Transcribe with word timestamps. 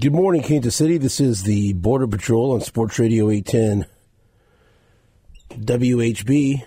Good 0.00 0.14
morning, 0.14 0.40
Kansas 0.40 0.76
City. 0.76 0.96
This 0.96 1.20
is 1.20 1.42
the 1.42 1.74
Border 1.74 2.06
Patrol 2.06 2.52
on 2.52 2.62
Sports 2.62 2.98
Radio 2.98 3.28
810 3.28 3.84
WHB. 5.50 6.64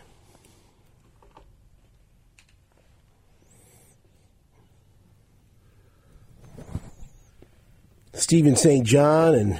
Steven 8.13 8.55
St. 8.55 8.85
John 8.85 9.33
and 9.33 9.59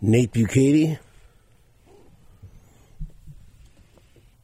Nate 0.00 0.30
Bukaty. 0.30 0.96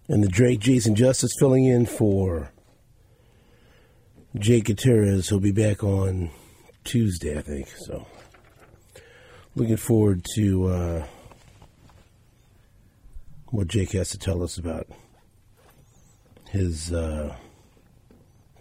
And 0.08 0.24
the 0.24 0.28
Drake 0.28 0.58
Jason 0.58 0.96
Justice 0.96 1.30
filling 1.38 1.64
in 1.64 1.86
for 1.86 2.50
Jake 4.36 4.64
Gutierrez. 4.64 5.28
He'll 5.28 5.38
be 5.38 5.52
back 5.52 5.84
on 5.84 6.30
Tuesday, 6.86 7.36
I 7.36 7.42
think. 7.42 7.68
So, 7.68 8.06
looking 9.54 9.76
forward 9.76 10.24
to 10.36 10.66
uh, 10.68 11.06
what 13.50 13.68
Jake 13.68 13.92
has 13.92 14.10
to 14.10 14.18
tell 14.18 14.42
us 14.42 14.56
about 14.56 14.86
his 16.48 16.92
uh, 16.92 17.34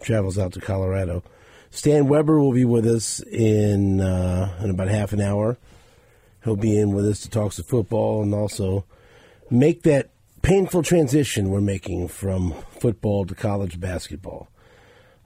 travels 0.02 0.38
out 0.38 0.52
to 0.52 0.60
Colorado. 0.60 1.22
Stan 1.70 2.08
Weber 2.08 2.40
will 2.40 2.52
be 2.52 2.64
with 2.64 2.86
us 2.86 3.20
in 3.20 4.00
uh, 4.00 4.58
in 4.62 4.70
about 4.70 4.88
half 4.88 5.12
an 5.12 5.20
hour. 5.20 5.56
He'll 6.44 6.56
be 6.56 6.78
in 6.78 6.92
with 6.92 7.06
us 7.06 7.20
to 7.20 7.30
talk 7.30 7.52
some 7.52 7.64
football 7.64 8.22
and 8.22 8.34
also 8.34 8.84
make 9.50 9.82
that 9.82 10.10
painful 10.42 10.82
transition 10.82 11.50
we're 11.50 11.60
making 11.60 12.08
from 12.08 12.54
football 12.78 13.24
to 13.26 13.34
college 13.34 13.80
basketball. 13.80 14.48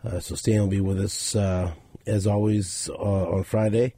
Uh, 0.02 0.18
so 0.18 0.34
Stan 0.34 0.60
will 0.60 0.66
be 0.66 0.80
with 0.80 0.98
us 0.98 1.36
uh, 1.36 1.72
as 2.10 2.26
always 2.26 2.90
uh, 2.90 3.30
on 3.30 3.44
Friday. 3.44 3.94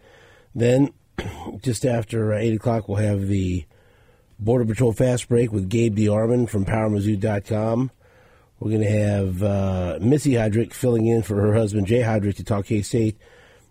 Then, 0.54 0.92
just 1.62 1.84
after 1.84 2.32
eight 2.34 2.54
o'clock, 2.54 2.88
we'll 2.88 2.98
have 2.98 3.26
the 3.26 3.64
Border 4.38 4.64
Patrol 4.64 4.92
Fast 4.92 5.28
Break 5.28 5.52
with 5.52 5.68
Gabe 5.68 5.96
DeArmond 5.96 6.50
from 6.50 6.64
PowerMizzou.com. 6.64 7.90
We're 8.58 8.70
going 8.70 8.82
to 8.82 8.90
have 8.90 9.42
uh, 9.42 9.98
Missy 10.00 10.32
Hydrick 10.32 10.72
filling 10.72 11.06
in 11.06 11.22
for 11.22 11.40
her 11.40 11.54
husband 11.54 11.86
Jay 11.86 12.00
Hydrick 12.00 12.36
to 12.36 12.44
talk 12.44 12.66
K 12.66 12.82
State. 12.82 13.18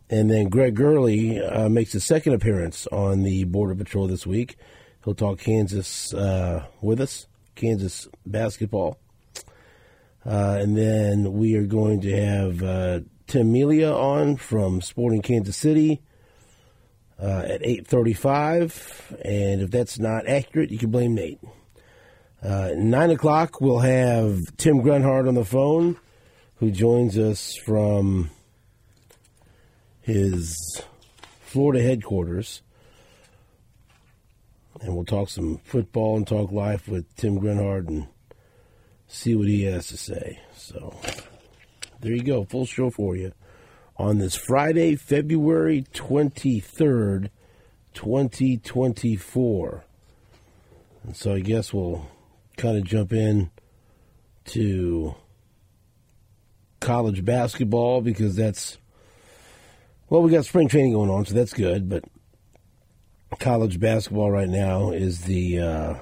And 0.09 0.29
then 0.29 0.49
Greg 0.49 0.75
Gurley 0.75 1.41
uh, 1.41 1.69
makes 1.69 1.93
his 1.93 2.03
second 2.03 2.33
appearance 2.33 2.87
on 2.87 3.23
the 3.23 3.45
Border 3.45 3.75
Patrol 3.75 4.07
this 4.07 4.27
week. 4.27 4.57
He'll 5.05 5.15
talk 5.15 5.39
Kansas 5.39 6.13
uh, 6.13 6.65
with 6.81 6.99
us, 6.99 7.27
Kansas 7.55 8.09
basketball. 8.25 8.97
Uh, 10.25 10.57
and 10.59 10.77
then 10.77 11.33
we 11.33 11.55
are 11.55 11.65
going 11.65 12.01
to 12.01 12.15
have 12.15 12.61
uh, 12.61 12.99
Tim 13.31 13.53
Melia 13.53 13.93
on 13.93 14.35
from 14.35 14.81
Sporting 14.81 15.21
Kansas 15.21 15.55
City 15.55 16.01
uh, 17.17 17.43
at 17.47 17.61
8.35. 17.61 19.21
And 19.23 19.61
if 19.61 19.71
that's 19.71 19.97
not 19.97 20.27
accurate, 20.27 20.69
you 20.69 20.77
can 20.77 20.91
blame 20.91 21.15
Nate. 21.15 21.39
Uh, 22.43 22.71
9 22.75 23.11
o'clock, 23.11 23.61
we'll 23.61 23.79
have 23.79 24.57
Tim 24.57 24.81
Grunhard 24.81 25.29
on 25.29 25.35
the 25.35 25.45
phone, 25.45 25.95
who 26.55 26.71
joins 26.71 27.17
us 27.17 27.55
from 27.55 28.29
his 30.01 30.53
Florida 31.39 31.81
headquarters. 31.81 32.61
And 34.81 34.93
we'll 34.93 35.05
talk 35.05 35.29
some 35.29 35.59
football 35.63 36.17
and 36.17 36.27
talk 36.27 36.51
life 36.51 36.89
with 36.89 37.15
Tim 37.15 37.39
Grunhard 37.39 37.87
and 37.87 38.07
see 39.07 39.35
what 39.35 39.47
he 39.47 39.63
has 39.63 39.87
to 39.87 39.95
say. 39.95 40.41
So 40.57 40.93
there 42.01 42.13
you 42.13 42.23
go, 42.23 42.43
full 42.43 42.65
show 42.65 42.89
for 42.89 43.15
you 43.15 43.31
on 43.97 44.17
this 44.17 44.35
Friday, 44.35 44.95
February 44.95 45.85
23rd, 45.93 47.29
2024. 47.93 49.83
And 51.03 51.15
so 51.15 51.33
I 51.33 51.39
guess 51.39 51.73
we'll 51.73 52.07
kind 52.57 52.77
of 52.77 52.83
jump 52.83 53.13
in 53.13 53.51
to 54.45 55.15
college 56.79 57.23
basketball 57.23 58.01
because 58.01 58.35
that's 58.35 58.77
well, 60.09 60.21
we 60.21 60.31
got 60.31 60.43
spring 60.43 60.67
training 60.67 60.91
going 60.91 61.09
on, 61.09 61.25
so 61.25 61.33
that's 61.33 61.53
good. 61.53 61.87
But 61.87 62.03
college 63.39 63.79
basketball 63.79 64.29
right 64.29 64.49
now 64.49 64.91
is 64.91 65.21
the 65.21 65.59
uh, 65.59 65.93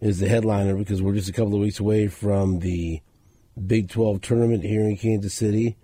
is 0.00 0.18
the 0.18 0.28
headliner 0.28 0.76
because 0.76 1.00
we're 1.00 1.14
just 1.14 1.28
a 1.28 1.32
couple 1.32 1.54
of 1.54 1.60
weeks 1.60 1.80
away 1.80 2.08
from 2.08 2.58
the 2.58 3.00
Big 3.66 3.88
Twelve 3.88 4.20
tournament 4.20 4.64
here 4.64 4.82
in 4.82 4.96
Kansas 4.96 5.34
City, 5.34 5.76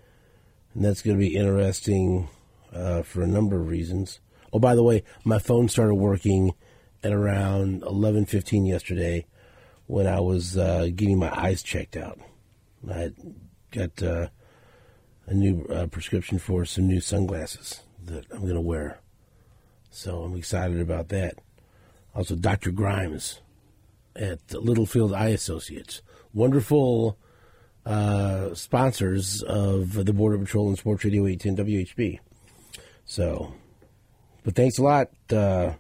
and 0.75 0.84
that's 0.84 1.03
going 1.03 1.16
to 1.16 1.21
be 1.21 1.37
interesting 1.37 2.28
uh, 2.72 3.03
for 3.03 3.22
a 3.22 3.27
number 3.27 3.60
of 3.60 3.69
reasons. 3.69 4.21
Oh, 4.53 4.59
by 4.59 4.75
the 4.75 4.82
way, 4.82 5.03
my 5.25 5.38
phone 5.38 5.69
started 5.69 5.94
working 5.94 6.55
at 7.03 7.12
around 7.12 7.82
11:15 7.82 8.66
yesterday 8.66 9.26
when 9.87 10.06
I 10.06 10.21
was 10.21 10.56
uh, 10.56 10.88
getting 10.94 11.19
my 11.19 11.31
eyes 11.37 11.62
checked 11.62 11.97
out. 11.97 12.19
I 12.88 13.12
got 13.71 14.03
uh, 14.03 14.28
a 15.26 15.34
new 15.34 15.65
uh, 15.66 15.87
prescription 15.87 16.38
for 16.38 16.65
some 16.65 16.87
new 16.87 17.00
sunglasses 17.00 17.81
that 18.05 18.26
I'm 18.31 18.43
going 18.43 18.55
to 18.55 18.60
wear, 18.60 19.00
so 19.91 20.22
I'm 20.22 20.37
excited 20.37 20.81
about 20.81 21.09
that. 21.09 21.38
Also, 22.15 22.34
Dr. 22.34 22.71
Grimes 22.71 23.41
at 24.15 24.55
Littlefield 24.55 25.12
Eye 25.12 25.28
Associates, 25.28 26.00
wonderful 26.32 27.19
uh, 27.87 28.53
sponsors 28.55 29.43
of 29.43 29.93
the 30.05 30.13
Border 30.13 30.39
Patrol 30.39 30.69
and 30.69 30.77
Sports 30.77 31.05
Radio 31.05 31.27
810 31.27 31.65
WHB. 31.67 32.19
So, 33.05 33.55
but 34.45 34.55
thanks 34.55 34.79
a 34.79 34.83
lot. 34.83 35.09
Uh, 35.33 35.73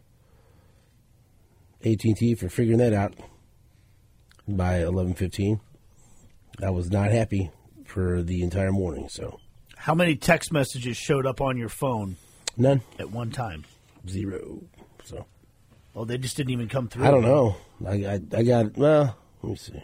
AT&T 1.84 2.34
for 2.36 2.48
figuring 2.48 2.78
that 2.78 2.92
out 2.92 3.14
by 4.48 4.78
11:15. 4.80 5.60
I 6.62 6.70
was 6.70 6.90
not 6.90 7.10
happy 7.10 7.50
for 7.84 8.22
the 8.22 8.42
entire 8.42 8.72
morning, 8.72 9.08
so 9.08 9.38
How 9.76 9.94
many 9.94 10.16
text 10.16 10.52
messages 10.52 10.96
showed 10.96 11.26
up 11.26 11.40
on 11.40 11.56
your 11.58 11.68
phone 11.68 12.16
none, 12.56 12.80
at 12.98 13.10
one 13.10 13.30
time? 13.30 13.64
zero. 14.08 14.62
So 15.04 15.26
Oh, 15.94 16.04
they 16.04 16.16
just 16.18 16.36
didn't 16.36 16.50
even 16.52 16.68
come 16.68 16.88
through. 16.88 17.04
I 17.06 17.10
don't 17.10 17.22
know. 17.22 17.56
I 17.86 17.92
I, 18.06 18.20
I 18.36 18.42
got 18.42 18.76
well. 18.76 19.16
Let 19.42 19.50
me 19.50 19.56
see. 19.56 19.82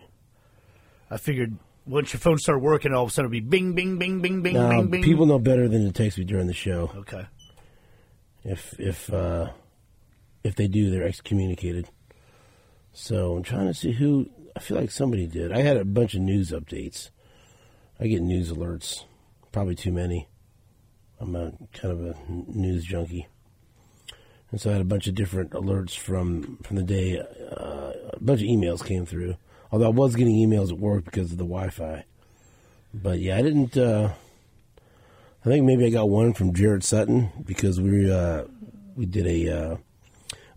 I 1.11 1.17
figured 1.19 1.57
once 1.87 2.13
your 2.13 2.21
phone 2.21 2.39
started 2.39 2.61
working, 2.61 2.93
all 2.93 3.05
of 3.05 3.11
a 3.11 3.13
sudden 3.13 3.31
it'd 3.33 3.45
be 3.45 3.49
bing, 3.49 3.75
bing, 3.75 3.99
bing, 3.99 4.21
bing, 4.21 4.43
bing, 4.43 4.55
Now, 4.55 4.71
bing, 4.71 4.89
bing. 4.89 5.03
people 5.03 5.27
know 5.27 5.39
better 5.39 5.69
than 5.69 5.85
to 5.85 5.93
text 5.93 6.19
me 6.19 6.25
during 6.25 6.47
the 6.47 6.53
show. 6.55 6.91
Okay. 6.97 7.27
If 8.45 8.79
if 8.79 9.13
uh, 9.13 9.51
if 10.45 10.55
they 10.57 10.67
do, 10.69 10.91
they're 10.91 11.07
excommunicated. 11.07 11.89
So 12.93 13.37
I'm 13.37 13.43
trying 13.43 13.67
to 13.69 13.75
see 13.75 13.93
who. 13.93 14.29
I 14.55 14.61
feel 14.61 14.77
like 14.77 14.91
somebody 14.91 15.27
did. 15.27 15.53
I 15.53 15.63
had 15.63 15.77
a 15.77 15.85
bunch 15.85 16.15
of 16.15 16.21
news 16.21 16.51
updates. 16.51 17.09
I 17.99 18.07
get 18.07 18.21
news 18.21 18.51
alerts, 18.53 19.05
probably 19.53 19.75
too 19.77 19.93
many. 19.93 20.29
I'm 21.21 21.37
a 21.37 21.53
kind 21.73 21.93
of 21.93 22.01
a 22.05 22.17
news 22.29 22.85
junkie, 22.85 23.29
and 24.51 24.61
so 24.61 24.71
I 24.71 24.73
had 24.73 24.83
a 24.83 24.87
bunch 24.87 25.07
of 25.07 25.15
different 25.15 25.51
alerts 25.53 25.97
from 25.97 26.59
from 26.65 26.77
the 26.77 26.83
day. 26.83 27.19
Uh, 27.21 27.93
a 28.13 28.19
bunch 28.21 28.41
of 28.43 28.49
emails 28.49 28.85
came 28.85 29.07
through. 29.07 29.37
Although 29.73 29.87
I 29.87 29.91
was 29.91 30.15
getting 30.15 30.37
emails 30.37 30.71
at 30.71 30.79
work 30.79 31.05
because 31.05 31.33
of 31.33 31.39
the 31.39 31.45
Wi-Fi, 31.45 32.05
but 32.93 33.19
yeah, 33.19 33.39
I 33.39 33.43
didn't. 33.43 33.77
Uh, 33.77 34.13
I 35.45 35.49
think 35.49 35.65
maybe 35.65 35.87
I 35.87 35.91
got 35.91 36.11
one 36.11 36.35
from 36.35 36.53
Jared 36.53 36.85
Sutton 36.85 37.31
because 37.45 37.81
we 37.81 38.13
uh, 38.13 38.45
we 38.95 39.07
did 39.07 39.27
a 39.27 39.49
uh, 39.49 39.77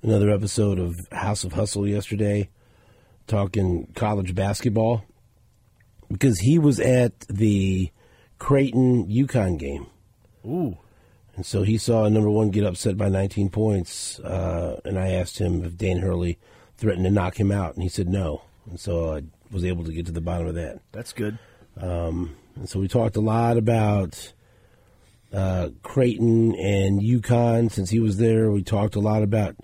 another 0.01 0.29
episode 0.29 0.79
of 0.79 0.95
House 1.13 1.45
of 1.45 1.53
Hustle 1.53 1.87
yesterday, 1.87 2.49
talking 3.25 3.87
college 3.95 4.35
basketball 4.35 5.05
because 6.11 6.39
he 6.39 6.59
was 6.59 6.79
at 6.79 7.21
the 7.29 7.89
Creighton 8.37 9.07
UConn 9.07 9.57
game. 9.57 9.87
Ooh. 10.45 10.77
And 11.35 11.45
so 11.45 11.63
he 11.63 11.77
saw 11.77 12.07
number 12.07 12.29
one 12.29 12.49
get 12.49 12.65
upset 12.65 12.97
by 12.97 13.09
19 13.09 13.49
points, 13.49 14.19
uh, 14.19 14.79
and 14.85 14.97
I 14.97 15.11
asked 15.11 15.39
him 15.39 15.63
if 15.65 15.77
Dan 15.77 15.99
Hurley 15.99 16.37
threatened 16.77 17.05
to 17.05 17.11
knock 17.11 17.39
him 17.39 17.51
out, 17.51 17.73
and 17.73 17.83
he 17.83 17.89
said 17.89 18.07
no. 18.07 18.43
And 18.69 18.79
so 18.79 19.15
I 19.15 19.23
was 19.51 19.63
able 19.63 19.83
to 19.83 19.93
get 19.93 20.05
to 20.07 20.11
the 20.11 20.21
bottom 20.21 20.47
of 20.47 20.55
that. 20.55 20.79
That's 20.91 21.13
good. 21.13 21.37
Um, 21.77 22.35
and 22.55 22.69
so 22.69 22.79
we 22.79 22.87
talked 22.87 23.15
a 23.15 23.21
lot 23.21 23.57
about 23.57 24.33
uh, 25.33 25.69
Creighton 25.83 26.55
and 26.55 27.01
UConn 27.01 27.71
since 27.71 27.89
he 27.89 27.99
was 27.99 28.17
there. 28.17 28.51
We 28.51 28.63
talked 28.63 28.95
a 28.95 29.01
lot 29.01 29.23
about 29.23 29.55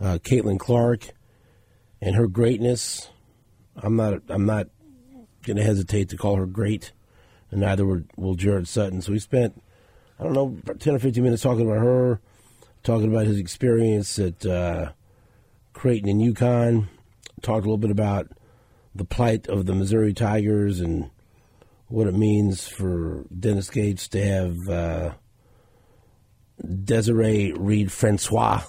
uh, 0.00 0.18
Caitlin 0.22 0.58
Clark 0.58 1.10
and 2.00 2.16
her 2.16 2.26
greatness. 2.26 3.08
I'm 3.76 3.96
not. 3.96 4.22
I'm 4.28 4.46
not 4.46 4.68
going 5.42 5.56
to 5.56 5.62
hesitate 5.62 6.08
to 6.10 6.16
call 6.16 6.36
her 6.36 6.46
great, 6.46 6.92
and 7.50 7.60
neither 7.60 7.84
will, 7.84 8.02
will 8.16 8.34
Jared 8.34 8.68
Sutton. 8.68 9.02
So 9.02 9.12
we 9.12 9.18
spent, 9.18 9.60
I 10.18 10.24
don't 10.24 10.32
know, 10.32 10.74
ten 10.78 10.94
or 10.94 10.98
fifteen 10.98 11.24
minutes 11.24 11.42
talking 11.42 11.66
about 11.66 11.82
her, 11.82 12.20
talking 12.82 13.08
about 13.08 13.26
his 13.26 13.38
experience 13.38 14.18
at 14.18 14.44
uh, 14.46 14.92
Creighton 15.72 16.08
and 16.08 16.20
UConn. 16.20 16.88
Talked 17.44 17.66
a 17.66 17.68
little 17.68 17.76
bit 17.76 17.90
about 17.90 18.28
the 18.94 19.04
plight 19.04 19.48
of 19.48 19.66
the 19.66 19.74
Missouri 19.74 20.14
Tigers 20.14 20.80
and 20.80 21.10
what 21.88 22.06
it 22.06 22.14
means 22.14 22.66
for 22.66 23.26
Dennis 23.38 23.68
Gates 23.68 24.08
to 24.08 24.24
have 24.24 24.66
uh, 24.66 25.12
Desiree 26.64 27.52
Reed 27.52 27.92
Francois, 27.92 28.62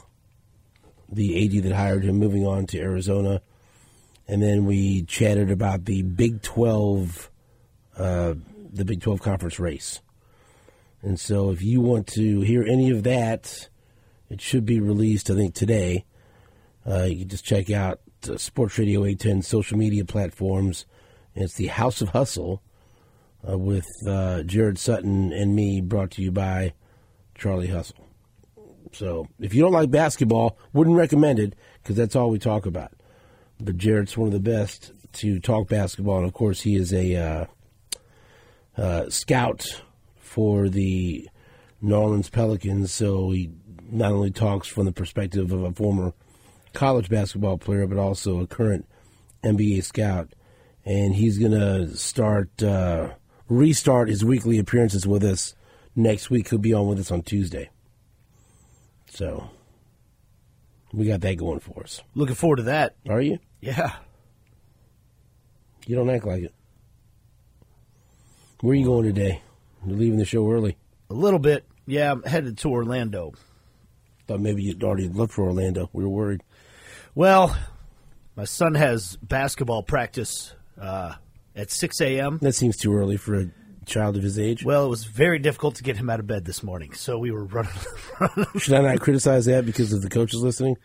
the 1.07 1.45
AD 1.45 1.63
that 1.63 1.73
hired 1.73 2.03
him, 2.03 2.17
moving 2.17 2.45
on 2.45 2.67
to 2.67 2.77
Arizona. 2.77 3.41
And 4.27 4.43
then 4.43 4.65
we 4.65 5.03
chatted 5.03 5.51
about 5.51 5.85
the 5.85 6.01
Big 6.01 6.41
12, 6.41 7.31
uh, 7.97 8.33
the 8.73 8.83
Big 8.83 8.99
12 8.99 9.21
conference 9.21 9.57
race. 9.57 10.01
And 11.01 11.17
so 11.17 11.49
if 11.49 11.61
you 11.61 11.79
want 11.79 12.07
to 12.07 12.41
hear 12.41 12.63
any 12.63 12.89
of 12.89 13.03
that, 13.03 13.69
it 14.29 14.41
should 14.41 14.65
be 14.65 14.81
released, 14.81 15.29
I 15.29 15.35
think, 15.35 15.55
today. 15.55 16.03
Uh, 16.85 17.03
you 17.03 17.19
can 17.19 17.29
just 17.29 17.45
check 17.45 17.71
out 17.71 18.01
uh, 18.29 18.37
Sports 18.37 18.77
Radio 18.77 19.05
810 19.05 19.41
social 19.41 19.77
media 19.77 20.05
platforms. 20.05 20.85
It's 21.33 21.55
the 21.55 21.67
House 21.67 22.01
of 22.01 22.09
Hustle 22.09 22.61
uh, 23.47 23.57
with 23.57 23.85
uh, 24.07 24.43
Jared 24.43 24.77
Sutton 24.77 25.31
and 25.31 25.55
me, 25.55 25.81
brought 25.81 26.11
to 26.11 26.21
you 26.21 26.31
by 26.31 26.73
Charlie 27.35 27.67
Hustle. 27.67 28.07
So 28.93 29.27
if 29.39 29.53
you 29.53 29.61
don't 29.61 29.73
like 29.73 29.91
basketball, 29.91 30.57
wouldn't 30.73 30.95
recommend 30.95 31.39
it 31.39 31.55
because 31.83 31.95
that's 31.95 32.15
all 32.15 32.29
we 32.29 32.39
talk 32.39 32.65
about. 32.65 32.93
But 33.59 33.77
Jared's 33.77 34.17
one 34.17 34.27
of 34.27 34.33
the 34.33 34.39
best 34.39 34.93
to 35.13 35.39
talk 35.39 35.67
basketball, 35.67 36.17
and 36.17 36.27
of 36.27 36.33
course 36.33 36.61
he 36.61 36.75
is 36.75 36.93
a 36.93 37.15
uh, 37.15 37.45
uh, 38.77 39.09
scout 39.09 39.81
for 40.17 40.69
the 40.69 41.29
New 41.81 41.95
Orleans 41.95 42.29
Pelicans. 42.29 42.91
So 42.91 43.31
he 43.31 43.51
not 43.89 44.11
only 44.11 44.31
talks 44.31 44.67
from 44.67 44.85
the 44.85 44.91
perspective 44.91 45.51
of 45.51 45.63
a 45.63 45.71
former 45.71 46.13
college 46.75 47.09
basketball 47.09 47.57
player, 47.57 47.87
but 47.87 47.97
also 47.97 48.39
a 48.39 48.47
current 48.47 48.87
NBA 49.43 49.83
scout. 49.83 50.29
And 50.85 51.15
he's 51.15 51.39
going 51.39 51.51
to 51.51 51.95
start 51.97 52.61
uh, 52.61 53.13
restart 53.49 54.09
his 54.09 54.23
weekly 54.23 54.59
appearances 54.59 55.07
with 55.07 55.23
us 55.23 55.55
next 55.95 56.29
week. 56.29 56.49
He'll 56.49 56.59
be 56.59 56.73
on 56.73 56.87
with 56.87 56.99
us 56.99 57.11
on 57.11 57.23
Tuesday. 57.23 57.69
So 59.09 59.49
we 60.93 61.07
got 61.07 61.21
that 61.21 61.37
going 61.37 61.59
for 61.59 61.83
us. 61.83 62.01
Looking 62.13 62.35
forward 62.35 62.57
to 62.57 62.63
that. 62.63 62.95
Are 63.09 63.21
you? 63.21 63.39
Yeah. 63.61 63.95
You 65.87 65.95
don't 65.95 66.09
act 66.09 66.25
like 66.25 66.43
it. 66.43 66.53
Where 68.61 68.71
are 68.71 68.75
you 68.75 68.85
going 68.85 69.05
today? 69.05 69.41
You're 69.85 69.97
leaving 69.97 70.19
the 70.19 70.25
show 70.25 70.49
early. 70.51 70.77
A 71.09 71.13
little 71.13 71.39
bit. 71.39 71.65
Yeah, 71.85 72.11
I'm 72.11 72.23
headed 72.23 72.57
to 72.59 72.69
Orlando. 72.69 73.33
Thought 74.27 74.39
maybe 74.39 74.63
you'd 74.63 74.83
already 74.83 75.07
left 75.07 75.33
for 75.33 75.43
Orlando. 75.43 75.89
We 75.93 76.03
were 76.03 76.09
worried. 76.09 76.41
Well, 77.15 77.55
my 78.35 78.43
son 78.45 78.75
has 78.75 79.15
basketball 79.17 79.83
practice 79.83 80.53
uh, 80.79 81.13
at 81.55 81.71
6 81.71 82.01
a.m. 82.01 82.39
That 82.41 82.53
seems 82.53 82.77
too 82.77 82.93
early 82.93 83.15
for 83.17 83.35
a 83.35 83.49
child 83.85 84.17
of 84.17 84.23
his 84.23 84.37
age. 84.37 84.65
Well, 84.65 84.85
it 84.85 84.89
was 84.89 85.05
very 85.05 85.39
difficult 85.39 85.75
to 85.75 85.83
get 85.83 85.95
him 85.97 86.09
out 86.09 86.19
of 86.19 86.27
bed 86.27 86.43
this 86.45 86.61
morning, 86.61 86.93
so 86.93 87.17
we 87.17 87.31
were 87.31 87.45
running. 87.45 87.71
Should 88.57 88.73
I 88.73 88.81
not 88.81 88.99
criticize 88.99 89.45
that 89.45 89.65
because 89.65 89.93
of 89.93 90.01
the 90.01 90.09
coaches 90.09 90.41
listening? 90.41 90.75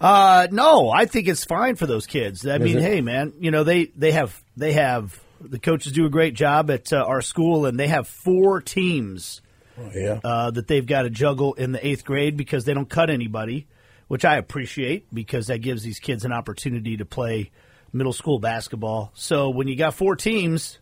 Uh, 0.00 0.46
no, 0.50 0.90
I 0.90 1.06
think 1.06 1.28
it's 1.28 1.44
fine 1.44 1.76
for 1.76 1.86
those 1.86 2.06
kids. 2.06 2.46
I 2.46 2.58
mean, 2.58 2.78
it? 2.78 2.82
hey, 2.82 3.00
man, 3.00 3.32
you 3.40 3.50
know 3.50 3.64
they 3.64 3.86
they 3.96 4.12
have 4.12 4.42
they 4.56 4.72
have 4.72 5.18
the 5.40 5.58
coaches 5.58 5.92
do 5.92 6.04
a 6.04 6.10
great 6.10 6.34
job 6.34 6.70
at 6.70 6.92
uh, 6.92 6.96
our 6.96 7.22
school, 7.22 7.64
and 7.66 7.78
they 7.78 7.88
have 7.88 8.06
four 8.08 8.60
teams 8.60 9.40
Oh, 9.78 9.90
yeah. 9.94 10.20
uh, 10.22 10.50
that 10.52 10.68
they've 10.68 10.86
got 10.86 11.02
to 11.02 11.10
juggle 11.10 11.54
in 11.54 11.72
the 11.72 11.84
eighth 11.84 12.04
grade 12.04 12.36
because 12.36 12.64
they 12.64 12.74
don't 12.74 12.88
cut 12.88 13.08
anybody, 13.10 13.66
which 14.14 14.24
I 14.24 14.36
appreciate 14.36 15.12
because 15.12 15.48
that 15.48 15.58
gives 15.58 15.82
these 15.82 15.98
kids 15.98 16.24
an 16.24 16.30
opportunity 16.30 16.98
to 16.98 17.04
play 17.04 17.50
middle 17.92 18.12
school 18.12 18.38
basketball. 18.38 19.10
So 19.14 19.50
when 19.50 19.66
you 19.66 19.74
got 19.74 19.92
four 19.92 20.14
teams, 20.14 20.78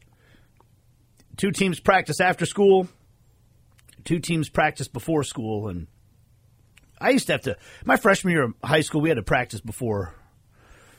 two 1.38 1.50
teams 1.50 1.81
practice 1.81 2.20
after 2.20 2.44
school, 2.44 2.88
two 4.05 4.19
teams 4.19 4.50
practice 4.50 4.87
before 4.87 5.25
school, 5.25 5.69
and 5.69 5.87
I 7.00 7.08
used 7.08 7.29
to 7.29 7.32
have 7.32 7.40
to. 7.44 7.56
My 7.87 7.96
freshman 7.96 8.32
year 8.34 8.43
of 8.43 8.55
high 8.62 8.82
school, 8.82 9.00
we 9.00 9.08
had 9.08 9.17
to 9.17 9.23
practice 9.23 9.62
before 9.62 10.12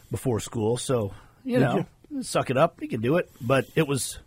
before 0.09 0.39
school. 0.39 0.77
So 0.77 1.13
you 1.43 1.59
know, 1.59 1.85
suck 2.21 2.49
it 2.49 2.57
up. 2.57 2.81
You 2.81 2.87
can 2.87 3.01
do 3.01 3.17
it. 3.17 3.29
But 3.41 3.67
it 3.75 3.87
was 3.87 4.17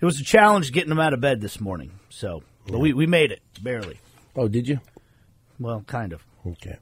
it 0.00 0.06
was 0.06 0.18
a 0.18 0.24
challenge 0.24 0.72
getting 0.72 0.88
them 0.88 0.98
out 0.98 1.12
of 1.12 1.20
bed 1.20 1.42
this 1.42 1.60
morning. 1.60 1.90
So, 2.08 2.42
but 2.66 2.78
we 2.78 2.94
we 2.94 3.06
made 3.06 3.32
it 3.32 3.42
barely. 3.60 4.00
oh, 4.34 4.48
did 4.48 4.66
you? 4.66 4.80
Well, 5.58 5.82
kind 5.86 6.14
of. 6.14 6.24
Okay. 6.46 6.78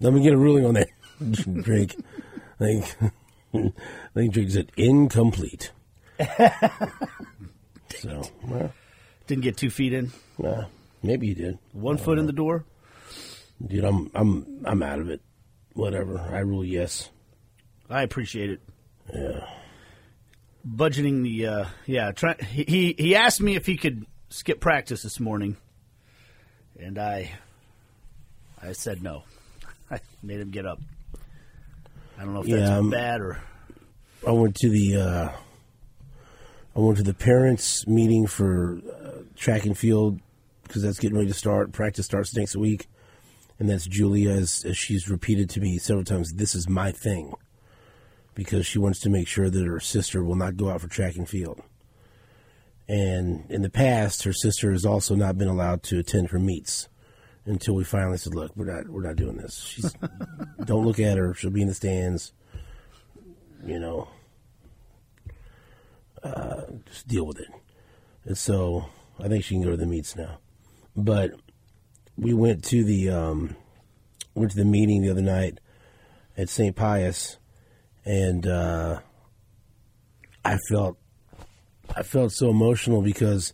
Let 0.00 0.12
me 0.12 0.22
get 0.22 0.32
a 0.32 0.36
ruling 0.36 0.66
on 0.66 0.74
that. 0.74 0.88
Drake. 1.62 1.96
I 2.60 2.64
think, 2.64 2.96
I 3.54 3.72
think 4.14 4.32
Drake 4.34 4.50
said 4.50 4.72
incomplete. 4.76 5.72
so, 7.96 8.22
well, 8.44 8.72
Didn't 9.26 9.42
get 9.44 9.56
two 9.56 9.70
feet 9.70 9.92
in. 9.92 10.12
nah, 10.38 10.64
maybe 11.02 11.28
you 11.28 11.34
did. 11.34 11.58
One 11.72 11.96
foot 11.98 12.18
in 12.18 12.26
the 12.26 12.32
door. 12.32 12.64
Dude, 13.66 13.84
I'm 13.84 14.10
I'm 14.14 14.62
I'm 14.66 14.82
out 14.82 14.98
of 14.98 15.08
it. 15.08 15.20
Whatever. 15.72 16.18
I 16.20 16.40
rule 16.40 16.64
yes. 16.64 17.08
I 17.88 18.02
appreciate 18.02 18.50
it. 18.50 18.60
Yeah. 19.14 19.46
Budgeting 20.68 21.22
the 21.22 21.46
uh, 21.46 21.64
yeah. 21.86 22.12
Try, 22.12 22.34
he 22.34 22.64
he- 22.64 22.94
he 22.98 23.16
asked 23.16 23.40
me 23.40 23.56
if 23.56 23.64
he 23.66 23.76
could 23.76 24.04
skip 24.28 24.60
practice 24.60 25.02
this 25.02 25.20
morning, 25.20 25.56
and 26.78 26.98
I 26.98 27.30
I 28.60 28.72
said 28.72 29.02
no. 29.02 29.22
I 29.90 30.00
made 30.22 30.40
him 30.40 30.50
get 30.50 30.66
up. 30.66 30.80
I 32.18 32.24
don't 32.24 32.34
know 32.34 32.40
if 32.40 32.48
Yeah, 32.48 32.56
that's 32.56 32.70
um, 32.70 32.90
bad 32.90 33.20
or 33.20 33.38
I 34.26 34.32
went 34.32 34.56
to 34.56 34.68
the 34.68 34.96
uh, 34.96 35.28
I 36.74 36.80
went 36.80 36.98
to 36.98 37.04
the 37.04 37.14
parents 37.14 37.86
meeting 37.86 38.26
for 38.26 38.78
uh, 38.78 39.22
track 39.36 39.64
and 39.64 39.76
field 39.76 40.20
because 40.62 40.82
that's 40.82 40.98
getting 40.98 41.16
ready 41.16 41.28
to 41.28 41.34
start. 41.34 41.72
Practice 41.72 42.06
starts 42.06 42.34
next 42.34 42.56
week, 42.56 42.88
and 43.58 43.68
that's 43.68 43.86
Julia 43.86 44.30
as, 44.30 44.64
as 44.64 44.76
she's 44.76 45.08
repeated 45.08 45.48
to 45.50 45.60
me 45.60 45.78
several 45.78 46.04
times. 46.04 46.32
This 46.32 46.54
is 46.54 46.68
my 46.68 46.90
thing 46.90 47.34
because 48.34 48.66
she 48.66 48.78
wants 48.78 49.00
to 49.00 49.10
make 49.10 49.28
sure 49.28 49.48
that 49.48 49.66
her 49.66 49.80
sister 49.80 50.24
will 50.24 50.34
not 50.34 50.56
go 50.56 50.70
out 50.70 50.80
for 50.80 50.88
track 50.88 51.16
and 51.16 51.28
field. 51.28 51.62
And 52.88 53.50
in 53.50 53.62
the 53.62 53.70
past, 53.70 54.24
her 54.24 54.32
sister 54.32 54.70
has 54.72 54.84
also 54.84 55.14
not 55.14 55.38
been 55.38 55.48
allowed 55.48 55.82
to 55.84 55.98
attend 55.98 56.30
her 56.30 56.38
meets 56.38 56.88
until 57.46 57.74
we 57.74 57.84
finally 57.84 58.18
said, 58.18 58.34
"Look, 58.34 58.52
we're 58.56 58.72
not 58.72 58.88
we're 58.88 59.06
not 59.06 59.16
doing 59.16 59.36
this. 59.38 59.58
She's 59.58 59.94
don't 60.64 60.84
look 60.84 61.00
at 61.00 61.16
her. 61.16 61.34
She'll 61.34 61.50
be 61.50 61.62
in 61.62 61.68
the 61.68 61.74
stands." 61.74 62.32
you 63.66 63.80
know, 63.80 64.08
uh, 66.22 66.62
just 66.86 67.08
deal 67.08 67.26
with 67.26 67.40
it. 67.40 67.48
And 68.24 68.38
so 68.38 68.86
I 69.18 69.28
think 69.28 69.44
she 69.44 69.54
can 69.54 69.62
go 69.62 69.70
to 69.70 69.76
the 69.76 69.86
meets 69.86 70.16
now. 70.16 70.38
But 70.96 71.32
we 72.16 72.32
went 72.32 72.64
to 72.66 72.84
the 72.84 73.10
um, 73.10 73.56
went 74.34 74.52
to 74.52 74.56
the 74.56 74.64
meeting 74.64 75.02
the 75.02 75.10
other 75.10 75.22
night 75.22 75.58
at 76.36 76.48
St. 76.48 76.74
Pius, 76.74 77.36
and 78.04 78.46
uh, 78.46 79.00
I 80.44 80.58
felt 80.70 80.96
I 81.94 82.02
felt 82.02 82.32
so 82.32 82.48
emotional 82.48 83.02
because 83.02 83.52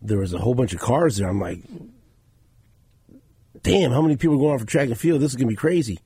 there 0.00 0.18
was 0.18 0.32
a 0.32 0.38
whole 0.38 0.54
bunch 0.54 0.72
of 0.72 0.80
cars 0.80 1.16
there. 1.16 1.28
I'm 1.28 1.40
like, 1.40 1.60
damn, 3.62 3.92
how 3.92 4.02
many 4.02 4.16
people 4.16 4.36
are 4.36 4.38
going 4.38 4.54
out 4.54 4.60
for 4.60 4.66
track 4.66 4.88
and 4.88 4.98
field? 4.98 5.20
This 5.20 5.32
is 5.32 5.36
gonna 5.36 5.48
be 5.48 5.56
crazy. 5.56 5.98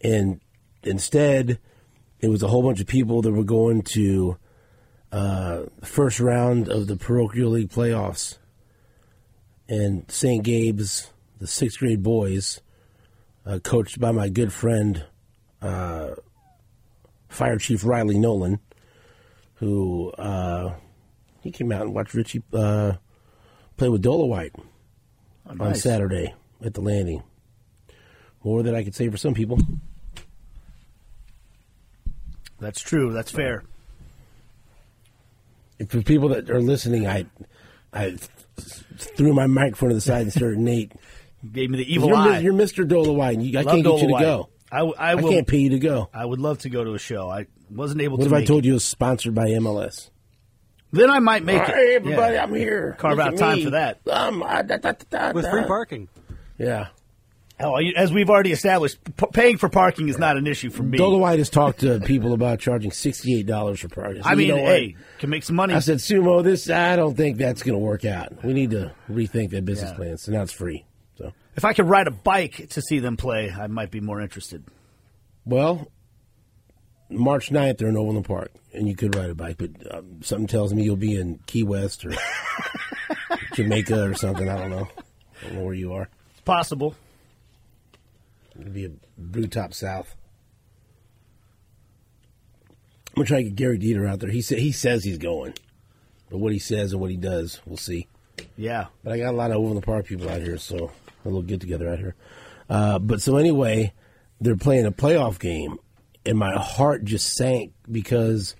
And 0.00 0.40
instead, 0.82 1.58
it 2.20 2.28
was 2.28 2.42
a 2.42 2.48
whole 2.48 2.62
bunch 2.62 2.80
of 2.80 2.86
people 2.86 3.22
that 3.22 3.32
were 3.32 3.44
going 3.44 3.82
to 3.82 4.36
uh, 5.10 5.62
the 5.78 5.86
first 5.86 6.20
round 6.20 6.68
of 6.68 6.86
the 6.86 6.96
parochial 6.96 7.50
league 7.50 7.70
playoffs, 7.70 8.38
and 9.68 10.10
St. 10.10 10.42
Gabe's, 10.42 11.10
the 11.38 11.46
sixth 11.46 11.78
grade 11.78 12.02
boys, 12.02 12.60
uh, 13.46 13.58
coached 13.60 13.98
by 13.98 14.12
my 14.12 14.28
good 14.28 14.52
friend, 14.52 15.04
uh, 15.62 16.10
Fire 17.28 17.58
Chief 17.58 17.84
Riley 17.84 18.18
Nolan, 18.18 18.60
who 19.54 20.10
uh, 20.12 20.74
he 21.40 21.50
came 21.50 21.72
out 21.72 21.82
and 21.82 21.94
watched 21.94 22.14
Richie 22.14 22.42
uh, 22.52 22.92
play 23.76 23.88
with 23.88 24.02
Dolowite 24.02 24.54
oh, 24.58 25.50
on 25.50 25.58
nice. 25.58 25.82
Saturday 25.82 26.34
at 26.64 26.74
the 26.74 26.80
landing. 26.80 27.22
More 28.44 28.62
than 28.62 28.74
I 28.74 28.84
could 28.84 28.94
say 28.94 29.08
for 29.08 29.16
some 29.16 29.34
people. 29.34 29.58
That's 32.60 32.80
true. 32.80 33.12
That's 33.12 33.30
fair. 33.30 33.62
for 35.88 36.02
people 36.02 36.28
that 36.30 36.50
are 36.50 36.60
listening, 36.60 37.06
I 37.06 37.26
I 37.92 38.16
threw 38.96 39.32
my 39.32 39.46
microphone 39.46 39.90
to 39.90 39.94
the 39.94 40.00
side 40.00 40.22
and 40.22 40.32
started 40.32 40.58
Nate. 40.58 40.92
Gave 41.52 41.70
me 41.70 41.78
the 41.78 41.92
evil 41.92 42.08
You're, 42.08 42.16
eye. 42.16 42.38
You're 42.40 42.52
Mr. 42.52 42.84
Dolowine. 42.88 43.44
You, 43.44 43.58
I 43.58 43.62
Love 43.62 43.74
can't 43.74 43.84
get 43.84 43.92
you 43.92 43.98
to 44.00 44.06
Dolomite. 44.08 44.20
go. 44.22 44.48
I, 44.72 44.78
w- 44.78 44.94
I 44.98 45.12
I 45.12 45.14
will. 45.14 45.30
can't 45.30 45.46
pay 45.46 45.58
you 45.58 45.70
to 45.70 45.78
go. 45.78 46.08
I 46.12 46.24
would 46.24 46.40
love 46.40 46.58
to 46.58 46.68
go 46.68 46.82
to 46.84 46.94
a 46.94 46.98
show. 46.98 47.30
I 47.30 47.46
wasn't 47.70 48.02
able 48.02 48.16
What 48.18 48.24
to. 48.24 48.30
What 48.30 48.38
if 48.40 48.44
I 48.44 48.46
told 48.46 48.64
it. 48.64 48.66
you 48.66 48.72
it 48.72 48.74
was 48.74 48.84
sponsored 48.84 49.34
by 49.34 49.46
MLS? 49.50 50.10
Then 50.90 51.10
I 51.10 51.20
might 51.20 51.44
make 51.44 51.60
it. 51.62 51.68
Hey, 51.68 51.94
everybody, 51.94 52.34
Yeah. 52.34 52.42
I'm 52.42 52.54
here. 52.54 52.96
Carve 52.98 53.18
Look 53.18 53.26
out 53.28 53.36
time 53.36 53.56
me. 53.58 53.64
for 53.64 53.70
that. 53.70 54.00
Um, 54.10 54.40
da, 54.40 54.62
da, 54.62 54.76
da, 54.78 54.92
da, 55.10 55.32
with 55.32 55.48
free 55.48 55.64
parking. 55.64 56.08
Yeah. 56.58 56.88
Oh, 57.60 57.74
as 57.76 58.12
we've 58.12 58.30
already 58.30 58.52
established, 58.52 58.98
p- 59.16 59.26
paying 59.32 59.58
for 59.58 59.68
parking 59.68 60.08
is 60.08 60.16
not 60.16 60.36
an 60.36 60.46
issue 60.46 60.70
for 60.70 60.84
me. 60.84 60.96
Dolo 60.96 61.18
White 61.18 61.40
has 61.40 61.50
talked 61.50 61.80
to 61.80 61.98
people 61.98 62.32
about 62.32 62.60
charging 62.60 62.92
sixty-eight 62.92 63.46
dollars 63.46 63.80
for 63.80 63.88
parking. 63.88 64.22
So 64.22 64.28
I 64.28 64.32
you 64.32 64.38
mean, 64.38 64.48
know 64.48 64.56
what? 64.62 64.66
hey, 64.66 64.96
can 65.18 65.28
make 65.30 65.42
some 65.42 65.56
money. 65.56 65.74
I 65.74 65.80
said, 65.80 65.96
Sumo, 65.98 66.44
this 66.44 66.70
I 66.70 66.94
don't 66.94 67.16
think 67.16 67.36
that's 67.36 67.64
going 67.64 67.74
to 67.74 67.84
work 67.84 68.04
out. 68.04 68.44
We 68.44 68.52
need 68.52 68.70
to 68.70 68.92
rethink 69.10 69.50
that 69.50 69.64
business 69.64 69.90
Yeah. 69.90 69.96
plan. 69.96 70.18
So 70.18 70.30
now 70.30 70.42
it's 70.42 70.52
free. 70.52 70.84
So 71.16 71.32
if 71.56 71.64
I 71.64 71.72
could 71.72 71.86
ride 71.88 72.06
a 72.06 72.12
bike 72.12 72.68
to 72.70 72.80
see 72.80 73.00
them 73.00 73.16
play, 73.16 73.50
I 73.50 73.66
might 73.66 73.90
be 73.90 74.00
more 74.00 74.20
interested. 74.20 74.62
well, 75.44 75.90
March 77.10 77.50
9th, 77.50 77.78
they're 77.78 77.88
in 77.88 77.96
Overland 77.96 78.26
Park, 78.26 78.50
and 78.74 78.86
you 78.86 78.94
could 78.94 79.14
ride 79.16 79.30
a 79.30 79.34
bike, 79.34 79.56
but 79.56 79.70
um, 79.96 80.20
something 80.22 80.46
tells 80.46 80.74
me 80.74 80.82
you'll 80.84 80.94
be 80.94 81.16
in 81.18 81.40
Key 81.46 81.62
West 81.64 82.04
or 82.04 82.12
Jamaica 83.54 84.04
or 84.10 84.14
something. 84.14 84.48
I 84.48 84.56
don't 84.58 84.70
know. 84.70 84.88
I 85.42 85.46
don't 85.46 85.54
know 85.56 85.64
where 85.64 85.74
you 85.74 85.92
are. 85.94 86.08
Possible. 86.48 86.94
It'll 88.58 88.72
be 88.72 88.86
a 88.86 88.90
blue 89.18 89.48
top 89.48 89.74
south. 89.74 90.16
I'm 93.08 93.16
gonna 93.16 93.26
try 93.26 93.36
to 93.42 93.50
get 93.50 93.54
Gary 93.54 93.78
Dieter 93.78 94.08
out 94.08 94.20
there. 94.20 94.30
He 94.30 94.40
sa- 94.40 94.56
he 94.56 94.72
says 94.72 95.04
he's 95.04 95.18
going, 95.18 95.52
but 96.30 96.38
what 96.38 96.54
he 96.54 96.58
says 96.58 96.92
and 96.92 97.02
what 97.02 97.10
he 97.10 97.18
does, 97.18 97.60
we'll 97.66 97.76
see. 97.76 98.06
Yeah. 98.56 98.86
But 99.04 99.12
I 99.12 99.18
got 99.18 99.34
a 99.34 99.36
lot 99.36 99.50
of 99.50 99.58
over 99.58 99.74
the 99.74 99.82
park 99.82 100.06
people 100.06 100.26
out 100.30 100.40
here, 100.40 100.56
so 100.56 100.90
a 101.22 101.28
little 101.28 101.42
get 101.42 101.60
together 101.60 101.90
out 101.90 101.98
here. 101.98 102.14
Uh, 102.70 102.98
but 102.98 103.20
so 103.20 103.36
anyway, 103.36 103.92
they're 104.40 104.56
playing 104.56 104.86
a 104.86 104.90
playoff 104.90 105.38
game, 105.38 105.76
and 106.24 106.38
my 106.38 106.54
heart 106.54 107.04
just 107.04 107.34
sank 107.34 107.74
because, 107.92 108.56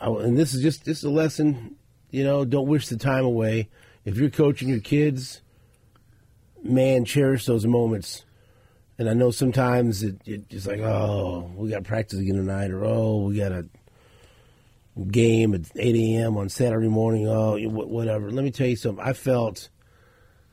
I, 0.00 0.06
and 0.06 0.38
this 0.38 0.54
is 0.54 0.62
just 0.62 0.84
this 0.84 0.98
is 0.98 1.04
a 1.04 1.10
lesson, 1.10 1.74
you 2.12 2.22
know, 2.22 2.44
don't 2.44 2.68
wish 2.68 2.86
the 2.86 2.96
time 2.96 3.24
away. 3.24 3.70
If 4.04 4.18
you're 4.18 4.30
coaching 4.30 4.68
your 4.68 4.78
kids, 4.78 5.42
man, 6.62 7.04
cherish 7.04 7.46
those 7.46 7.66
moments. 7.66 8.24
And 8.98 9.10
I 9.10 9.12
know 9.12 9.30
sometimes 9.30 10.02
it, 10.02 10.16
it's 10.24 10.66
like, 10.66 10.80
oh, 10.80 11.50
we 11.54 11.70
got 11.70 11.84
practice 11.84 12.18
again 12.18 12.36
tonight, 12.36 12.70
or 12.70 12.84
oh, 12.84 13.26
we 13.26 13.36
got 13.36 13.52
a 13.52 13.68
game 15.10 15.54
at 15.54 15.70
8 15.76 15.94
a.m. 15.94 16.36
on 16.36 16.48
Saturday 16.48 16.88
morning. 16.88 17.28
Oh, 17.28 17.58
whatever. 17.68 18.30
Let 18.30 18.44
me 18.44 18.50
tell 18.50 18.66
you 18.66 18.76
something. 18.76 19.04
I 19.04 19.12
felt, 19.12 19.68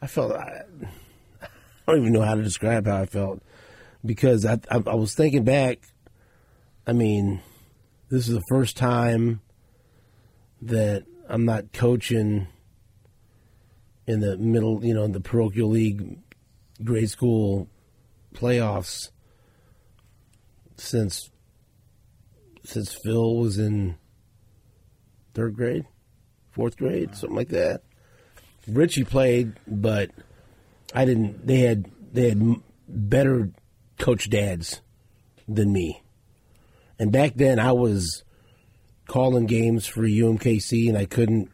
I 0.01 0.07
felt, 0.07 0.33
I, 0.33 0.63
I 1.41 1.47
don't 1.87 2.01
even 2.01 2.13
know 2.13 2.21
how 2.21 2.35
to 2.35 2.43
describe 2.43 2.85
how 2.85 3.01
I 3.01 3.05
felt 3.05 3.41
because 4.05 4.45
I, 4.45 4.59
I, 4.69 4.83
I 4.85 4.95
was 4.95 5.15
thinking 5.15 5.43
back. 5.43 5.79
I 6.85 6.91
mean, 6.91 7.41
this 8.09 8.27
is 8.27 8.35
the 8.35 8.43
first 8.49 8.75
time 8.75 9.41
that 10.61 11.05
I'm 11.29 11.45
not 11.45 11.71
coaching 11.71 12.47
in 14.07 14.19
the 14.19 14.37
middle, 14.37 14.83
you 14.83 14.93
know, 14.93 15.03
in 15.03 15.11
the 15.11 15.21
parochial 15.21 15.69
league 15.69 16.19
grade 16.83 17.09
school 17.09 17.69
playoffs 18.33 19.09
since 20.77 21.29
since 22.65 22.93
Phil 22.93 23.35
was 23.37 23.57
in 23.57 23.97
third 25.33 25.55
grade, 25.55 25.85
fourth 26.51 26.77
grade, 26.77 27.15
something 27.15 27.35
like 27.35 27.49
that. 27.49 27.81
Richie 28.67 29.03
played, 29.03 29.53
but 29.67 30.11
I 30.93 31.05
didn't. 31.05 31.45
They 31.45 31.59
had 31.59 31.91
they 32.13 32.29
had 32.29 32.55
better 32.87 33.51
coach 33.99 34.29
dads 34.29 34.81
than 35.47 35.73
me, 35.73 36.01
and 36.97 37.11
back 37.11 37.33
then 37.35 37.59
I 37.59 37.73
was 37.73 38.23
calling 39.07 39.45
games 39.45 39.85
for 39.85 40.01
UMKC, 40.01 40.87
and 40.87 40.97
I 40.97 41.05
couldn't 41.05 41.51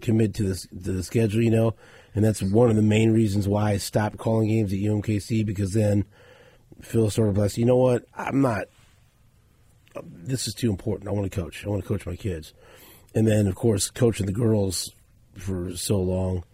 commit 0.00 0.34
to 0.34 0.44
this 0.44 0.66
to 0.66 0.92
the 0.92 1.02
schedule, 1.02 1.42
you 1.42 1.50
know, 1.50 1.74
and 2.14 2.24
that's 2.24 2.42
one 2.42 2.70
of 2.70 2.76
the 2.76 2.82
main 2.82 3.12
reasons 3.12 3.46
why 3.46 3.72
I 3.72 3.76
stopped 3.76 4.18
calling 4.18 4.48
games 4.48 4.72
at 4.72 4.78
UMKC 4.78 5.44
because 5.44 5.72
then 5.74 6.04
Phil 6.80 7.10
sort 7.10 7.28
of 7.28 7.36
like, 7.36 7.56
you 7.56 7.64
know 7.64 7.76
what, 7.76 8.04
I'm 8.16 8.40
not. 8.40 8.66
This 10.02 10.46
is 10.46 10.54
too 10.54 10.70
important. 10.70 11.08
I 11.08 11.12
want 11.12 11.30
to 11.30 11.40
coach. 11.40 11.64
I 11.64 11.68
want 11.68 11.82
to 11.82 11.88
coach 11.88 12.06
my 12.06 12.16
kids, 12.16 12.52
and 13.14 13.26
then 13.26 13.46
of 13.46 13.54
course 13.54 13.90
coaching 13.90 14.26
the 14.26 14.32
girls 14.32 14.92
for 15.34 15.74
so 15.76 16.00
long. 16.00 16.44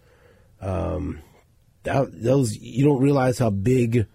Um, 0.61 1.21
that, 1.83 2.07
those 2.11 2.57
you 2.57 2.85
don't 2.85 3.01
realize 3.01 3.39
how 3.39 3.49
big 3.49 4.07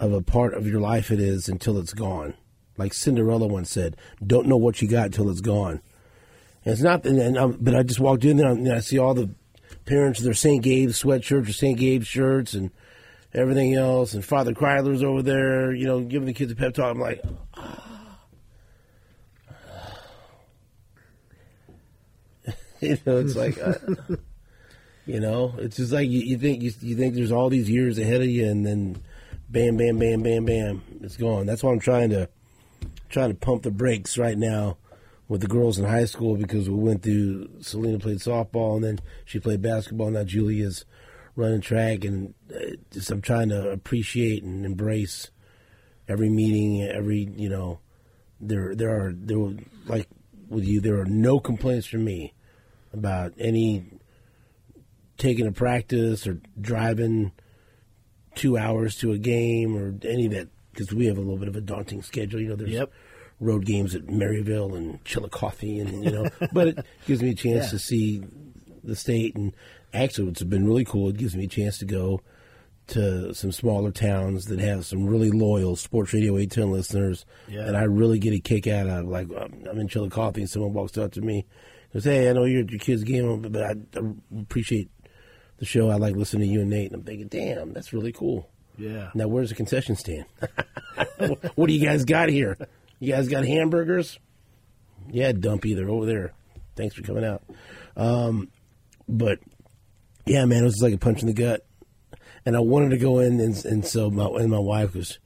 of 0.00 0.12
a 0.12 0.22
part 0.22 0.54
of 0.54 0.66
your 0.66 0.80
life 0.80 1.12
it 1.12 1.20
is 1.20 1.48
until 1.48 1.78
it's 1.78 1.94
gone. 1.94 2.34
Like 2.76 2.94
Cinderella 2.94 3.46
once 3.46 3.70
said, 3.70 3.96
"Don't 4.24 4.48
know 4.48 4.56
what 4.56 4.82
you 4.82 4.88
got 4.88 5.06
until 5.06 5.30
it's 5.30 5.40
gone." 5.40 5.80
And 6.64 6.72
it's 6.72 6.82
not, 6.82 7.04
and, 7.04 7.18
and 7.18 7.36
um, 7.36 7.58
but 7.60 7.74
I 7.74 7.82
just 7.82 8.00
walked 8.00 8.24
in 8.24 8.36
there 8.36 8.48
and 8.48 8.72
I 8.72 8.80
see 8.80 8.98
all 8.98 9.14
the 9.14 9.30
parents 9.84 10.20
with 10.20 10.26
their 10.26 10.34
St. 10.34 10.62
Gabe's 10.62 11.02
sweatshirts 11.02 11.48
or 11.48 11.52
St. 11.52 11.78
Gabe's 11.78 12.06
shirts 12.06 12.54
and 12.54 12.70
everything 13.34 13.74
else, 13.74 14.14
and 14.14 14.24
Father 14.24 14.52
Kryler's 14.52 15.02
over 15.02 15.22
there, 15.22 15.74
you 15.74 15.86
know, 15.86 16.00
giving 16.00 16.26
the 16.26 16.32
kids 16.32 16.52
a 16.52 16.56
pep 16.56 16.74
talk. 16.74 16.94
I'm 16.94 17.00
like, 17.00 17.20
you 22.80 22.98
know, 23.06 23.18
it's 23.18 23.34
like, 23.34 23.60
uh, 23.60 23.74
you 25.06 25.18
know, 25.18 25.54
it's 25.58 25.76
just 25.76 25.92
like 25.92 26.08
you, 26.08 26.20
you 26.20 26.38
think 26.38 26.62
you, 26.62 26.72
you 26.80 26.96
think 26.96 27.14
there's 27.14 27.32
all 27.32 27.48
these 27.48 27.68
years 27.68 27.98
ahead 27.98 28.20
of 28.20 28.28
you, 28.28 28.46
and 28.46 28.64
then 28.64 29.02
bam, 29.48 29.76
bam, 29.76 29.98
bam, 29.98 30.22
bam, 30.22 30.44
bam, 30.44 30.82
it's 31.00 31.16
gone. 31.16 31.46
That's 31.46 31.62
why 31.62 31.72
I'm 31.72 31.80
trying 31.80 32.10
to 32.10 32.28
trying 33.08 33.30
to 33.30 33.36
pump 33.36 33.62
the 33.62 33.70
brakes 33.70 34.16
right 34.16 34.38
now 34.38 34.78
with 35.32 35.40
the 35.40 35.46
girls 35.46 35.78
in 35.78 35.86
high 35.86 36.04
school 36.04 36.36
because 36.36 36.68
we 36.68 36.76
went 36.76 37.02
through. 37.02 37.48
Selena 37.62 37.98
played 37.98 38.18
softball, 38.18 38.74
and 38.74 38.84
then 38.84 39.00
she 39.24 39.40
played 39.40 39.62
basketball. 39.62 40.10
Now 40.10 40.24
Julia's 40.24 40.84
running 41.36 41.62
track, 41.62 42.04
and 42.04 42.34
uh, 42.54 42.76
just 42.90 43.10
I'm 43.10 43.22
trying 43.22 43.48
to 43.48 43.70
appreciate 43.70 44.42
and 44.42 44.66
embrace 44.66 45.30
every 46.06 46.28
meeting, 46.28 46.82
every 46.82 47.30
you 47.34 47.48
know. 47.48 47.80
There, 48.42 48.74
there 48.74 48.90
are 48.90 49.14
there 49.16 49.38
were, 49.38 49.54
like 49.86 50.06
with 50.50 50.64
you. 50.64 50.82
There 50.82 51.00
are 51.00 51.06
no 51.06 51.40
complaints 51.40 51.86
from 51.86 52.04
me 52.04 52.34
about 52.92 53.32
any 53.38 53.86
taking 55.16 55.46
a 55.46 55.52
practice 55.52 56.26
or 56.26 56.42
driving 56.60 57.32
two 58.34 58.58
hours 58.58 58.96
to 58.96 59.12
a 59.12 59.18
game 59.18 59.74
or 59.74 59.94
any 60.06 60.26
of 60.26 60.32
that 60.32 60.48
because 60.72 60.92
we 60.92 61.06
have 61.06 61.16
a 61.16 61.20
little 61.20 61.38
bit 61.38 61.48
of 61.48 61.56
a 61.56 61.62
daunting 61.62 62.02
schedule. 62.02 62.38
You 62.38 62.48
know, 62.48 62.56
there's 62.56 62.70
Yep. 62.70 62.92
Road 63.42 63.66
games 63.66 63.94
at 63.94 64.06
Maryville 64.06 64.76
and 64.76 65.04
Chillicothe, 65.04 65.80
and 65.80 66.04
you 66.04 66.10
know, 66.10 66.28
but 66.52 66.68
it 66.68 66.86
gives 67.06 67.22
me 67.22 67.30
a 67.30 67.34
chance 67.34 67.64
Yeah. 67.66 67.70
to 67.70 67.78
see 67.78 68.22
the 68.84 68.96
state. 68.96 69.34
And 69.36 69.52
actually, 69.92 70.28
what's 70.28 70.42
been 70.42 70.66
really 70.66 70.84
cool, 70.84 71.08
it 71.10 71.16
gives 71.18 71.36
me 71.36 71.44
a 71.44 71.48
chance 71.48 71.78
to 71.78 71.84
go 71.84 72.20
to 72.88 73.32
some 73.34 73.52
smaller 73.52 73.90
towns 73.90 74.46
that 74.46 74.58
have 74.58 74.84
some 74.84 75.06
really 75.06 75.30
loyal 75.30 75.76
Sports 75.76 76.12
Radio 76.12 76.36
810 76.36 76.70
listeners, 76.72 77.24
Yeah. 77.48 77.66
and 77.66 77.76
I 77.76 77.82
really 77.84 78.18
get 78.18 78.32
a 78.34 78.40
kick 78.40 78.66
out 78.66 78.86
of. 78.88 79.06
Like, 79.06 79.28
I'm 79.36 79.78
in 79.78 79.88
Chillicothe, 79.88 80.36
and 80.38 80.50
someone 80.50 80.72
walks 80.72 80.96
up 80.98 81.12
to 81.12 81.20
me, 81.20 81.46
goes, 81.92 82.04
"Hey, 82.04 82.28
I 82.28 82.32
know 82.32 82.44
you're 82.44 82.62
at 82.62 82.70
your 82.70 82.80
kid's 82.80 83.04
game, 83.04 83.42
but 83.42 83.62
I, 83.62 83.74
I 83.96 84.40
appreciate 84.40 84.90
the 85.58 85.64
show. 85.64 85.90
I 85.90 85.96
like 85.96 86.16
listening 86.16 86.48
to 86.48 86.52
you 86.54 86.60
and 86.62 86.70
Nate." 86.70 86.86
And 86.92 86.96
I'm 87.00 87.02
thinking, 87.04 87.28
"Damn, 87.28 87.72
that's 87.72 87.92
really 87.92 88.12
cool." 88.12 88.48
Yeah. 88.78 89.10
Now, 89.14 89.28
where's 89.28 89.50
the 89.50 89.54
concession 89.54 89.96
stand? 89.96 90.24
what 91.54 91.66
do 91.66 91.72
you 91.72 91.84
guys 91.84 92.04
got 92.04 92.28
here? 92.30 92.56
You 93.02 93.12
guys 93.12 93.26
got 93.26 93.44
hamburgers? 93.44 94.16
Yeah, 95.10 95.32
Dumpy, 95.32 95.74
they're 95.74 95.90
over 95.90 96.06
there. 96.06 96.32
Thanks 96.76 96.94
for 96.94 97.02
coming 97.02 97.24
out. 97.24 97.42
Um, 97.96 98.48
but 99.08 99.40
yeah, 100.24 100.44
man, 100.44 100.62
it 100.62 100.66
was 100.66 100.80
like 100.80 100.94
a 100.94 100.98
punch 100.98 101.20
in 101.20 101.26
the 101.26 101.32
gut. 101.34 101.66
And 102.46 102.56
I 102.56 102.60
wanted 102.60 102.90
to 102.90 102.98
go 102.98 103.18
in, 103.18 103.40
and, 103.40 103.64
and 103.64 103.84
so 103.84 104.08
my 104.08 104.26
and 104.40 104.48
my 104.50 104.58
wife 104.60 104.94
was, 104.94 105.18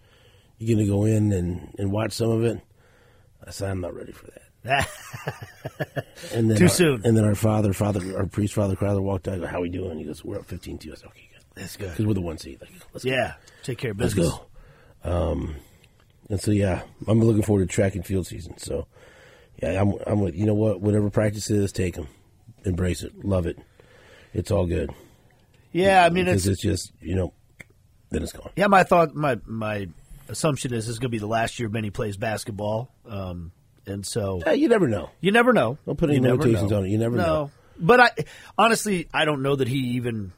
"You 0.56 0.74
going 0.74 0.86
to 0.86 0.90
go 0.90 1.04
in 1.04 1.32
and, 1.32 1.74
and 1.78 1.92
watch 1.92 2.12
some 2.12 2.30
of 2.30 2.44
it?" 2.44 2.60
I 3.46 3.50
said, 3.50 3.70
"I'm 3.70 3.82
not 3.82 3.94
ready 3.94 4.12
for 4.12 4.26
that." 4.64 4.88
And 6.32 6.50
then 6.50 6.56
Too 6.56 6.64
our- 6.64 6.68
soon. 6.70 7.02
And 7.04 7.14
then 7.16 7.24
our 7.24 7.34
father, 7.34 7.72
father, 7.74 8.16
our 8.16 8.26
priest, 8.26 8.54
Father 8.54 8.74
Crowther, 8.74 9.02
walked 9.02 9.28
out. 9.28 9.34
I 9.34 9.38
go, 9.40 9.46
"How 9.46 9.60
we 9.60 9.68
doing?" 9.68 9.98
He 9.98 10.04
goes, 10.04 10.24
"We're 10.24 10.38
up 10.38 10.46
15-2. 10.46 10.92
I 10.92 10.94
said, 10.94 11.06
"Okay, 11.08 11.28
good." 11.30 11.44
That's 11.54 11.76
good. 11.76 11.90
Because 11.90 12.06
we're 12.06 12.14
the 12.14 12.20
one 12.22 12.38
seed. 12.38 12.58
Like, 12.60 12.70
let's 12.94 13.04
go. 13.04 13.10
Yeah. 13.10 13.34
Take 13.62 13.78
care 13.78 13.90
of 13.90 14.00
Let's 14.00 14.14
go. 14.14 14.46
Um, 15.04 15.56
and 16.28 16.40
so 16.40 16.50
yeah, 16.50 16.82
I'm 17.06 17.20
looking 17.22 17.42
forward 17.42 17.68
to 17.68 17.74
track 17.74 17.94
and 17.94 18.04
field 18.04 18.26
season. 18.26 18.58
So 18.58 18.86
yeah, 19.62 19.80
I'm 19.80 19.94
I'm 20.06 20.20
with 20.20 20.34
you 20.34 20.46
know 20.46 20.54
what, 20.54 20.80
whatever 20.80 21.10
practice 21.10 21.50
is, 21.50 21.72
take 21.72 21.94
them, 21.94 22.08
embrace 22.64 23.02
it, 23.02 23.24
love 23.24 23.46
it. 23.46 23.58
It's 24.34 24.50
all 24.50 24.66
good 24.66 24.90
Yeah, 25.72 26.04
I 26.04 26.10
mean, 26.10 26.26
because 26.26 26.46
it's 26.46 26.62
it's 26.62 26.62
just 26.62 26.92
you 27.00 27.14
know, 27.14 27.32
then 28.10 28.22
it's 28.22 28.32
gone. 28.32 28.50
Yeah, 28.56 28.66
my 28.66 28.82
thought, 28.82 29.14
my 29.14 29.38
my 29.46 29.88
assumption 30.28 30.74
is 30.74 30.86
this 30.86 30.92
is 30.92 30.98
going 30.98 31.08
to 31.10 31.14
be 31.14 31.18
the 31.18 31.26
last 31.26 31.58
year 31.58 31.68
Benny 31.68 31.90
plays 31.90 32.16
basketball, 32.16 32.90
um, 33.08 33.52
and 33.86 34.04
so 34.04 34.42
Uh, 34.46 34.50
you 34.50 34.68
never 34.68 34.88
know. 34.88 35.10
you 35.20 35.30
never 35.32 35.52
know. 35.52 35.78
Don't 35.86 35.96
put 35.96 36.10
any 36.10 36.18
You 36.18 36.22
limitations 36.22 36.72
on 36.72 36.84
it. 36.84 36.88
You 36.90 36.98
never 36.98 37.16
no. 37.16 37.22
know. 37.24 37.50
But 37.78 38.00
I 38.00 38.10
honestly, 38.58 39.08
I 39.14 39.24
don't 39.24 39.42
know 39.42 39.56
that 39.56 39.68
he 39.68 39.78
even. 39.96 40.32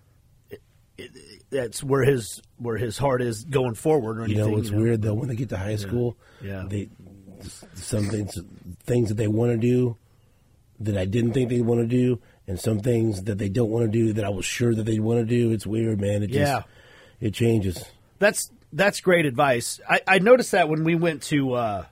That's 1.50 1.82
where 1.82 2.02
his 2.04 2.42
where 2.58 2.76
his 2.76 2.98
heart 2.98 3.22
is 3.22 3.44
going 3.44 3.74
forward 3.74 4.18
or 4.18 4.20
You 4.20 4.24
anything. 4.34 4.44
know 4.50 4.56
what's 4.58 4.70
weird 4.70 5.02
though? 5.02 5.14
When 5.14 5.28
they 5.28 5.36
get 5.36 5.48
to 5.50 5.56
high 5.56 5.76
school, 5.76 6.16
Yeah. 6.42 6.64
they 6.68 6.88
some 7.74 8.04
things 8.06 8.38
things 8.84 9.08
that 9.08 9.16
they 9.16 9.28
want 9.28 9.52
to 9.52 9.58
do 9.58 9.96
that 10.80 10.96
I 10.96 11.04
didn't 11.06 11.32
think 11.32 11.48
they'd 11.50 11.62
want 11.62 11.80
to 11.80 11.86
do, 11.86 12.20
and 12.46 12.58
some 12.60 12.80
things 12.80 13.22
that 13.24 13.38
they 13.38 13.48
don't 13.48 13.70
want 13.70 13.84
to 13.86 13.90
do 13.90 14.12
that 14.12 14.24
I 14.24 14.28
was 14.28 14.44
sure 14.44 14.74
that 14.74 14.84
they'd 14.84 15.00
want 15.00 15.20
to 15.20 15.24
do. 15.24 15.50
It's 15.52 15.66
weird, 15.66 16.00
man. 16.00 16.22
It 16.22 16.30
Yeah. 16.30 16.44
just 16.60 16.66
it 17.20 17.34
changes. 17.34 17.82
That's 18.18 18.50
that's 18.72 19.00
great 19.00 19.24
advice. 19.24 19.80
I, 19.88 20.00
I 20.06 20.18
noticed 20.18 20.50
that 20.52 20.68
when 20.68 20.84
we 20.84 20.94
went 20.94 21.22
to 21.24 21.54
uh, 21.54 21.84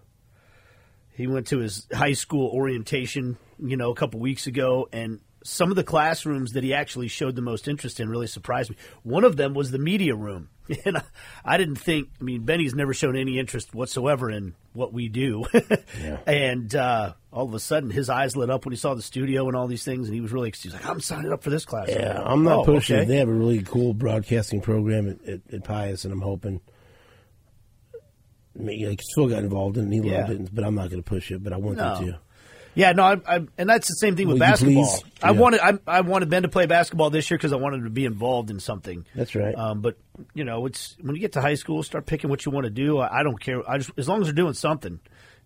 he 1.15 1.27
went 1.27 1.47
to 1.49 1.59
his 1.61 1.87
high 1.93 2.13
school 2.13 2.51
orientation, 2.51 3.39
you 3.59 3.77
know, 3.79 3.91
a 3.91 3.95
couple 3.95 4.21
weeks 4.21 4.47
ago, 4.47 4.87
and 4.93 5.21
some 5.49 5.71
of 5.71 5.77
the 5.77 5.85
classrooms 5.85 6.53
that 6.53 6.65
he 6.65 6.75
actually 6.75 7.09
showed 7.09 7.37
the 7.37 7.43
most 7.43 7.69
interest 7.69 8.01
in 8.01 8.09
really 8.09 8.27
surprised 8.27 8.71
me. 8.71 8.77
One 9.03 9.25
of 9.25 9.37
them 9.37 9.55
was 9.55 9.71
the 9.71 9.79
media 9.79 10.15
room. 10.15 10.49
And 10.85 11.01
I, 11.45 11.57
didn't 11.59 11.77
think, 11.77 12.09
I 12.21 12.25
mean, 12.25 12.43
Benny's 12.43 12.75
never 12.75 12.93
shown 12.93 13.17
any 13.17 13.39
interest 13.39 13.73
whatsoever 13.73 14.29
in 14.31 14.55
what 14.73 14.93
we 14.93 15.09
do. 15.09 15.45
Yeah. 16.03 16.19
And 16.27 16.75
uh, 16.75 17.13
all 17.33 17.47
of 17.47 17.55
a 17.55 17.61
sudden, 17.61 17.89
his 17.91 18.11
eyes 18.11 18.37
lit 18.37 18.51
up 18.51 18.65
when 18.67 18.73
he 18.73 18.77
saw 18.77 18.95
the 18.95 19.03
studio 19.03 19.47
and 19.47 19.57
all 19.57 19.67
these 19.69 19.85
things, 19.85 20.09
and 20.09 20.15
he 20.15 20.21
was 20.21 20.33
really, 20.33 20.53
he 20.61 20.69
was 20.69 20.75
like, 20.75 20.87
I'm 20.87 21.01
signing 21.01 21.33
up 21.33 21.43
for 21.45 21.51
this 21.51 21.65
class. 21.65 21.89
Yeah, 21.89 22.21
I'm 22.25 22.43
not 22.43 22.59
Oh, 22.59 22.65
pushing. 22.65 22.97
okay. 22.97 23.05
They 23.07 23.17
have 23.19 23.29
a 23.29 23.33
really 23.33 23.63
cool 23.63 23.95
broadcasting 23.95 24.61
program 24.61 25.09
at, 25.09 25.29
at, 25.29 25.41
at 25.55 25.65
Pius, 25.65 26.05
and 26.05 26.13
I'm 26.13 26.21
hoping. 26.21 26.61
I 28.59 28.63
mean, 28.63 28.89
like, 28.89 29.01
still 29.03 29.29
got 29.29 29.43
involved 29.45 29.77
in 29.77 29.85
it. 29.85 29.97
and 29.97 30.05
He 30.05 30.11
loved 30.11 30.31
it, 30.31 30.55
but 30.55 30.65
I'm 30.65 30.75
not 30.75 30.91
going 30.91 31.03
to 31.03 31.09
push 31.09 31.31
it. 31.31 31.43
But 31.43 31.53
I 31.53 31.57
want 31.59 31.77
No. 31.79 31.95
them 31.95 32.05
to. 32.07 32.19
Yeah, 32.77 32.93
no, 32.93 33.03
I, 33.05 33.17
I, 33.27 33.47
and 33.59 33.69
that's 33.69 33.89
the 33.89 33.95
same 33.95 34.15
thing 34.17 34.29
with 34.29 34.35
Will 34.35 34.41
basketball. 34.47 35.03
I 35.23 35.31
Yeah. 35.33 35.41
wanted, 35.41 35.61
I, 35.61 35.73
I 35.87 36.01
wanted 36.03 36.29
Ben 36.31 36.43
to 36.43 36.49
play 36.49 36.67
basketball 36.67 37.09
this 37.11 37.31
year 37.31 37.39
because 37.39 37.53
I 37.53 37.57
wanted 37.57 37.79
him 37.79 37.85
to 37.85 37.91
be 37.91 38.05
involved 38.05 38.51
in 38.51 38.61
something. 38.61 39.07
That's 39.15 39.35
right. 39.35 39.55
Um, 39.55 39.81
but 39.81 39.97
you 40.35 40.45
know, 40.45 40.67
it's 40.67 40.95
when 41.01 41.15
you 41.17 41.21
get 41.21 41.33
to 41.33 41.41
high 41.41 41.55
school, 41.55 41.83
start 41.83 42.07
picking 42.07 42.31
what 42.31 42.45
you 42.47 42.53
want 42.53 42.65
to 42.65 42.71
do. 42.71 42.99
I, 42.99 43.21
I 43.21 43.23
don't 43.25 43.41
care. 43.41 43.69
I 43.69 43.79
just 43.79 43.91
as 43.97 44.09
long 44.09 44.21
as 44.21 44.27
they're 44.29 44.35
doing 44.35 44.53
something, 44.55 45.01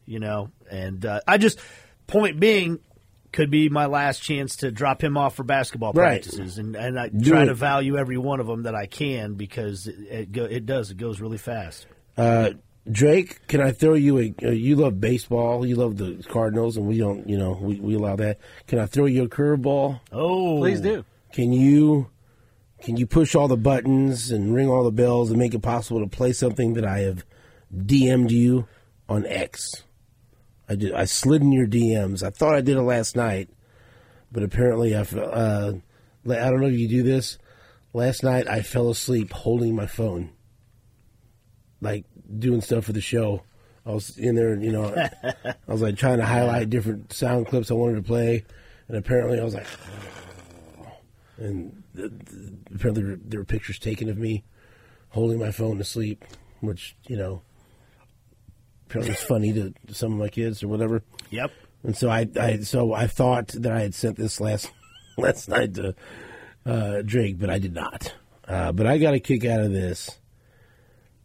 you 0.06 0.18
know. 0.18 0.50
And 0.70 1.06
uh, 1.06 1.20
I 1.26 1.38
just 1.38 1.60
point 2.08 2.40
being 2.40 2.80
could 3.32 3.48
be 3.48 3.68
my 3.68 3.86
last 3.86 4.24
chance 4.24 4.56
to 4.56 4.72
drop 4.72 5.00
him 5.04 5.16
off 5.16 5.36
for 5.36 5.44
basketball 5.44 5.92
Right. 5.92 6.20
practices, 6.22 6.58
and 6.58 6.74
and 6.74 6.98
I 6.98 7.10
Do 7.10 7.30
try 7.30 7.42
it. 7.44 7.46
to 7.46 7.54
value 7.54 7.96
every 7.96 8.18
one 8.18 8.40
of 8.40 8.48
them 8.48 8.64
that 8.64 8.74
I 8.74 8.86
can 8.86 9.34
because 9.34 9.86
it 9.86 9.94
it, 10.10 10.32
go, 10.32 10.44
it 10.46 10.66
does 10.66 10.90
it 10.90 10.96
goes 10.96 11.20
really 11.20 11.38
fast. 11.38 11.86
Uh, 12.16 12.50
Drake, 12.90 13.46
can 13.46 13.60
I 13.60 13.72
throw 13.72 13.94
you 13.94 14.18
a? 14.18 14.34
Uh, 14.42 14.50
you 14.50 14.76
love 14.76 15.00
baseball. 15.00 15.66
You 15.66 15.76
love 15.76 15.96
the 15.96 16.24
Cardinals, 16.28 16.76
and 16.76 16.86
we 16.86 16.98
don't. 16.98 17.28
You 17.28 17.36
know, 17.38 17.58
we, 17.60 17.78
we 17.78 17.94
allow 17.94 18.16
that. 18.16 18.38
Can 18.66 18.78
I 18.78 18.86
throw 18.86 19.04
you 19.04 19.24
a 19.24 19.28
curveball? 19.28 20.00
Oh, 20.12 20.58
Please 20.58 20.80
do. 20.80 21.04
Can 21.32 21.52
you? 21.52 22.08
Can 22.82 22.96
you 22.96 23.06
push 23.06 23.34
all 23.34 23.46
the 23.48 23.58
buttons 23.58 24.30
and 24.30 24.54
ring 24.54 24.68
all 24.70 24.82
the 24.84 24.90
bells 24.90 25.28
and 25.28 25.38
make 25.38 25.52
it 25.54 25.60
possible 25.60 26.00
to 26.00 26.06
play 26.08 26.32
something 26.32 26.72
that 26.74 26.84
I 26.86 27.00
have 27.00 27.24
DM'd 27.76 28.30
you 28.32 28.66
on 29.08 29.26
X? 29.26 29.84
I 30.66 30.76
did. 30.76 30.94
I 30.94 31.04
slid 31.04 31.42
in 31.42 31.52
your 31.52 31.66
DMs. 31.66 32.22
I 32.22 32.30
thought 32.30 32.54
I 32.54 32.62
did 32.62 32.78
it 32.78 32.82
last 32.82 33.14
night, 33.14 33.50
but 34.32 34.42
apparently 34.42 34.96
I. 34.96 35.04
fe- 35.04 35.20
Uh, 35.20 35.72
I 36.26 36.50
don't 36.50 36.60
know 36.60 36.66
if 36.68 36.78
you 36.78 36.88
do 36.88 37.02
this. 37.02 37.36
Last 37.92 38.22
night 38.22 38.48
I 38.48 38.62
fell 38.62 38.88
asleep 38.88 39.32
holding 39.32 39.74
my 39.76 39.86
phone, 39.86 40.30
like 41.80 42.04
doing 42.38 42.60
stuff 42.60 42.84
for 42.84 42.92
the 42.92 43.00
show. 43.00 43.42
I 43.86 43.92
was 43.92 44.16
in 44.18 44.34
there, 44.34 44.54
you 44.56 44.72
know. 44.72 44.94
I 45.24 45.54
was 45.66 45.80
like 45.82 45.96
trying 45.96 46.18
to 46.18 46.26
highlight 46.26 46.70
different 46.70 47.12
sound 47.12 47.46
clips 47.48 47.70
I 47.70 47.74
wanted 47.74 47.96
to 47.96 48.02
play, 48.02 48.44
and 48.88 48.96
apparently 48.96 49.40
I 49.40 49.44
was 49.44 49.54
like, 49.54 49.66
and 51.38 51.82
the, 51.94 52.08
the, 52.08 52.52
apparently 52.74 53.02
there 53.02 53.12
were- 53.12 53.20
there 53.24 53.40
were 53.40 53.44
pictures 53.46 53.78
taken 53.78 54.08
of 54.08 54.18
me 54.18 54.44
holding 55.10 55.38
my 55.38 55.50
phone 55.50 55.78
to 55.78 55.84
sleep, 55.84 56.24
which 56.60 56.94
you 57.08 57.16
know 57.16 57.42
apparently 58.86 59.12
it's 59.14 59.24
funny 59.24 59.52
to 59.52 59.72
some 59.92 60.12
of 60.12 60.18
my 60.18 60.28
kids 60.28 60.62
or 60.62 60.68
whatever. 60.68 61.02
Yep. 61.30 61.50
And 61.82 61.96
so 61.96 62.10
I, 62.10 62.28
I 62.38 62.58
so 62.58 62.92
I 62.92 63.06
thought 63.06 63.48
that 63.48 63.72
I 63.72 63.80
had 63.80 63.94
sent 63.94 64.16
this 64.16 64.40
last 64.40 64.70
last 65.16 65.48
night 65.48 65.74
to 65.74 65.94
uh, 66.66 67.02
Drake, 67.02 67.38
but 67.38 67.48
I 67.48 67.58
did 67.58 67.72
not. 67.74 68.12
Uh, 68.46 68.72
but 68.72 68.86
I 68.86 68.98
got 68.98 69.14
a 69.14 69.20
kick 69.20 69.44
out 69.46 69.60
of 69.60 69.72
this. 69.72 70.18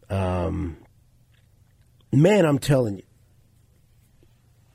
Um, 0.10 0.78
man, 2.12 2.46
I'm 2.46 2.60
telling 2.60 2.98
you, 2.98 3.04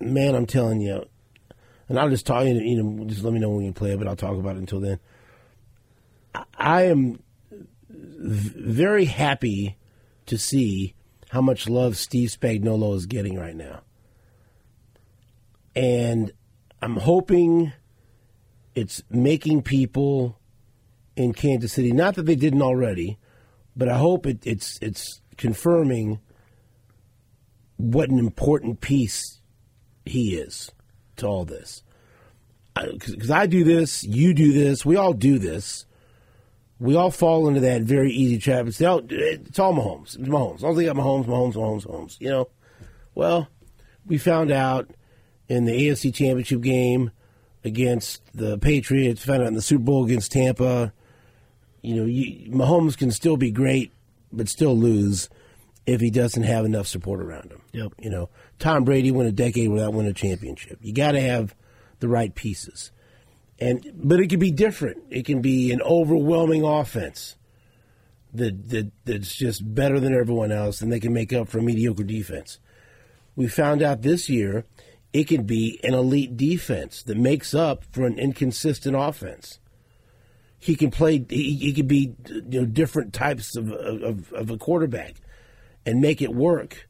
man, 0.00 0.34
I'm 0.34 0.46
telling 0.46 0.80
you, 0.80 1.04
and 1.88 1.98
I'll 1.98 2.10
just 2.10 2.26
talk. 2.26 2.44
You 2.44 2.82
know, 2.82 3.04
just 3.04 3.22
let 3.22 3.32
me 3.32 3.40
know 3.40 3.50
when 3.50 3.64
you 3.64 3.72
play 3.72 3.92
it, 3.92 3.98
but 3.98 4.08
I'll 4.08 4.16
talk 4.16 4.36
about 4.36 4.56
it 4.56 4.60
until 4.60 4.80
then. 4.80 4.98
I- 6.58 6.82
am 6.84 7.22
very 7.88 9.06
happy 9.06 9.76
to 10.26 10.38
see 10.38 10.94
how 11.30 11.40
much 11.40 11.68
love 11.68 11.96
Steve 11.96 12.30
Spagnuolo 12.30 12.94
is 12.94 13.06
getting 13.06 13.38
right 13.38 13.56
now 13.56 13.80
and 15.74 16.32
I'm 16.82 16.96
hoping 16.96 17.72
it's 18.74 19.02
making 19.10 19.62
people 19.62 20.38
in 21.16 21.32
Kansas 21.32 21.72
City 21.72 21.92
not 21.92 22.14
that 22.14 22.26
they 22.26 22.36
didn't 22.36 22.62
already, 22.62 23.18
but 23.76 23.88
I 23.88 23.96
hope 23.98 24.26
it, 24.26 24.46
it's 24.46 24.78
it's 24.80 25.20
confirming 25.36 26.20
what 27.80 28.10
an 28.10 28.18
important 28.18 28.80
piece 28.80 29.40
he 30.04 30.36
is 30.36 30.70
to 31.16 31.26
all 31.26 31.44
this. 31.44 31.82
Because 32.74 33.30
I 33.30 33.46
do 33.46 33.64
this, 33.64 34.04
you 34.04 34.32
do 34.32 34.52
this, 34.52 34.84
we 34.84 34.96
all 34.96 35.12
do 35.12 35.38
this. 35.38 35.86
We 36.78 36.96
all 36.96 37.10
fall 37.10 37.46
into 37.46 37.60
that 37.60 37.82
very 37.82 38.10
easy 38.10 38.38
trap. 38.38 38.66
It's 38.66 38.80
all, 38.80 39.02
it's 39.10 39.58
all 39.58 39.74
Mahomes. 39.74 40.18
It's 40.18 40.28
Mahomes. 40.28 40.64
As 40.64 40.76
they 40.76 40.86
got 40.86 40.96
Mahomes, 40.96 41.26
Mahomes, 41.26 41.54
Mahomes, 41.54 41.86
Mahomes. 41.86 42.20
You 42.20 42.28
know, 42.30 42.48
well, 43.14 43.48
we 44.06 44.16
found 44.16 44.50
out 44.50 44.88
in 45.48 45.66
the 45.66 45.72
AFC 45.72 46.14
Championship 46.14 46.62
game 46.62 47.10
against 47.64 48.22
the 48.34 48.56
Patriots, 48.56 49.22
found 49.22 49.42
out 49.42 49.48
in 49.48 49.54
the 49.54 49.62
Super 49.62 49.84
Bowl 49.84 50.04
against 50.04 50.32
Tampa. 50.32 50.92
You 51.82 51.96
know, 51.96 52.04
you, 52.06 52.50
Mahomes 52.50 52.96
can 52.96 53.10
still 53.10 53.36
be 53.36 53.50
great, 53.50 53.92
but 54.32 54.48
still 54.48 54.76
lose 54.76 55.28
if 55.86 56.00
he 56.00 56.10
doesn't 56.10 56.42
have 56.42 56.64
enough 56.64 56.86
support 56.86 57.20
around 57.20 57.50
him. 57.50 57.62
Yep. 57.72 57.92
You 57.98 58.10
know, 58.10 58.28
Tom 58.58 58.84
Brady 58.84 59.10
won 59.10 59.26
a 59.26 59.32
decade 59.32 59.70
without 59.70 59.94
winning 59.94 60.10
a 60.10 60.14
championship. 60.14 60.78
You 60.82 60.92
got 60.92 61.12
to 61.12 61.20
have 61.20 61.54
the 62.00 62.08
right 62.08 62.34
pieces, 62.34 62.92
and 63.58 63.84
but 63.94 64.20
it 64.20 64.28
can 64.28 64.40
be 64.40 64.50
different. 64.50 65.04
It 65.10 65.26
can 65.26 65.40
be 65.40 65.72
an 65.72 65.82
overwhelming 65.82 66.64
offense 66.64 67.36
that, 68.34 68.68
that 68.68 68.92
that's 69.04 69.34
just 69.34 69.74
better 69.74 70.00
than 70.00 70.14
everyone 70.14 70.52
else, 70.52 70.80
and 70.80 70.92
they 70.92 71.00
can 71.00 71.12
make 71.12 71.32
up 71.32 71.48
for 71.48 71.58
a 71.58 71.62
mediocre 71.62 72.04
defense. 72.04 72.58
We 73.36 73.48
found 73.48 73.82
out 73.82 74.02
this 74.02 74.28
year 74.28 74.64
it 75.12 75.26
can 75.26 75.44
be 75.44 75.80
an 75.82 75.94
elite 75.94 76.36
defense 76.36 77.02
that 77.04 77.16
makes 77.16 77.54
up 77.54 77.84
for 77.90 78.06
an 78.06 78.18
inconsistent 78.18 78.96
offense. 78.96 79.58
He 80.58 80.76
can 80.76 80.90
play. 80.90 81.24
He, 81.28 81.56
he 81.56 81.72
can 81.72 81.86
be 81.86 82.14
you 82.28 82.60
know 82.60 82.66
different 82.66 83.12
types 83.12 83.56
of, 83.56 83.72
of 83.72 84.32
of 84.32 84.50
a 84.50 84.58
quarterback 84.58 85.14
and 85.86 86.00
make 86.00 86.20
it 86.22 86.34
work 86.34 86.88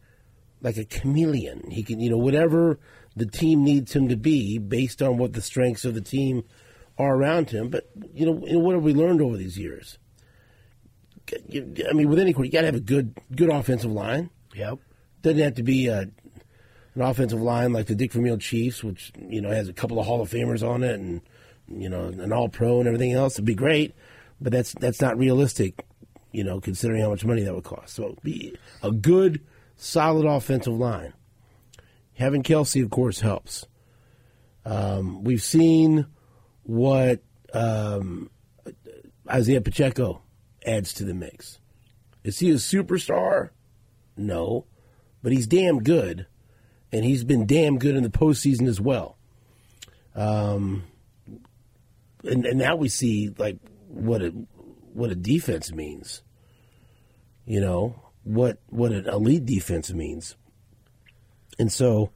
like 0.60 0.76
a 0.76 0.84
chameleon. 0.84 1.70
He 1.70 1.82
can 1.82 2.00
you 2.00 2.10
know 2.10 2.18
whatever 2.18 2.78
the 3.16 3.26
team 3.26 3.64
needs 3.64 3.94
him 3.94 4.08
to 4.08 4.16
be 4.16 4.58
based 4.58 5.02
on 5.02 5.18
what 5.18 5.32
the 5.32 5.42
strengths 5.42 5.84
of 5.84 5.94
the 5.94 6.00
team 6.00 6.44
are 6.98 7.16
around 7.16 7.50
him. 7.50 7.68
But 7.68 7.90
you 8.14 8.26
know, 8.26 8.46
you 8.46 8.54
know 8.54 8.58
what 8.60 8.74
have 8.74 8.84
we 8.84 8.94
learned 8.94 9.20
over 9.20 9.36
these 9.36 9.58
years? 9.58 9.98
I 11.32 11.92
mean, 11.92 12.08
with 12.08 12.18
any 12.18 12.32
quarterback, 12.32 12.52
you 12.52 12.58
got 12.58 12.60
to 12.62 12.66
have 12.66 12.74
a 12.74 12.80
good 12.80 13.14
good 13.34 13.50
offensive 13.50 13.92
line. 13.92 14.30
Yep. 14.54 14.78
Doesn't 15.22 15.38
have 15.38 15.54
to 15.54 15.62
be 15.62 15.86
a, 15.86 16.00
an 16.94 17.00
offensive 17.00 17.40
line 17.40 17.72
like 17.72 17.86
the 17.86 17.94
Dick 17.94 18.12
Vermeil 18.12 18.38
Chiefs, 18.38 18.82
which 18.82 19.12
you 19.28 19.40
know 19.40 19.50
has 19.50 19.68
a 19.68 19.72
couple 19.72 19.98
of 19.98 20.06
Hall 20.06 20.20
of 20.20 20.30
Famers 20.30 20.66
on 20.66 20.82
it, 20.82 20.94
and 20.94 21.20
you 21.68 21.88
know 21.88 22.06
an 22.06 22.32
All 22.32 22.48
Pro 22.48 22.78
and 22.78 22.86
everything 22.86 23.12
else. 23.12 23.34
It'd 23.34 23.44
be 23.44 23.54
great, 23.54 23.94
but 24.40 24.52
that's 24.52 24.72
that's 24.74 25.00
not 25.00 25.18
realistic. 25.18 25.84
You 26.32 26.44
know, 26.44 26.60
considering 26.60 27.02
how 27.02 27.10
much 27.10 27.24
money 27.24 27.42
that 27.42 27.54
would 27.54 27.64
cost. 27.64 27.94
So 27.94 28.16
be 28.22 28.56
a 28.82 28.92
good, 28.92 29.40
solid 29.76 30.26
offensive 30.26 30.74
line. 30.74 31.12
Having 32.14 32.42
Kelce, 32.44 32.82
of 32.82 32.90
course, 32.90 33.20
helps. 33.20 33.66
Um, 34.64 35.24
we've 35.24 35.42
seen 35.42 36.06
what 36.62 37.20
um, 37.52 38.30
Isaiah 39.28 39.60
Pacheco 39.60 40.22
adds 40.64 40.94
to 40.94 41.04
the 41.04 41.14
mix. 41.14 41.58
Is 42.22 42.38
he 42.38 42.50
a 42.50 42.54
superstar? 42.54 43.50
No, 44.16 44.66
but 45.22 45.32
he's 45.32 45.46
damn 45.46 45.82
good, 45.82 46.26
and 46.92 47.04
he's 47.04 47.24
been 47.24 47.46
damn 47.46 47.78
good 47.78 47.96
in 47.96 48.02
the 48.02 48.10
postseason 48.10 48.68
as 48.68 48.80
well. 48.80 49.16
Um, 50.14 50.84
and, 52.24 52.44
and 52.44 52.58
now 52.58 52.76
we 52.76 52.88
see 52.88 53.30
like 53.38 53.58
what 53.88 54.22
a 54.22 54.34
what 54.92 55.10
a 55.10 55.14
defense 55.14 55.72
means. 55.72 56.22
You 57.46 57.60
know 57.60 58.02
what 58.22 58.58
what 58.68 58.92
an 58.92 59.08
elite 59.08 59.46
defense 59.46 59.92
means, 59.92 60.36
and 61.58 61.72
so 61.72 62.10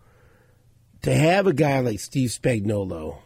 to 1.02 1.14
have 1.14 1.46
a 1.46 1.52
guy 1.52 1.80
like 1.80 2.00
Steve 2.00 2.30
Spagnuolo. 2.30 3.18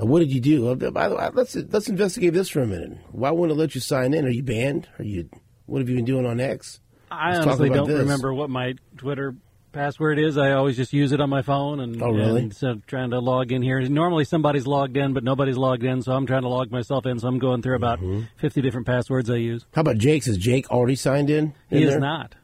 Uh, 0.00 0.06
what 0.06 0.18
did 0.18 0.32
you 0.32 0.40
do? 0.40 0.74
By 0.90 1.08
the 1.08 1.16
way, 1.16 1.28
let's 1.34 1.54
let's 1.54 1.88
investigate 1.88 2.34
this 2.34 2.48
for 2.48 2.60
a 2.60 2.66
minute. 2.66 2.98
Why 3.12 3.30
wouldn't 3.30 3.56
it 3.56 3.60
let 3.60 3.74
you 3.74 3.80
sign 3.80 4.12
in? 4.12 4.24
Are 4.24 4.30
you 4.30 4.42
banned? 4.42 4.88
Are 4.98 5.04
you? 5.04 5.28
What 5.66 5.78
have 5.80 5.88
you 5.88 5.96
been 5.96 6.04
doing 6.04 6.26
on 6.26 6.40
X? 6.40 6.80
I 7.10 7.34
Let's 7.34 7.46
honestly 7.46 7.70
don't 7.70 7.88
this. 7.88 7.98
remember 7.98 8.34
what 8.34 8.50
my 8.50 8.74
Twitter 8.96 9.36
password 9.74 10.18
is. 10.18 10.38
I 10.38 10.52
always 10.52 10.76
just 10.76 10.92
use 10.92 11.12
it 11.12 11.20
on 11.20 11.28
my 11.28 11.42
phone, 11.42 11.80
and 11.80 12.02
Oh, 12.02 12.10
really? 12.10 12.42
and 12.42 12.54
so 12.56 12.80
trying 12.86 13.10
to 13.10 13.18
log 13.18 13.52
in 13.52 13.60
here. 13.62 13.80
Normally 13.82 14.24
somebody's 14.24 14.66
logged 14.66 14.96
in, 14.96 15.12
but 15.12 15.22
nobody's 15.24 15.56
logged 15.58 15.84
in, 15.84 16.00
so 16.02 16.12
I'm 16.12 16.26
trying 16.26 16.42
to 16.42 16.48
log 16.48 16.70
myself 16.70 17.04
in. 17.06 17.18
So 17.18 17.28
I'm 17.28 17.38
going 17.38 17.60
through 17.62 17.76
about 17.76 17.98
Mm-hmm. 18.00 18.22
50 18.38 18.62
different 18.62 18.86
passwords 18.86 19.28
I 19.28 19.36
use. 19.36 19.66
How 19.74 19.82
about 19.82 19.98
Jake's? 19.98 20.26
Is 20.28 20.38
Jake 20.38 20.70
already 20.70 20.94
signed 20.96 21.28
in? 21.28 21.52
He 21.68 21.82
is 21.82 21.90
there? 21.90 22.00
not. 22.00 22.34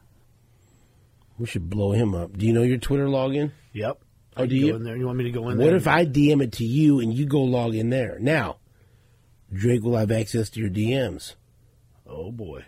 We 1.39 1.47
should 1.47 1.69
blow 1.69 1.91
him 1.93 2.13
up. 2.13 2.37
Do 2.37 2.45
you 2.45 2.53
know 2.53 2.61
your 2.61 2.77
Twitter 2.77 3.07
login? 3.07 3.51
Yep. 3.73 3.99
Oh, 4.37 4.43
I 4.43 4.45
do 4.45 4.55
you? 4.55 4.69
Go 4.71 4.75
in 4.77 4.83
there. 4.83 4.95
You 4.97 5.05
want 5.07 5.17
me 5.17 5.23
to 5.23 5.31
go 5.31 5.39
in 5.49 5.57
What 5.57 5.63
there? 5.63 5.73
What 5.73 5.75
if 5.75 5.87
I 5.87 6.05
DM 6.05 6.41
it 6.43 6.51
to 6.53 6.65
you 6.65 6.99
and 6.99 7.13
you 7.13 7.25
go 7.25 7.41
log 7.41 7.73
in 7.75 7.89
there? 7.89 8.17
Now, 8.19 8.57
Drake 9.51 9.83
will 9.83 9.97
have 9.97 10.11
access 10.11 10.49
to 10.51 10.59
your 10.59 10.69
DMs. 10.69 11.35
Oh 12.07 12.31
boy. 12.31 12.65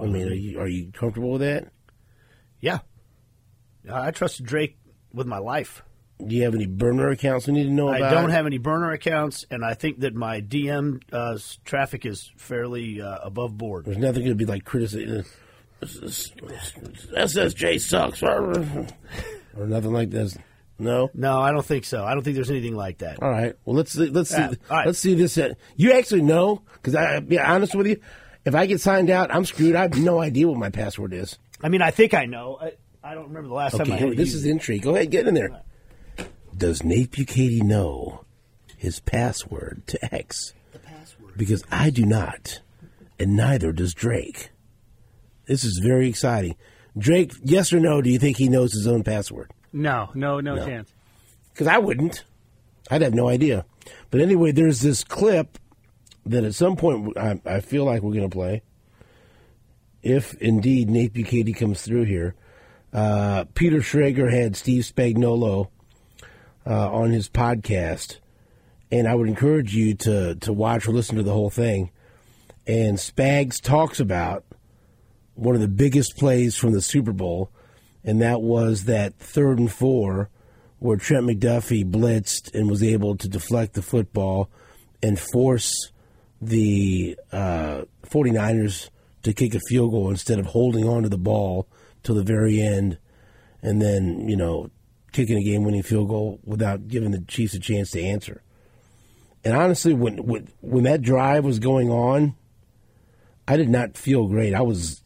I 0.00 0.06
mean, 0.06 0.26
are 0.28 0.34
you 0.34 0.58
are 0.60 0.68
you 0.68 0.90
comfortable 0.92 1.32
with 1.32 1.42
that? 1.42 1.68
Yeah. 2.60 2.78
I 3.90 4.10
trust 4.10 4.42
Drake 4.42 4.78
with 5.12 5.26
my 5.26 5.38
life. 5.38 5.82
Do 6.24 6.36
you 6.36 6.44
have 6.44 6.54
any 6.54 6.66
burner 6.66 7.08
accounts 7.08 7.46
we 7.48 7.54
need 7.54 7.64
to 7.64 7.70
know 7.70 7.88
about? 7.88 8.02
I 8.02 8.08
about? 8.08 8.20
don't 8.20 8.30
have 8.30 8.46
any 8.46 8.58
burner 8.58 8.92
accounts, 8.92 9.44
and 9.50 9.64
I 9.64 9.74
think 9.74 10.00
that 10.00 10.14
my 10.14 10.40
DM 10.40 11.02
uh, 11.12 11.36
traffic 11.64 12.06
is 12.06 12.30
fairly 12.36 13.00
uh, 13.00 13.18
above 13.24 13.58
board. 13.58 13.86
There's 13.86 13.98
nothing 13.98 14.22
going 14.22 14.30
to 14.30 14.34
be 14.36 14.44
like 14.46 14.64
criticism. 14.64 15.24
SSJ 17.14 17.80
sucks, 17.80 18.22
or 19.56 19.66
nothing 19.66 19.92
like 19.92 20.10
this. 20.10 20.36
No. 20.78 21.10
No, 21.14 21.40
I 21.40 21.52
don't 21.52 21.64
think 21.64 21.84
so. 21.84 22.04
I 22.04 22.14
don't 22.14 22.22
think 22.22 22.34
there's 22.36 22.50
anything 22.50 22.74
like 22.76 22.98
that. 22.98 23.22
All 23.22 23.30
right. 23.30 23.54
Well, 23.64 23.76
let's 23.76 23.92
see, 23.92 24.06
let's 24.08 24.30
see. 24.30 24.36
Yeah, 24.36 24.52
all 24.70 24.76
right. 24.76 24.86
Let's 24.86 24.98
see 24.98 25.14
this. 25.14 25.36
uh, 25.38 25.54
You 25.76 25.92
actually 25.92 26.22
know 26.22 26.62
because 26.74 26.94
I 26.94 27.20
be 27.20 27.38
honest 27.38 27.74
with 27.74 27.86
you. 27.86 28.00
If 28.44 28.56
I 28.56 28.66
get 28.66 28.80
signed 28.80 29.08
out, 29.08 29.32
I'm 29.32 29.44
screwed. 29.44 29.76
I 29.76 29.82
have 29.82 29.96
no 29.96 30.20
idea 30.20 30.48
what 30.48 30.56
my 30.58 30.70
password 30.70 31.12
is. 31.14 31.38
I 31.62 31.68
mean, 31.68 31.80
I 31.80 31.92
think 31.92 32.12
I 32.12 32.24
know. 32.24 32.58
I, 33.02 33.12
I 33.12 33.14
don't 33.14 33.28
remember 33.28 33.48
the 33.48 33.54
last 33.54 33.72
time 33.76 33.90
I 33.90 33.94
Okay, 33.96 34.08
had 34.08 34.16
this 34.16 34.34
is 34.34 34.44
it. 34.44 34.50
intrigue. 34.50 34.82
Go 34.82 34.94
ahead, 34.94 35.10
get 35.10 35.26
in 35.26 35.34
there. 35.34 35.60
Does 36.56 36.82
Nate 36.84 37.10
Bukaty 37.10 37.62
know 37.62 38.24
his 38.76 39.00
password 39.00 39.82
to 39.88 40.14
X? 40.14 40.52
the 40.72 40.78
password. 40.78 41.36
Because 41.36 41.64
I 41.70 41.90
do 41.90 42.04
not, 42.04 42.60
and 43.18 43.36
neither 43.36 43.72
does 43.72 43.94
Drake. 43.94 44.50
This 45.46 45.64
is 45.64 45.78
very 45.78 46.08
exciting. 46.08 46.56
Drake, 46.96 47.32
yes 47.42 47.72
or 47.72 47.80
no? 47.80 48.02
Do 48.02 48.10
you 48.10 48.18
think 48.18 48.36
he 48.36 48.48
knows 48.48 48.72
his 48.72 48.86
own 48.86 49.02
password? 49.02 49.50
No, 49.72 50.10
no, 50.14 50.40
no, 50.40 50.56
No. 50.56 50.66
chance. 50.66 50.92
Because 51.52 51.66
I 51.66 51.78
wouldn't. 51.78 52.24
I'd 52.90 53.02
have 53.02 53.14
no 53.14 53.28
idea. 53.28 53.64
But 54.10 54.20
anyway, 54.20 54.52
there's 54.52 54.80
this 54.80 55.02
clip 55.02 55.58
that 56.26 56.44
at 56.44 56.54
some 56.54 56.76
point 56.76 57.16
I, 57.16 57.40
I 57.46 57.60
feel 57.60 57.84
like 57.84 58.02
we're 58.02 58.12
going 58.12 58.28
to 58.28 58.34
play. 58.34 58.62
If 60.02 60.34
indeed 60.34 60.90
Nate 60.90 61.14
Bukaty 61.14 61.56
comes 61.56 61.82
through 61.82 62.04
here, 62.04 62.34
uh, 62.92 63.44
Peter 63.54 63.78
Schrager 63.78 64.30
had 64.30 64.56
Steve 64.56 64.84
Spagnuolo 64.84 65.68
uh, 66.66 66.90
on 66.92 67.10
his 67.10 67.28
podcast, 67.28 68.18
and 68.90 69.08
I 69.08 69.14
would 69.14 69.28
encourage 69.28 69.74
you 69.74 69.94
to 69.94 70.34
to 70.36 70.52
watch 70.52 70.86
or 70.86 70.92
listen 70.92 71.16
to 71.16 71.22
the 71.22 71.32
whole 71.32 71.50
thing. 71.50 71.90
And 72.66 72.98
Spags 72.98 73.60
talks 73.60 73.98
about 73.98 74.44
one 75.34 75.54
of 75.54 75.60
the 75.60 75.68
biggest 75.68 76.16
plays 76.16 76.56
from 76.56 76.72
the 76.72 76.82
Super 76.82 77.12
Bowl, 77.12 77.50
and 78.04 78.20
that 78.20 78.42
was 78.42 78.84
that 78.84 79.14
third 79.18 79.58
and 79.58 79.72
four 79.72 80.28
where 80.78 80.96
Trent 80.96 81.26
McDuffie 81.26 81.88
blitzed 81.88 82.52
and 82.54 82.68
was 82.68 82.82
able 82.82 83.16
to 83.16 83.28
deflect 83.28 83.74
the 83.74 83.82
football 83.82 84.50
and 85.00 85.18
force 85.18 85.92
the 86.40 87.16
uh, 87.30 87.82
49ers 88.06 88.90
to 89.22 89.32
kick 89.32 89.54
a 89.54 89.60
field 89.68 89.92
goal 89.92 90.10
instead 90.10 90.40
of 90.40 90.46
holding 90.46 90.88
on 90.88 91.04
to 91.04 91.08
the 91.08 91.16
ball 91.16 91.68
till 92.02 92.14
the 92.14 92.22
very 92.22 92.60
end 92.60 92.98
and 93.62 93.80
then, 93.80 94.28
you 94.28 94.36
know, 94.36 94.70
kicking 95.12 95.38
a 95.38 95.44
game 95.44 95.64
winning 95.64 95.82
field 95.82 96.08
goal 96.08 96.40
without 96.44 96.88
giving 96.88 97.10
the 97.10 97.20
Chiefs 97.20 97.54
a 97.54 97.60
chance 97.60 97.90
to 97.92 98.02
answer. 98.02 98.42
And 99.44 99.56
honestly, 99.56 99.92
when, 99.92 100.18
when 100.24 100.48
when 100.60 100.84
that 100.84 101.02
drive 101.02 101.44
was 101.44 101.58
going 101.58 101.90
on, 101.90 102.34
I 103.46 103.56
did 103.56 103.68
not 103.68 103.96
feel 103.96 104.28
great. 104.28 104.54
I 104.54 104.62
was 104.62 105.02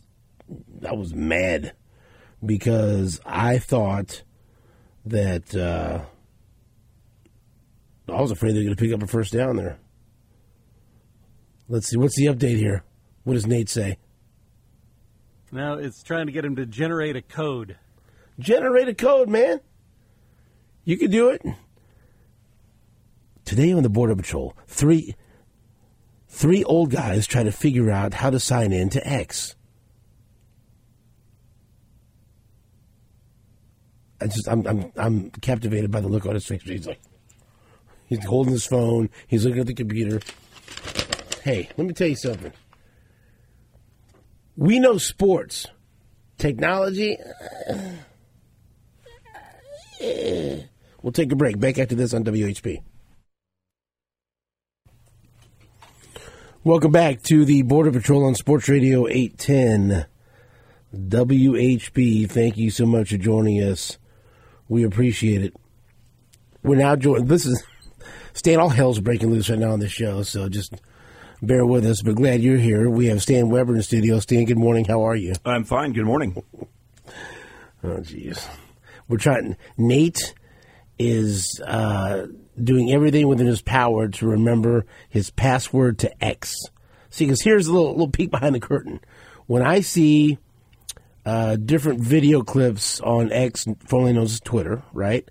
I 0.87 0.93
was 0.93 1.15
mad 1.15 1.73
because 2.45 3.21
I 3.25 3.59
thought 3.59 4.23
that 5.07 5.55
uh, 5.55 6.01
I 8.09 8.21
was 8.21 8.31
afraid 8.31 8.53
they 8.53 8.59
were 8.59 8.65
going 8.65 8.77
to 8.77 8.83
pick 8.83 8.93
up 8.93 9.03
a 9.03 9.07
first 9.07 9.33
down 9.33 9.57
there. 9.57 9.79
Let's 11.69 11.89
see. 11.89 11.97
What's 11.97 12.17
the 12.17 12.27
update 12.27 12.59
here? 12.59 12.85
What 13.25 13.35
does 13.35 13.47
Nate 13.47 13.69
say? 13.69 13.99
No, 15.57 15.79
it's 15.79 16.03
trying 16.03 16.27
to 16.27 16.33
get 16.33 16.45
him 16.45 16.57
to 16.57 16.67
generate 16.67 17.17
a 17.17 17.23
code. 17.23 17.79
Generate 18.39 18.89
a 18.89 18.95
code, 18.95 19.31
man. 19.31 19.61
You 20.85 20.99
can 20.99 21.11
do 21.11 21.31
it. 21.31 21.43
Today 23.47 23.73
on 23.73 23.83
the 23.83 23.89
Border 23.89 24.15
Patrol, 24.15 24.55
three 24.67 25.15
three 26.29 26.63
old 26.63 26.91
guys 26.91 27.27
try 27.27 27.43
to 27.43 27.51
figure 27.51 27.91
out 27.91 28.13
how 28.13 28.29
to 28.29 28.39
sign 28.39 28.71
in 28.71 28.91
to 28.91 29.09
X. 29.09 29.57
I 34.21 34.27
just 34.27 34.47
I'm 34.49 34.67
I'm 34.67 34.93
I'm 34.97 35.31
captivated 35.31 35.91
by 35.91 36.03
the 36.03 36.09
look 36.09 36.27
on 36.27 36.35
his 36.35 36.45
face. 36.45 36.61
He's 36.65 36.87
like 36.87 37.01
he's 38.05 38.27
holding 38.27 38.53
his 38.53 38.67
phone, 38.67 39.09
he's 39.27 39.47
looking 39.47 39.61
at 39.61 39.69
the 39.69 39.75
computer. 39.75 40.21
Hey, 41.43 41.71
let 41.79 41.87
me 41.87 41.95
tell 41.95 42.09
you 42.09 42.17
something. 42.17 42.53
We 44.57 44.79
know 44.81 44.99
sports. 44.99 45.67
Technology 46.39 47.17
We'll 51.03 51.13
take 51.13 51.33
a 51.33 51.37
break. 51.37 51.59
Back 51.59 51.79
after 51.79 51.95
this 51.95 52.13
on 52.13 52.25
WHB. 52.25 52.83
Welcome 56.65 56.91
back 56.91 57.23
to 57.25 57.45
the 57.45 57.63
Border 57.63 57.93
Patrol 57.93 58.25
on 58.25 58.35
Sports 58.35 58.69
Radio 58.69 59.07
810 59.07 60.07
WHB. 60.95 62.29
Thank 62.29 62.57
you 62.57 62.71
so 62.71 62.87
much 62.87 63.11
for 63.11 63.17
joining 63.19 63.63
us. 63.63 63.99
We 64.69 64.83
appreciate 64.83 65.43
it. 65.43 65.55
We're 66.65 66.77
now 66.77 66.97
joined. 66.97 67.29
This 67.29 67.47
is 67.47 67.63
Stan. 68.33 68.59
All 68.59 68.69
hell's 68.69 68.99
breaking 68.99 69.31
loose 69.31 69.49
right 69.49 69.59
now 69.59 69.71
on 69.71 69.79
the 69.79 69.89
show, 69.89 70.25
so 70.25 70.49
just 70.49 70.75
bear 71.43 71.65
with 71.67 71.85
us. 71.87 72.03
But 72.03 72.17
glad 72.17 72.43
you're 72.43 72.57
here. 72.57 72.89
We 72.89 73.07
have 73.07 73.23
Stan 73.23 73.49
Weber 73.49 73.73
in 73.73 73.79
the 73.79 73.83
studio. 73.83 74.19
Stan, 74.21 74.45
good 74.45 74.59
morning. 74.59 74.85
How 74.85 75.07
are 75.07 75.17
you? 75.17 75.35
I'm 75.45 75.65
fine. 75.65 75.93
Good 75.93 76.07
morning. 76.07 76.43
Oh, 77.85 77.99
jeez. 77.99 78.49
We're 79.09 79.19
trying. 79.19 79.57
Nate 79.77 80.35
is 80.99 81.61
uh, 81.65 82.27
doing 82.63 82.93
everything 82.93 83.29
within 83.29 83.47
his 83.47 83.63
power 83.63 84.09
to 84.09 84.27
remember 84.27 84.87
his 85.09 85.31
password 85.31 85.99
to 86.01 86.25
X. 86.25 86.57
See, 87.11 87.25
because 87.25 87.43
here's 87.43 87.67
a 87.67 87.73
little 87.73 87.93
little 87.93 88.11
peek 88.11 88.31
behind 88.31 88.55
the 88.55 88.61
curtain. 88.61 89.01
When 89.47 89.63
I 89.63 89.81
see 89.81 90.39
uh, 91.25 91.57
different 91.57 92.01
video 92.01 92.43
clips 92.43 93.01
on 93.01 93.33
X, 93.33 93.67
formerly 93.87 94.13
known 94.13 94.25
as 94.25 94.41
Twitter, 94.41 94.83
right? 94.93 95.29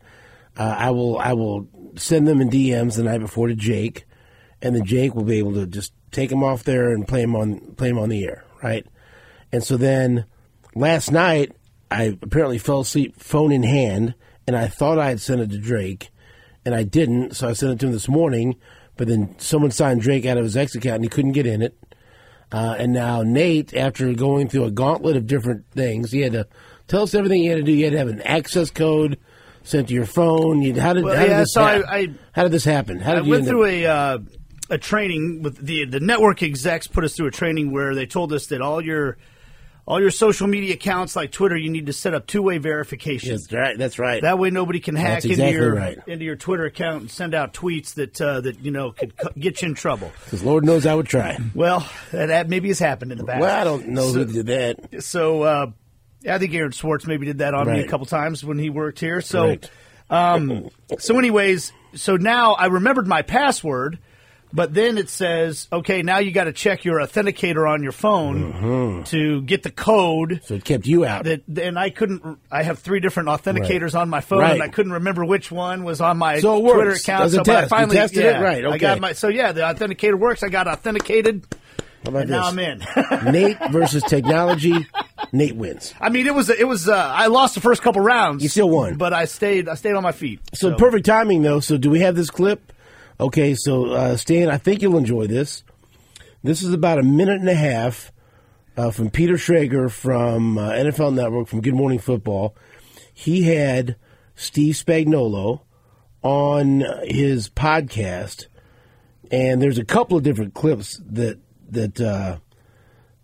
Uh, 0.58 0.76
I 0.78 0.92
will 0.92 1.18
I 1.18 1.34
will 1.34 1.68
send 1.96 2.28
them 2.28 2.42
in 2.42 2.50
DMs 2.50 2.96
the 2.96 3.04
night 3.04 3.20
before 3.20 3.48
to 3.48 3.56
Jake, 3.56 4.06
and 4.66 4.76
then 4.76 4.84
Jake 4.86 5.14
will 5.16 5.24
be 5.24 5.38
able 5.38 5.54
to 5.54 5.68
just 5.68 5.94
take 6.12 6.32
him 6.32 6.44
off 6.44 6.64
there 6.64 6.90
and 6.92 7.08
play 7.08 7.22
him 7.22 7.36
on 7.36 7.60
play 7.78 7.90
them 7.90 8.00
on 8.00 8.10
the 8.10 8.24
air, 8.26 8.44
right? 8.64 8.86
And 9.52 9.64
so 9.64 9.78
then 9.78 10.26
last 10.76 11.12
night 11.12 11.52
I 11.92 12.18
apparently 12.22 12.58
fell 12.58 12.80
asleep, 12.82 13.16
phone 13.20 13.52
in 13.52 13.64
hand, 13.64 14.16
and 14.48 14.56
I 14.56 14.68
thought 14.68 14.98
I 15.00 15.10
had 15.10 15.22
sent 15.22 15.42
it 15.42 15.52
to 15.52 15.58
Drake, 15.60 16.10
and 16.66 16.74
I 16.74 16.84
didn't. 16.84 17.36
So 17.36 17.48
I 17.48 17.54
sent 17.54 17.74
it 17.74 17.80
to 17.82 17.86
him 17.88 17.92
this 17.92 18.10
morning, 18.10 18.56
but 18.98 19.08
then 19.08 19.36
someone 19.38 19.72
signed 19.72 20.02
Drake 20.02 20.26
out 20.26 20.38
of 20.38 20.44
his 20.44 20.58
ex 20.58 20.74
account, 20.76 20.96
and 20.96 21.04
he 21.06 21.10
couldn't 21.10 21.34
get 21.34 21.46
in 21.46 21.62
it. 21.62 21.78
Uh, 22.52 22.76
and 22.78 22.92
now 22.94 23.22
Nate, 23.22 23.74
after 23.76 24.12
going 24.14 24.48
through 24.50 24.66
a 24.66 24.72
gauntlet 24.72 25.16
of 25.16 25.28
different 25.28 25.66
things, 25.72 26.12
he 26.12 26.22
had 26.22 26.34
to 26.34 26.48
tell 26.88 27.04
us 27.04 27.14
everything 27.14 27.42
he 27.42 27.48
had 27.48 27.58
to 27.58 27.64
do. 27.64 27.72
You 27.72 27.86
had 27.86 27.94
to 27.94 27.98
have 28.00 28.08
an 28.08 28.22
access 28.22 28.70
code 28.72 29.18
sent 29.64 29.88
to 29.88 29.94
your 29.94 30.06
phone. 30.06 30.62
You, 30.62 30.80
how 30.80 30.94
did, 30.94 31.04
Well, 31.04 31.16
how 31.16 31.24
did 31.24 31.30
yeah, 31.32 31.44
so 31.46 31.64
I- 31.64 31.72
happen? 31.74 31.86
I- 31.90 32.14
how 32.34 32.44
did 32.44 32.52
this 32.52 32.66
happen? 32.66 33.00
How 33.00 33.14
I 33.14 33.16
did 33.16 33.26
you 33.26 33.32
went 33.32 33.48
through 33.48 33.64
up- 33.64 33.70
a 33.70 33.86
uh, 33.86 34.18
a 34.70 34.78
training 34.78 35.42
with 35.44 35.58
the 35.58 35.86
the 35.86 36.00
network 36.00 36.42
execs 36.44 36.88
put 36.88 37.04
us 37.04 37.16
through 37.16 37.28
a 37.28 37.32
training 37.32 37.72
where 37.72 37.94
they 37.96 38.06
told 38.06 38.34
us 38.34 38.48
that 38.48 38.62
all 38.62 38.82
your 38.84 39.18
all 39.88 40.02
your 40.02 40.10
social 40.10 40.48
media 40.48 40.74
accounts 40.74 41.16
like 41.16 41.32
Twitter, 41.32 41.56
you 41.56 41.70
need 41.70 41.86
to 41.86 41.94
set 41.94 42.16
up 42.16 42.26
two 42.26 42.42
way 42.42 42.58
verification. 42.58 43.30
That's 43.34 43.54
right. 43.54 43.78
That's 43.78 44.00
right. 44.00 44.22
That 44.24 44.40
way, 44.40 44.50
nobody 44.50 44.80
can 44.80 44.96
hack 44.96 45.22
That's 45.22 45.26
into 45.38 45.52
your 45.52 45.76
right. 45.76 46.00
into 46.08 46.26
your 46.26 46.36
Twitter 46.36 46.66
account 46.66 47.02
and 47.02 47.12
send 47.12 47.36
out 47.36 47.54
tweets 47.54 47.94
that 47.94 48.20
uh, 48.20 48.42
that 48.42 48.60
you 48.62 48.72
know 48.72 48.92
could 48.94 49.14
get 49.38 49.62
you 49.62 49.68
in 49.70 49.76
trouble. 49.76 50.12
Because 50.24 50.44
Lord 50.44 50.66
knows 50.66 50.88
I 50.88 50.96
would 50.96 51.06
try. 51.06 51.38
Well, 51.54 51.88
that, 52.12 52.50
maybe 52.50 52.70
has 52.70 52.80
happened 52.80 53.12
in 53.12 53.20
the 53.20 53.26
past. 53.26 53.42
Well, 53.42 53.56
I 53.62 53.64
don't 53.64 53.90
know 53.90 54.08
So- 54.12 54.26
who 54.26 54.26
did 54.26 54.48
that. 54.48 55.04
So 55.04 55.44
uh, 55.44 55.68
I 56.28 56.40
think 56.40 56.56
Aaron 56.56 56.72
Swartz 56.72 57.06
maybe 57.06 57.28
did 57.28 57.38
that 57.38 57.54
on 57.54 57.72
me 57.72 57.82
a 57.82 57.88
couple 57.88 58.08
times 58.08 58.44
when 58.44 58.58
he 58.58 58.72
worked 58.72 59.00
here. 59.00 59.22
So, 59.22 59.58
um, 60.10 60.70
so 60.98 61.20
anyways, 61.20 61.72
so 61.94 62.18
now 62.18 62.54
I 62.54 62.66
remembered 62.66 63.06
my 63.06 63.22
password, 63.22 64.00
But 64.56 64.74
then 64.74 64.98
it 64.98 65.10
says, 65.10 65.68
okay, 65.72 66.02
now 66.02 66.20
you 66.20 66.32
got 66.32 66.46
to 66.46 66.54
check 66.54 66.86
your 66.86 67.00
authenticator 67.00 67.70
on 67.70 67.84
your 67.84 67.92
phone 67.92 68.54
Mm-hmm. 68.54 69.04
to 69.04 69.42
get 69.42 69.64
the 69.64 69.70
code. 69.70 70.40
So 70.46 70.56
it 70.56 70.64
kept 70.64 70.88
you 70.88 71.04
out. 71.06 71.26
That 71.26 71.44
and 71.62 71.78
I 71.78 71.90
couldn't. 71.90 72.40
I 72.50 72.64
have 72.64 72.80
three 72.80 73.02
different 73.02 73.28
authenticators 73.30 74.00
on 74.00 74.10
my 74.10 74.22
phone, 74.22 74.40
Right. 74.40 74.54
and 74.54 74.64
I 74.64 74.70
couldn't 74.70 74.94
remember 74.94 75.26
which 75.26 75.52
one 75.52 75.84
was 75.84 76.00
on 76.00 76.18
my 76.18 76.40
So 76.40 76.58
it. 76.66 76.74
Twitter 76.74 76.92
account. 76.92 77.32
So 77.32 77.42
I 77.42 77.44
test. 77.44 77.64
You 77.64 77.68
finally 77.68 77.96
tested 77.98 78.20
it? 78.20 78.32
yeah, 78.32 78.40
Right, 78.42 78.66
I 78.66 78.78
got 78.78 78.92
okay. 78.94 79.00
my. 79.02 79.12
So 79.14 79.28
yeah, 79.28 79.52
the 79.52 79.62
authenticator 79.62 80.18
works. 80.18 80.42
I 80.42 80.48
got 80.48 80.68
authenticated, 80.70 81.46
How 82.04 82.10
about 82.12 82.22
and 82.22 82.30
now? 82.32 82.44
I'm 82.46 82.58
in. 82.60 82.82
Nate 83.32 83.58
versus 83.72 84.04
technology. 84.04 84.88
Nate 85.34 85.56
wins. 85.58 85.94
I 86.00 86.08
mean, 86.10 86.28
it 86.28 86.34
was 86.34 86.50
it 86.50 86.68
was. 86.68 86.88
Uh, 86.88 86.96
I 86.96 87.28
lost 87.28 87.56
the 87.56 87.62
first 87.62 87.82
couple 87.82 88.02
rounds. 88.02 88.42
You 88.42 88.48
still 88.48 88.70
won. 88.70 88.96
but 88.96 89.12
I 89.12 89.26
stayed. 89.26 89.68
I 89.68 89.76
stayed 89.76 89.96
on 89.96 90.04
my 90.04 90.14
feet. 90.14 90.40
So, 90.54 90.76
perfect 90.76 91.06
timing, 91.06 91.42
though. 91.42 91.60
So 91.60 91.78
do 91.78 91.90
we 91.90 92.00
have 92.02 92.16
this 92.16 92.30
clip? 92.30 92.72
Okay, 93.18 93.56
so 93.56 93.92
uh, 93.92 94.18
Stan, 94.18 94.50
I 94.50 94.58
think 94.58 94.82
you'll 94.82 94.98
enjoy 94.98 95.26
this. 95.26 95.64
This 96.44 96.62
is 96.62 96.74
about 96.74 97.00
a 97.00 97.04
minute 97.04 97.40
and 97.40 97.48
a 97.48 97.56
half 97.56 98.12
uh, 98.76 98.92
from 98.92 99.10
Peter 99.10 99.36
Schrager 99.36 99.90
from 99.90 100.58
uh, 100.58 100.72
NFL 100.72 101.14
Network 101.14 101.48
from 101.48 101.62
Good 101.62 101.76
Morning 101.76 101.98
Football. 101.98 102.58
He 103.14 103.44
had 103.44 103.96
Steve 104.36 104.76
Spagnuolo 104.76 105.62
on 106.24 106.84
his 107.06 107.50
podcast, 107.50 108.48
and 109.32 109.62
there's 109.62 109.78
a 109.78 109.86
couple 109.86 110.18
of 110.18 110.24
different 110.24 110.54
clips 110.54 111.02
that 111.06 111.40
that 111.70 112.02
uh, 112.02 112.40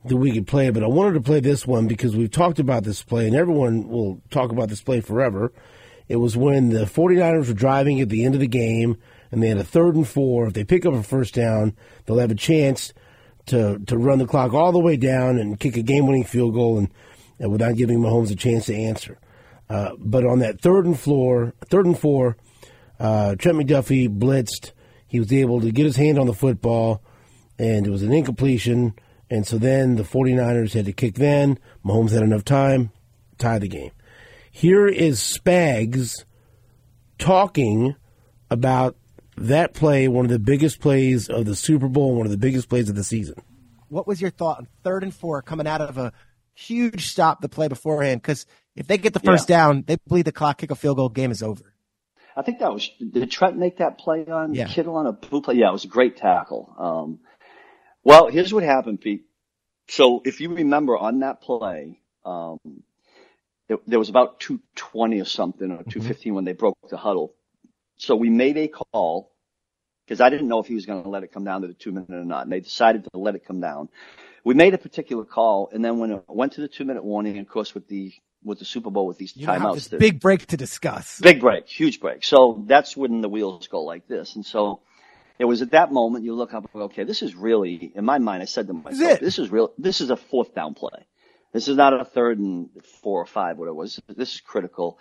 that 0.06 0.16
we 0.16 0.32
could 0.32 0.48
play, 0.48 0.70
but 0.70 0.84
I 0.84 0.88
wanted 0.88 1.16
to 1.16 1.22
play 1.22 1.42
this 1.42 1.68
one 1.68 1.90
because 1.90 2.16
we've 2.16 2.32
talked 2.32 2.60
about 2.60 2.86
this 2.86 3.04
play, 3.04 3.28
and 3.28 3.36
everyone 3.36 3.90
will 3.90 4.22
talk 4.30 4.52
about 4.52 4.70
this 4.70 4.82
play 4.82 5.02
forever. 5.02 5.52
It 6.08 6.16
was 6.16 6.38
when 6.38 6.70
the 6.70 6.86
49ers 6.86 7.50
were 7.50 7.54
driving 7.54 8.00
at 8.00 8.08
the 8.08 8.24
end 8.24 8.36
of 8.36 8.42
the 8.42 8.48
game, 8.48 8.98
and 9.32 9.42
they 9.42 9.48
had 9.48 9.58
a 9.58 9.64
third 9.64 9.96
and 9.96 10.08
four. 10.08 10.48
If 10.48 10.54
they 10.54 10.64
pick 10.64 10.86
up 10.86 10.94
a 10.94 11.04
first 11.04 11.34
down, 11.34 11.76
they'll 12.06 12.20
have 12.20 12.32
a 12.32 12.36
chance 12.36 12.94
to 13.48 13.80
to 13.80 13.98
run 13.98 14.20
the 14.20 14.28
clock 14.28 14.54
all 14.54 14.72
the 14.72 14.80
way 14.80 14.98
down 14.98 15.38
and 15.38 15.60
kick 15.60 15.78
a 15.78 15.82
game-winning 15.82 16.26
field 16.26 16.54
goal, 16.54 16.78
and, 16.78 16.90
and 17.40 17.52
without 17.52 17.76
giving 17.76 18.00
Mahomes 18.00 18.32
a 18.32 18.36
chance 18.36 18.66
to 18.68 18.76
answer. 18.76 19.18
Uh, 19.70 19.92
but 19.98 20.26
on 20.26 20.40
that 20.40 20.60
third 20.60 20.86
and 20.86 21.00
floor, 21.00 21.54
third 21.66 21.86
and 21.86 21.98
four, 21.98 22.36
uh, 23.00 23.36
Trent 23.36 23.58
McDuffie 23.58 24.10
blitzed. 24.10 24.72
He 25.08 25.20
was 25.20 25.32
able 25.34 25.62
to 25.62 25.72
get 25.72 25.86
his 25.86 25.96
hand 25.96 26.20
on 26.20 26.28
the 26.28 26.34
football, 26.34 27.02
and 27.58 27.88
it 27.88 27.90
was 27.90 28.04
an 28.04 28.14
incompletion. 28.14 28.94
And 29.30 29.48
so 29.48 29.58
then 29.58 29.96
the 29.96 30.04
49ers 30.04 30.74
had 30.74 30.86
to 30.86 30.94
kick 30.94 31.16
then. 31.16 31.58
Mahomes 31.86 32.12
had 32.12 32.22
enough 32.22 32.44
time, 32.44 32.92
tie 33.38 33.60
the 33.60 33.70
game. 33.70 33.92
Here 34.52 34.88
is 34.88 35.20
Spags 35.20 36.26
talking 37.18 37.96
about 38.50 38.98
that 39.38 39.74
play, 39.74 40.08
one 40.08 40.26
of 40.26 40.32
the 40.32 40.40
biggest 40.40 40.80
plays 40.80 41.30
of 41.30 41.46
the 41.46 41.56
Super 41.56 41.88
Bowl, 41.88 42.16
one 42.16 42.26
of 42.26 42.32
the 42.32 42.38
biggest 42.38 42.70
plays 42.70 42.90
of 42.90 42.96
the 42.96 43.04
season. 43.04 43.36
What 43.90 44.08
was 44.08 44.22
your 44.22 44.32
thought 44.32 44.60
on 44.60 44.68
third 44.84 45.04
and 45.04 45.14
four 45.14 45.42
coming 45.42 45.68
out 45.68 45.82
of 45.82 45.98
a 45.98 46.14
huge 46.54 47.08
stop 47.08 47.42
the 47.42 47.50
play 47.50 47.68
beforehand? 47.68 48.22
Because 48.22 48.46
if 48.76 48.88
they 48.88 48.98
get 48.98 49.14
the 49.14 49.20
first 49.20 49.48
down, 49.48 49.84
they 49.86 49.98
bleed 50.08 50.24
the 50.24 50.32
clock, 50.32 50.58
kick 50.58 50.72
a 50.72 50.76
field 50.76 50.98
goal, 50.98 51.10
game 51.10 51.32
is 51.32 51.44
over. 51.44 51.74
I 52.36 52.44
think 52.44 52.60
that 52.60 52.74
was 52.74 52.90
did 53.00 53.30
Trent 53.30 53.58
make 53.58 53.78
that 53.78 53.98
play 53.98 54.26
on 54.26 54.54
Yeah. 54.54 54.68
Kittle 54.68 54.96
on 54.96 55.06
a 55.06 55.12
boot 55.12 55.44
play? 55.46 55.56
Yeah, 55.56 55.70
it 55.70 55.74
was 55.74 55.84
a 55.84 55.90
great 55.90 56.18
tackle. 56.18 56.74
Um, 56.78 57.20
well, 58.04 58.28
here's 58.30 58.54
what 58.54 58.64
happened, 58.64 59.02
Pete. 59.02 59.26
So 59.90 60.22
if 60.24 60.40
you 60.40 60.54
remember 60.56 60.98
on 60.98 61.20
that 61.20 61.42
play, 61.42 62.00
um, 62.24 62.58
it, 63.68 63.80
there 63.88 64.00
was 64.00 64.10
about 64.10 64.40
220 64.40 65.20
or 65.20 65.26
something 65.26 65.70
or 65.72 65.84
215 65.84 66.34
when 66.34 66.46
they 66.46 66.54
broke 66.54 66.78
the 66.90 66.98
huddle. 66.98 67.34
So 68.02 68.16
we 68.16 68.32
made 68.32 68.58
a 68.58 68.68
call 68.68 69.32
because 70.06 70.22
I 70.22 70.30
didn't 70.30 70.48
know 70.48 70.60
if 70.60 70.66
he 70.66 70.74
was 70.74 70.88
going 70.88 71.04
to 71.04 71.10
let 71.10 71.24
it 71.24 71.32
come 71.32 71.44
down 71.44 71.62
to 71.62 71.68
the 71.68 71.76
two 71.76 71.92
minute 71.92 72.10
or 72.10 72.26
not. 72.26 72.44
And 72.44 72.52
they 72.52 72.60
decided 72.60 73.04
to 73.04 73.10
let 73.14 73.36
it 73.36 73.46
come 73.46 73.62
down. 73.62 73.90
We 74.44 74.56
made 74.56 74.74
a 74.74 74.80
particular 74.80 75.24
call, 75.24 75.70
and 75.72 75.86
then 75.86 76.00
when 76.00 76.12
it 76.12 76.24
went 76.28 76.54
to 76.54 76.62
the 76.62 76.68
two 76.68 76.84
minute 76.84 77.04
warning, 77.04 77.38
of 77.38 77.48
course, 77.48 77.76
with 77.76 77.88
the 77.88 78.12
with 78.44 78.58
the 78.58 78.66
Super 78.66 78.90
Bowl 78.90 79.06
with 79.06 79.20
these 79.20 79.38
You 79.38 79.46
timeouts, 79.46 79.88
this 79.90 80.00
big 80.00 80.20
break 80.20 80.48
to 80.48 80.58
discuss. 80.58 81.20
Big 81.20 81.40
break, 81.40 81.68
huge 81.68 82.00
break. 82.00 82.24
So 82.24 82.64
that's 82.66 82.98
when 82.98 83.22
the 83.22 83.30
wheels 83.30 83.68
go 83.68 83.84
like 83.84 84.08
this. 84.08 84.36
And 84.36 84.44
so 84.44 84.82
it 85.38 85.46
was 85.46 85.62
at 85.62 85.72
that 85.72 85.92
moment 85.92 86.26
you 86.26 86.34
look 86.34 86.56
up, 86.56 86.64
and 86.64 86.74
go, 86.74 86.82
okay, 86.86 87.04
this 87.04 87.22
is 87.22 87.36
really, 87.36 87.92
in 87.94 88.04
my 88.04 88.18
mind, 88.18 88.42
I 88.42 88.46
said 88.46 88.66
to 88.66 88.74
myself, 88.74 89.12
it. 89.12 89.22
this 89.22 89.38
is 89.38 89.52
real, 89.52 89.74
this 89.78 90.02
is 90.02 90.10
a 90.10 90.18
fourth 90.18 90.56
down 90.56 90.74
play. 90.74 91.06
This 91.54 91.68
is 91.68 91.78
not 91.78 91.94
a 91.94 92.04
third 92.04 92.40
and 92.40 92.70
four 93.04 93.22
or 93.22 93.28
five, 93.28 93.60
what 93.60 93.68
it 93.68 93.76
was. 93.76 94.00
This 94.10 94.34
is 94.34 94.42
critical. 94.42 94.98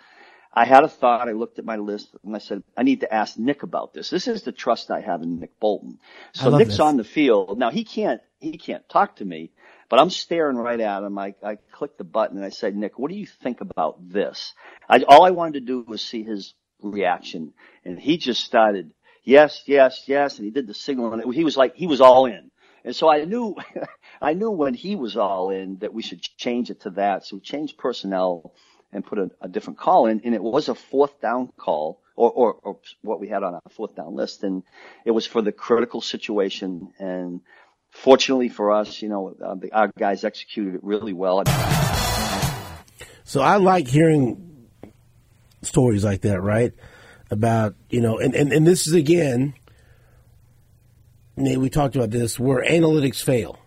I 0.53 0.65
had 0.65 0.83
a 0.83 0.89
thought. 0.89 1.29
I 1.29 1.31
looked 1.31 1.59
at 1.59 1.65
my 1.65 1.77
list 1.77 2.13
and 2.23 2.35
I 2.35 2.39
said, 2.39 2.63
I 2.75 2.83
need 2.83 3.01
to 3.01 3.13
ask 3.13 3.37
Nick 3.37 3.63
about 3.63 3.93
this. 3.93 4.09
This 4.09 4.27
is 4.27 4.43
the 4.43 4.51
trust 4.51 4.91
I 4.91 4.99
have 4.99 5.21
in 5.21 5.39
Nick 5.39 5.59
Bolton. 5.59 5.99
So 6.33 6.57
Nick's 6.57 6.71
this. 6.71 6.79
on 6.79 6.97
the 6.97 7.03
field. 7.03 7.57
Now 7.57 7.71
he 7.71 7.85
can't, 7.85 8.21
he 8.39 8.57
can't 8.57 8.87
talk 8.89 9.17
to 9.17 9.25
me, 9.25 9.51
but 9.89 9.99
I'm 9.99 10.09
staring 10.09 10.57
right 10.57 10.79
at 10.79 11.03
him. 11.03 11.17
I, 11.17 11.35
I 11.41 11.57
clicked 11.71 11.97
the 11.97 12.03
button 12.03 12.37
and 12.37 12.45
I 12.45 12.49
said, 12.49 12.75
Nick, 12.75 12.99
what 12.99 13.11
do 13.11 13.17
you 13.17 13.25
think 13.25 13.61
about 13.61 14.09
this? 14.09 14.53
I, 14.89 15.03
all 15.07 15.25
I 15.25 15.31
wanted 15.31 15.53
to 15.53 15.61
do 15.61 15.85
was 15.87 16.01
see 16.01 16.23
his 16.23 16.53
reaction 16.81 17.53
and 17.85 17.97
he 17.97 18.17
just 18.17 18.43
started, 18.43 18.91
yes, 19.23 19.63
yes, 19.67 20.03
yes. 20.07 20.37
And 20.37 20.45
he 20.45 20.51
did 20.51 20.67
the 20.67 20.73
signal 20.73 21.13
and 21.13 21.21
it, 21.21 21.33
he 21.33 21.45
was 21.45 21.55
like, 21.55 21.75
he 21.75 21.87
was 21.87 22.01
all 22.01 22.25
in. 22.25 22.51
And 22.83 22.95
so 22.95 23.09
I 23.09 23.23
knew, 23.23 23.55
I 24.21 24.33
knew 24.33 24.51
when 24.51 24.73
he 24.73 24.97
was 24.97 25.15
all 25.15 25.49
in 25.49 25.77
that 25.77 25.93
we 25.93 26.01
should 26.01 26.21
change 26.21 26.69
it 26.69 26.81
to 26.81 26.89
that. 26.91 27.25
So 27.25 27.37
we 27.37 27.41
changed 27.41 27.77
personnel 27.77 28.53
and 28.93 29.05
put 29.05 29.19
a, 29.19 29.31
a 29.41 29.47
different 29.47 29.79
call 29.79 30.07
in, 30.07 30.21
and 30.23 30.35
it 30.35 30.43
was 30.43 30.69
a 30.69 30.75
fourth 30.75 31.21
down 31.21 31.51
call, 31.57 32.01
or, 32.15 32.31
or, 32.31 32.53
or 32.63 32.77
what 33.01 33.19
we 33.19 33.27
had 33.27 33.43
on 33.43 33.53
our 33.53 33.61
fourth 33.71 33.95
down 33.95 34.15
list, 34.15 34.43
and 34.43 34.63
it 35.05 35.11
was 35.11 35.25
for 35.25 35.41
the 35.41 35.51
critical 35.51 36.01
situation. 36.01 36.91
And 36.99 37.41
fortunately 37.89 38.49
for 38.49 38.71
us, 38.71 39.01
you 39.01 39.09
know, 39.09 39.35
uh, 39.43 39.55
the, 39.55 39.71
our 39.71 39.91
guys 39.97 40.23
executed 40.23 40.75
it 40.75 40.83
really 40.83 41.13
well. 41.13 41.43
So 43.23 43.41
I 43.41 43.57
like 43.57 43.87
hearing 43.87 44.67
stories 45.61 46.03
like 46.03 46.21
that, 46.21 46.41
right? 46.41 46.73
About, 47.29 47.75
you 47.89 48.01
know, 48.01 48.17
and, 48.17 48.35
and, 48.35 48.51
and 48.51 48.67
this 48.67 48.87
is 48.87 48.93
again, 48.93 49.53
Nate, 51.37 51.57
we 51.57 51.69
talked 51.69 51.95
about 51.95 52.09
this, 52.09 52.37
where 52.37 52.61
analytics 52.61 53.23
fail. 53.23 53.57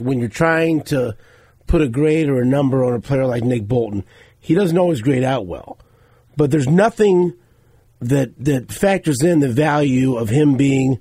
When 0.00 0.18
you're 0.18 0.30
trying 0.30 0.82
to 0.84 1.14
put 1.66 1.82
a 1.82 1.88
grade 1.88 2.28
or 2.28 2.40
a 2.40 2.46
number 2.46 2.84
on 2.84 2.94
a 2.94 3.00
player 3.00 3.26
like 3.26 3.44
Nick 3.44 3.66
Bolton, 3.66 4.04
he 4.38 4.54
doesn't 4.54 4.78
always 4.78 5.02
grade 5.02 5.24
out 5.24 5.46
well. 5.46 5.78
But 6.36 6.50
there's 6.50 6.68
nothing 6.68 7.34
that 8.00 8.32
that 8.44 8.70
factors 8.70 9.22
in 9.22 9.40
the 9.40 9.48
value 9.48 10.16
of 10.16 10.28
him 10.28 10.56
being 10.56 11.00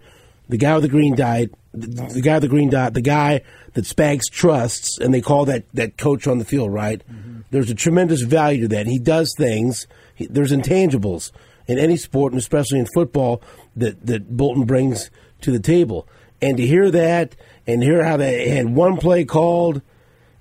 the 0.49 0.57
guy 0.57 0.73
with 0.75 0.83
the 0.83 0.89
green 0.89 1.15
dot, 1.15 1.47
the, 1.73 1.87
the 2.13 2.21
guy 2.21 2.35
with 2.35 2.43
the 2.43 2.47
green 2.47 2.69
dot, 2.69 2.93
the 2.93 3.01
guy 3.01 3.41
that 3.73 3.85
Spags 3.85 4.29
trusts, 4.31 4.97
and 4.99 5.13
they 5.13 5.21
call 5.21 5.45
that 5.45 5.65
that 5.73 5.97
coach 5.97 6.27
on 6.27 6.37
the 6.37 6.45
field, 6.45 6.71
right? 6.71 7.03
Mm-hmm. 7.11 7.41
There's 7.51 7.69
a 7.69 7.75
tremendous 7.75 8.21
value 8.21 8.61
to 8.61 8.67
that. 8.69 8.87
He 8.87 8.99
does 8.99 9.33
things. 9.37 9.87
He, 10.15 10.27
there's 10.27 10.51
intangibles 10.51 11.31
in 11.67 11.77
any 11.77 11.97
sport, 11.97 12.33
and 12.33 12.39
especially 12.39 12.79
in 12.79 12.87
football, 12.93 13.41
that 13.75 14.05
that 14.05 14.35
Bolton 14.35 14.65
brings 14.65 15.09
to 15.41 15.51
the 15.51 15.59
table. 15.59 16.07
And 16.41 16.57
to 16.57 16.65
hear 16.65 16.91
that, 16.91 17.35
and 17.65 17.81
hear 17.81 18.03
how 18.03 18.17
they 18.17 18.49
had 18.49 18.75
one 18.75 18.97
play 18.97 19.23
called, 19.23 19.81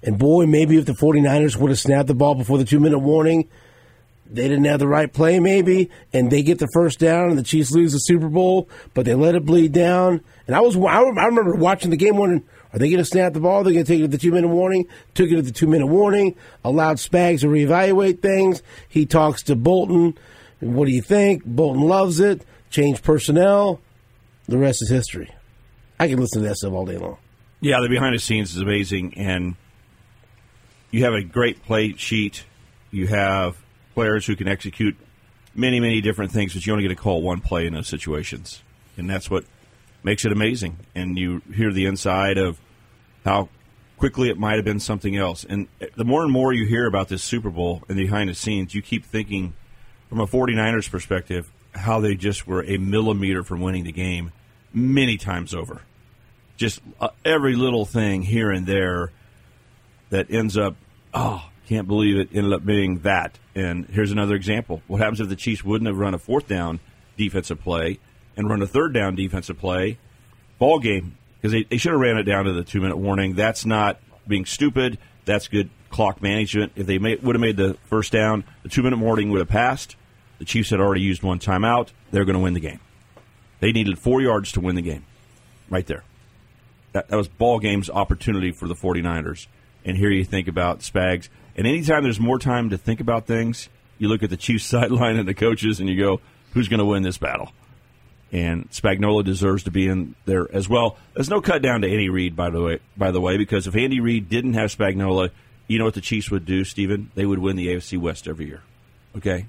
and 0.02 0.18
boy, 0.18 0.46
maybe 0.46 0.76
if 0.76 0.86
the 0.86 0.92
49ers 0.92 1.56
would 1.56 1.70
have 1.70 1.78
snapped 1.78 2.08
the 2.08 2.14
ball 2.14 2.34
before 2.34 2.58
the 2.58 2.64
two 2.64 2.80
minute 2.80 2.98
warning, 2.98 3.48
they 4.30 4.48
didn't 4.48 4.64
have 4.64 4.80
the 4.80 4.88
right 4.88 5.12
play, 5.12 5.38
maybe, 5.40 5.90
and 6.12 6.30
they 6.30 6.42
get 6.42 6.58
the 6.58 6.68
first 6.72 6.98
down, 6.98 7.28
and 7.28 7.38
the 7.38 7.42
Chiefs 7.42 7.70
lose 7.72 7.92
the 7.92 7.98
Super 7.98 8.28
Bowl, 8.28 8.68
but 8.94 9.04
they 9.04 9.14
let 9.14 9.34
it 9.34 9.44
bleed 9.44 9.72
down. 9.72 10.22
And 10.46 10.56
I 10.56 10.60
was, 10.60 10.76
I 10.76 11.00
remember 11.02 11.54
watching 11.54 11.90
the 11.90 11.96
game, 11.96 12.16
wondering, 12.16 12.44
are 12.72 12.78
they 12.78 12.88
going 12.88 12.98
to 12.98 13.04
snap 13.04 13.34
the 13.34 13.40
ball? 13.40 13.60
Are 13.60 13.64
they 13.64 13.74
going 13.74 13.84
to 13.84 13.92
take 13.92 14.00
it 14.00 14.04
at 14.04 14.10
the 14.10 14.18
two 14.18 14.32
minute 14.32 14.48
warning? 14.48 14.86
Took 15.14 15.30
it 15.30 15.38
at 15.38 15.44
the 15.44 15.52
two 15.52 15.66
minute 15.66 15.86
warning. 15.86 16.34
Allowed 16.64 16.96
Spags 16.96 17.40
to 17.40 17.48
reevaluate 17.48 18.22
things. 18.22 18.62
He 18.88 19.04
talks 19.04 19.42
to 19.44 19.56
Bolton. 19.56 20.16
What 20.60 20.86
do 20.86 20.92
you 20.92 21.02
think? 21.02 21.44
Bolton 21.44 21.82
loves 21.82 22.18
it. 22.18 22.46
Change 22.70 23.02
personnel. 23.02 23.80
The 24.46 24.56
rest 24.56 24.80
is 24.82 24.88
history. 24.88 25.30
I 26.00 26.08
can 26.08 26.18
listen 26.18 26.42
to 26.42 26.48
that 26.48 26.56
stuff 26.56 26.72
all 26.72 26.86
day 26.86 26.96
long. 26.96 27.18
Yeah, 27.60 27.76
the 27.82 27.88
behind 27.88 28.14
the 28.14 28.18
scenes 28.18 28.56
is 28.56 28.62
amazing, 28.62 29.14
and 29.18 29.54
you 30.92 31.04
have 31.04 31.14
a 31.14 31.22
great 31.22 31.64
play 31.64 31.94
sheet. 31.94 32.44
You 32.92 33.08
have 33.08 33.56
players 33.94 34.24
who 34.26 34.36
can 34.36 34.46
execute 34.46 34.96
many, 35.54 35.80
many 35.80 36.00
different 36.00 36.30
things, 36.30 36.54
but 36.54 36.64
you 36.64 36.72
only 36.72 36.84
get 36.84 36.94
to 36.94 37.02
call 37.02 37.20
one 37.20 37.40
play 37.40 37.66
in 37.66 37.72
those 37.72 37.88
situations, 37.88 38.62
and 38.96 39.10
that's 39.10 39.28
what 39.28 39.44
makes 40.04 40.24
it 40.24 40.30
amazing. 40.30 40.76
And 40.94 41.18
you 41.18 41.42
hear 41.52 41.72
the 41.72 41.86
inside 41.86 42.38
of 42.38 42.60
how 43.24 43.48
quickly 43.96 44.28
it 44.28 44.38
might 44.38 44.56
have 44.56 44.64
been 44.64 44.80
something 44.80 45.16
else. 45.16 45.44
And 45.44 45.66
the 45.96 46.04
more 46.04 46.22
and 46.22 46.32
more 46.32 46.52
you 46.52 46.66
hear 46.66 46.86
about 46.86 47.08
this 47.08 47.24
Super 47.24 47.50
Bowl 47.50 47.82
and 47.88 47.98
the 47.98 48.04
behind 48.04 48.30
the 48.30 48.34
scenes, 48.34 48.74
you 48.74 48.82
keep 48.82 49.04
thinking, 49.04 49.54
from 50.08 50.20
a 50.20 50.26
49ers 50.26 50.90
perspective, 50.90 51.50
how 51.74 52.00
they 52.00 52.14
just 52.14 52.46
were 52.46 52.62
a 52.64 52.76
millimeter 52.76 53.42
from 53.42 53.60
winning 53.60 53.84
the 53.84 53.92
game 53.92 54.32
many 54.74 55.16
times 55.16 55.54
over 55.54 55.82
just 56.62 56.80
uh, 57.00 57.08
every 57.24 57.56
little 57.56 57.84
thing 57.84 58.22
here 58.22 58.50
and 58.50 58.66
there 58.66 59.10
that 60.12 60.30
ends 60.30 60.58
up, 60.58 60.76
oh, 61.14 61.42
can't 61.66 61.88
believe 61.88 62.18
it 62.18 62.28
ended 62.34 62.52
up 62.52 62.64
being 62.64 62.98
that. 63.00 63.38
And 63.54 63.86
here's 63.86 64.12
another 64.12 64.34
example. 64.34 64.82
What 64.86 65.00
happens 65.00 65.20
if 65.20 65.28
the 65.30 65.36
Chiefs 65.36 65.64
wouldn't 65.64 65.88
have 65.88 65.96
run 65.96 66.12
a 66.12 66.18
fourth 66.18 66.46
down 66.46 66.80
defensive 67.16 67.60
play 67.62 67.98
and 68.36 68.48
run 68.48 68.60
a 68.60 68.66
third 68.66 68.92
down 68.92 69.14
defensive 69.14 69.58
play 69.58 69.98
ball 70.58 70.78
game 70.78 71.16
because 71.36 71.52
they, 71.52 71.62
they 71.64 71.78
should 71.78 71.92
have 71.92 72.00
ran 72.00 72.18
it 72.18 72.24
down 72.24 72.44
to 72.44 72.52
the 72.52 72.62
two 72.62 72.80
minute 72.80 72.98
warning. 72.98 73.34
That's 73.34 73.64
not 73.64 74.00
being 74.28 74.44
stupid. 74.44 74.98
That's 75.24 75.48
good 75.48 75.70
clock 75.88 76.20
management. 76.20 76.72
If 76.76 76.86
they 76.86 76.98
would 76.98 77.34
have 77.34 77.40
made 77.40 77.56
the 77.56 77.78
first 77.84 78.12
down, 78.12 78.44
the 78.62 78.68
two 78.68 78.82
minute 78.82 78.98
warning 78.98 79.30
would 79.30 79.40
have 79.40 79.48
passed. 79.48 79.96
The 80.40 80.44
Chiefs 80.44 80.70
had 80.70 80.80
already 80.80 81.00
used 81.00 81.22
one 81.22 81.38
timeout. 81.38 81.88
They're 82.10 82.26
going 82.26 82.36
to 82.36 82.42
win 82.42 82.52
the 82.52 82.60
game. 82.60 82.80
They 83.60 83.72
needed 83.72 83.98
four 83.98 84.20
yards 84.20 84.52
to 84.52 84.60
win 84.60 84.74
the 84.74 84.82
game, 84.82 85.06
right 85.70 85.86
there. 85.86 86.04
That, 86.92 87.08
that 87.08 87.16
was 87.16 87.28
ball 87.28 87.60
game's 87.60 87.88
opportunity 87.88 88.52
for 88.52 88.68
the 88.68 88.74
49ers. 88.74 89.46
And 89.84 89.96
here 89.96 90.10
you 90.10 90.24
think 90.24 90.48
about 90.48 90.80
Spags. 90.80 91.28
And 91.56 91.66
anytime 91.66 92.02
there's 92.02 92.20
more 92.20 92.38
time 92.38 92.70
to 92.70 92.78
think 92.78 93.00
about 93.00 93.26
things, 93.26 93.68
you 93.98 94.08
look 94.08 94.22
at 94.22 94.30
the 94.30 94.36
Chiefs 94.36 94.64
sideline 94.66 95.16
and 95.16 95.28
the 95.28 95.34
coaches 95.34 95.80
and 95.80 95.88
you 95.88 95.98
go, 95.98 96.20
who's 96.52 96.68
going 96.68 96.78
to 96.78 96.84
win 96.84 97.02
this 97.02 97.18
battle? 97.18 97.52
And 98.30 98.70
Spagnuolo 98.70 99.22
deserves 99.22 99.64
to 99.64 99.70
be 99.70 99.86
in 99.88 100.14
there 100.24 100.50
as 100.54 100.68
well. 100.68 100.96
There's 101.14 101.28
no 101.28 101.42
cut 101.42 101.60
down 101.60 101.82
to 101.82 101.90
Andy 101.90 102.08
Reid, 102.08 102.34
by 102.34 102.48
the 102.48 102.62
way, 102.62 102.78
by 102.96 103.10
the 103.10 103.20
way, 103.20 103.36
because 103.36 103.66
if 103.66 103.76
Andy 103.76 104.00
Reid 104.00 104.30
didn't 104.30 104.54
have 104.54 104.74
Spagnuolo, 104.74 105.30
you 105.68 105.78
know 105.78 105.84
what 105.84 105.94
the 105.94 106.00
Chiefs 106.00 106.30
would 106.30 106.46
do, 106.46 106.64
Stephen? 106.64 107.10
They 107.14 107.26
would 107.26 107.40
win 107.40 107.56
the 107.56 107.68
AFC 107.68 107.98
West 107.98 108.26
every 108.26 108.46
year. 108.46 108.62
Okay? 109.16 109.46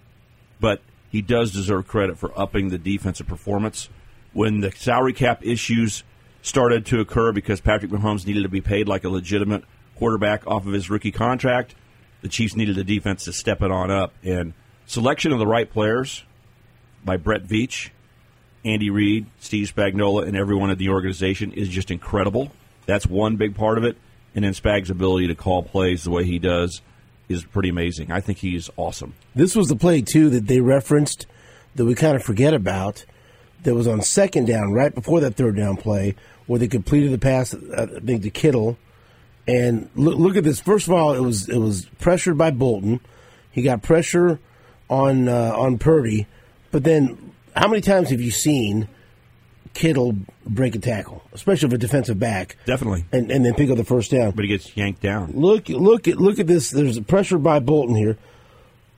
But 0.59 0.81
he 1.09 1.21
does 1.21 1.51
deserve 1.51 1.87
credit 1.87 2.17
for 2.17 2.37
upping 2.37 2.69
the 2.69 2.77
defensive 2.77 3.27
performance. 3.27 3.87
When 4.33 4.59
the 4.59 4.71
salary 4.71 5.13
cap 5.13 5.45
issues 5.45 6.03
started 6.41 6.85
to 6.87 6.99
occur 6.99 7.31
because 7.31 7.61
Patrick 7.61 7.91
Mahomes 7.91 8.27
needed 8.27 8.43
to 8.43 8.49
be 8.49 8.61
paid 8.61 8.87
like 8.87 9.05
a 9.05 9.09
legitimate 9.09 9.63
quarterback 10.03 10.45
off 10.45 10.67
of 10.67 10.73
his 10.73 10.89
rookie 10.89 11.13
contract, 11.13 11.75
the 12.19 12.27
Chiefs 12.27 12.57
needed 12.57 12.75
the 12.75 12.83
defense 12.83 13.23
to 13.23 13.31
step 13.31 13.61
it 13.61 13.71
on 13.71 13.89
up. 13.89 14.11
And 14.21 14.51
selection 14.85 15.31
of 15.31 15.39
the 15.39 15.47
right 15.47 15.71
players 15.71 16.25
by 17.05 17.15
Brett 17.15 17.47
Veach, 17.47 17.89
Andy 18.65 18.89
Reid, 18.89 19.27
Steve 19.39 19.71
Spagnuolo, 19.73 20.27
and 20.27 20.35
everyone 20.35 20.71
at 20.71 20.77
the 20.77 20.89
organization 20.89 21.53
is 21.53 21.69
just 21.69 21.89
incredible. 21.89 22.51
That's 22.85 23.07
one 23.07 23.37
big 23.37 23.55
part 23.55 23.77
of 23.77 23.85
it. 23.85 23.95
And 24.35 24.43
then 24.43 24.53
Spag's 24.53 24.89
ability 24.89 25.27
to 25.27 25.35
call 25.35 25.63
plays 25.63 26.03
the 26.03 26.11
way 26.11 26.25
he 26.25 26.37
does 26.37 26.81
is 27.29 27.45
pretty 27.45 27.69
amazing. 27.69 28.11
I 28.11 28.19
think 28.19 28.39
he's 28.39 28.69
awesome. 28.75 29.13
This 29.33 29.55
was 29.55 29.69
the 29.69 29.77
play 29.77 30.01
too 30.01 30.29
that 30.31 30.47
they 30.47 30.59
referenced 30.59 31.27
that 31.75 31.85
we 31.85 31.95
kind 31.95 32.17
of 32.17 32.23
forget 32.23 32.53
about. 32.53 33.05
That 33.61 33.73
was 33.73 33.87
on 33.87 34.01
second 34.01 34.47
down, 34.47 34.73
right 34.73 34.93
before 34.93 35.21
that 35.21 35.35
third 35.35 35.55
down 35.55 35.77
play, 35.77 36.15
where 36.45 36.59
they 36.59 36.67
completed 36.67 37.13
the 37.13 37.17
pass. 37.17 37.53
Uh, 37.53 37.87
I 37.95 37.99
think 38.01 38.23
to 38.23 38.29
Kittle, 38.29 38.77
and 39.47 39.89
look, 39.95 40.17
look 40.17 40.35
at 40.35 40.43
this. 40.43 40.59
First 40.59 40.87
of 40.87 40.93
all, 40.93 41.13
it 41.13 41.21
was 41.21 41.49
it 41.49 41.57
was 41.57 41.85
pressured 41.99 42.37
by 42.37 42.51
Bolton. 42.51 42.99
He 43.51 43.61
got 43.61 43.81
pressure 43.81 44.39
on 44.89 45.27
uh, 45.27 45.53
on 45.55 45.77
Purdy, 45.77 46.27
but 46.71 46.83
then 46.83 47.33
how 47.55 47.67
many 47.67 47.81
times 47.81 48.09
have 48.09 48.21
you 48.21 48.31
seen 48.31 48.87
Kittle 49.73 50.15
break 50.45 50.75
a 50.75 50.79
tackle, 50.79 51.23
especially 51.33 51.69
for 51.69 51.75
a 51.75 51.79
defensive 51.79 52.19
back? 52.19 52.57
Definitely. 52.65 53.05
and, 53.11 53.31
and 53.31 53.45
then 53.45 53.53
pick 53.53 53.69
up 53.69 53.77
the 53.77 53.83
first 53.83 54.11
down. 54.11 54.31
But 54.31 54.45
he 54.45 54.49
gets 54.49 54.75
yanked 54.77 55.01
down. 55.01 55.31
Look, 55.33 55.69
look 55.69 56.07
at 56.07 56.17
look 56.17 56.39
at 56.39 56.47
this. 56.47 56.69
There's 56.69 56.97
a 56.97 57.01
pressure 57.01 57.37
by 57.37 57.59
Bolton 57.59 57.95
here. 57.95 58.17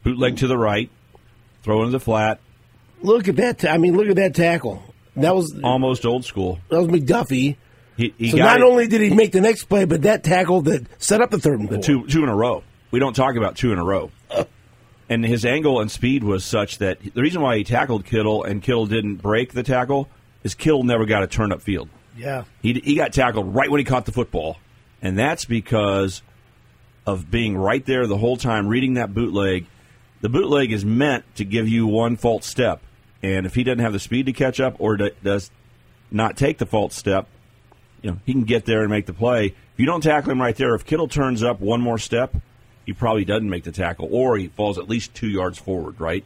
Bootleg 0.04 0.38
to 0.38 0.48
the 0.48 0.58
right, 0.58 0.90
throw 1.64 1.80
into 1.82 1.92
the 1.92 2.00
flat, 2.00 2.40
Look 3.02 3.28
at 3.28 3.36
that. 3.38 3.66
I 3.66 3.78
mean, 3.78 3.96
look 3.96 4.08
at 4.08 4.16
that 4.16 4.36
tackle. 4.36 4.82
That 5.16 5.36
was 5.36 5.58
almost 5.64 6.06
old 6.06 6.26
school. 6.26 6.60
that 6.70 6.78
was 6.82 6.88
McDuffie. 6.88 7.56
He, 7.98 8.14
he 8.18 8.32
So 8.32 8.38
not 8.38 8.58
it- 8.60 8.64
only 8.64 8.88
did 8.88 9.02
he 9.02 9.10
make 9.12 9.32
the 9.32 9.42
next 9.42 9.66
play, 9.66 9.86
but 9.86 10.02
that 10.04 10.24
tackle 10.24 10.62
that 10.64 10.86
set 11.02 11.22
up 11.22 11.32
the 11.32 11.40
third 11.40 11.60
and 11.60 11.70
the 11.70 11.78
two 11.80 12.06
two 12.08 12.24
in 12.24 12.30
a 12.30 12.36
row. 12.36 12.64
We 12.92 13.00
don't 13.00 13.16
talk 13.16 13.36
about 13.36 13.56
two 13.56 13.72
in 13.72 13.80
a 13.80 13.84
row. 13.84 14.12
Uh. 14.30 14.46
And 15.10 15.24
his 15.24 15.46
angle 15.46 15.82
and 15.82 15.92
speed 15.92 16.24
was 16.24 16.44
such 16.44 16.80
that 16.80 16.98
the 17.14 17.22
reason 17.22 17.42
why 17.42 17.58
he 17.58 17.64
tackled 17.64 18.06
Kittle 18.06 18.44
and 18.44 18.62
Kittle 18.62 18.86
didn't 18.88 19.18
break 19.18 19.54
the 19.54 19.62
tackle 19.64 20.10
is 20.44 20.56
Kittle 20.56 20.84
never 20.84 21.06
got 21.06 21.22
a 21.24 21.28
turn 21.28 21.52
up 21.52 21.62
field. 21.62 21.90
Yeah. 22.18 22.46
He, 22.62 22.74
he 22.74 22.96
got 22.96 23.14
tackled 23.14 23.54
right 23.54 23.70
when 23.70 23.80
he 23.80 23.84
caught 23.86 24.06
the 24.06 24.12
football. 24.12 24.58
And 25.02 25.18
that's 25.18 25.46
because 25.46 26.24
of 27.06 27.30
being 27.30 27.56
right 27.56 27.86
there 27.86 28.08
the 28.08 28.18
whole 28.18 28.38
time, 28.38 28.68
reading 28.68 28.96
that 28.96 29.14
bootleg. 29.14 29.68
The 30.22 30.30
bootleg 30.30 30.72
is 30.72 30.84
meant 30.84 31.24
to 31.36 31.46
give 31.46 31.68
you 31.70 31.86
one 31.86 32.16
false 32.18 32.48
step. 32.48 32.82
And 33.22 33.46
if 33.46 33.54
he 33.54 33.64
doesn't 33.64 33.80
have 33.80 33.94
the 33.94 34.00
speed 34.00 34.26
to 34.26 34.34
catch 34.34 34.60
up 34.60 34.76
or 34.80 34.98
does 34.98 35.52
not 36.10 36.36
take 36.38 36.58
the 36.58 36.66
false 36.66 36.96
step, 36.96 37.28
you 38.06 38.12
know, 38.12 38.18
he 38.24 38.34
can 38.34 38.44
get 38.44 38.66
there 38.66 38.82
and 38.82 38.92
make 38.92 39.08
the 39.08 39.14
play. 39.14 39.48
If 39.48 39.80
you 39.80 39.88
don't 39.88 40.02
tackle 40.02 40.32
him 40.32 40.40
right 40.40 40.56
there, 40.56 40.76
if 40.76 40.86
Kittle 40.86 41.08
turns 41.08 41.42
up 41.42 41.60
one 41.60 41.82
more 41.82 41.98
step, 41.98 42.36
he 42.86 42.94
probably 42.94 43.26
doesn't 43.26 43.50
make 43.50 43.64
the 43.64 43.72
tackle, 43.72 44.08
or 44.12 44.38
he 44.38 44.48
falls 44.50 44.78
at 44.78 44.88
least 44.88 45.16
two 45.16 45.28
yards 45.28 45.58
forward, 45.58 46.00
right? 46.00 46.24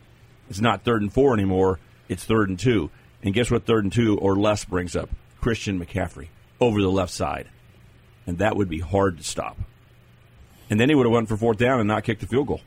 It's 0.49 0.59
not 0.59 0.83
third 0.83 1.01
and 1.01 1.13
four 1.13 1.33
anymore, 1.33 1.79
it's 2.09 2.25
third 2.25 2.49
and 2.49 2.59
two. 2.59 2.89
And 3.23 3.33
guess 3.33 3.49
what 3.49 3.65
third 3.65 3.85
and 3.85 3.93
two 3.93 4.17
or 4.17 4.35
less 4.35 4.65
brings 4.65 4.93
up? 4.93 5.09
Christian 5.39 5.79
McCaffrey 5.79 6.27
over 6.59 6.81
the 6.81 6.89
left 6.91 7.13
side. 7.13 7.47
And 8.27 8.39
that 8.39 8.57
would 8.57 8.67
be 8.67 8.79
hard 8.79 9.17
to 9.19 9.23
stop. 9.23 9.57
And 10.69 10.81
then 10.81 10.89
he 10.89 10.95
would 10.95 11.05
have 11.05 11.13
went 11.13 11.29
for 11.29 11.37
fourth 11.37 11.59
down 11.59 11.79
and 11.79 11.87
not 11.87 12.03
kicked 12.03 12.19
the 12.19 12.27
field 12.27 12.47
goal. 12.47 12.59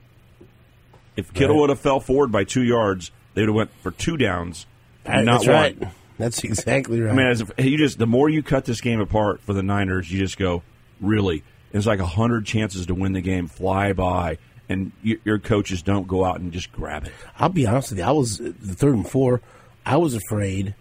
If 1.16 1.34
Kittle 1.34 1.56
Right. 1.56 1.60
would 1.60 1.70
have 1.70 1.80
fell 1.80 2.00
forward 2.00 2.32
by 2.32 2.44
two 2.44 2.62
yards, 2.62 3.10
they 3.34 3.42
would 3.42 3.48
have 3.50 3.56
went 3.56 3.70
for 3.82 3.90
two 3.90 4.16
downs, 4.16 4.64
and 5.04 5.26
not 5.26 5.44
That's 5.44 5.46
one. 5.48 5.54
right. 5.54 5.92
That's 6.22 6.44
exactly 6.44 7.00
right. 7.00 7.12
I 7.12 7.16
mean, 7.16 7.26
as 7.26 7.42
you 7.58 7.76
just 7.76 7.98
the 7.98 8.06
more 8.06 8.28
you 8.28 8.42
cut 8.44 8.64
this 8.64 8.80
game 8.80 9.00
apart 9.00 9.40
for 9.40 9.52
the 9.52 9.62
Niners, 9.62 10.10
you 10.10 10.18
just 10.20 10.38
go 10.38 10.62
really. 11.00 11.42
It's 11.72 11.86
like 11.86 11.98
a 11.98 12.06
hundred 12.06 12.46
chances 12.46 12.86
to 12.86 12.94
win 12.94 13.12
the 13.12 13.20
game 13.20 13.48
fly 13.48 13.92
by, 13.92 14.38
and 14.68 14.92
y- 15.04 15.16
your 15.24 15.38
coaches 15.38 15.82
don't 15.82 16.06
go 16.06 16.24
out 16.24 16.38
and 16.38 16.52
just 16.52 16.70
grab 16.70 17.06
it. 17.06 17.12
I'll 17.38 17.48
be 17.48 17.66
honest 17.66 17.90
with 17.90 17.98
you. 17.98 18.04
I 18.04 18.12
was 18.12 18.38
the 18.38 18.52
third 18.52 18.94
and 18.94 19.08
four. 19.08 19.40
I 19.84 19.96
was 19.96 20.14
afraid 20.14 20.74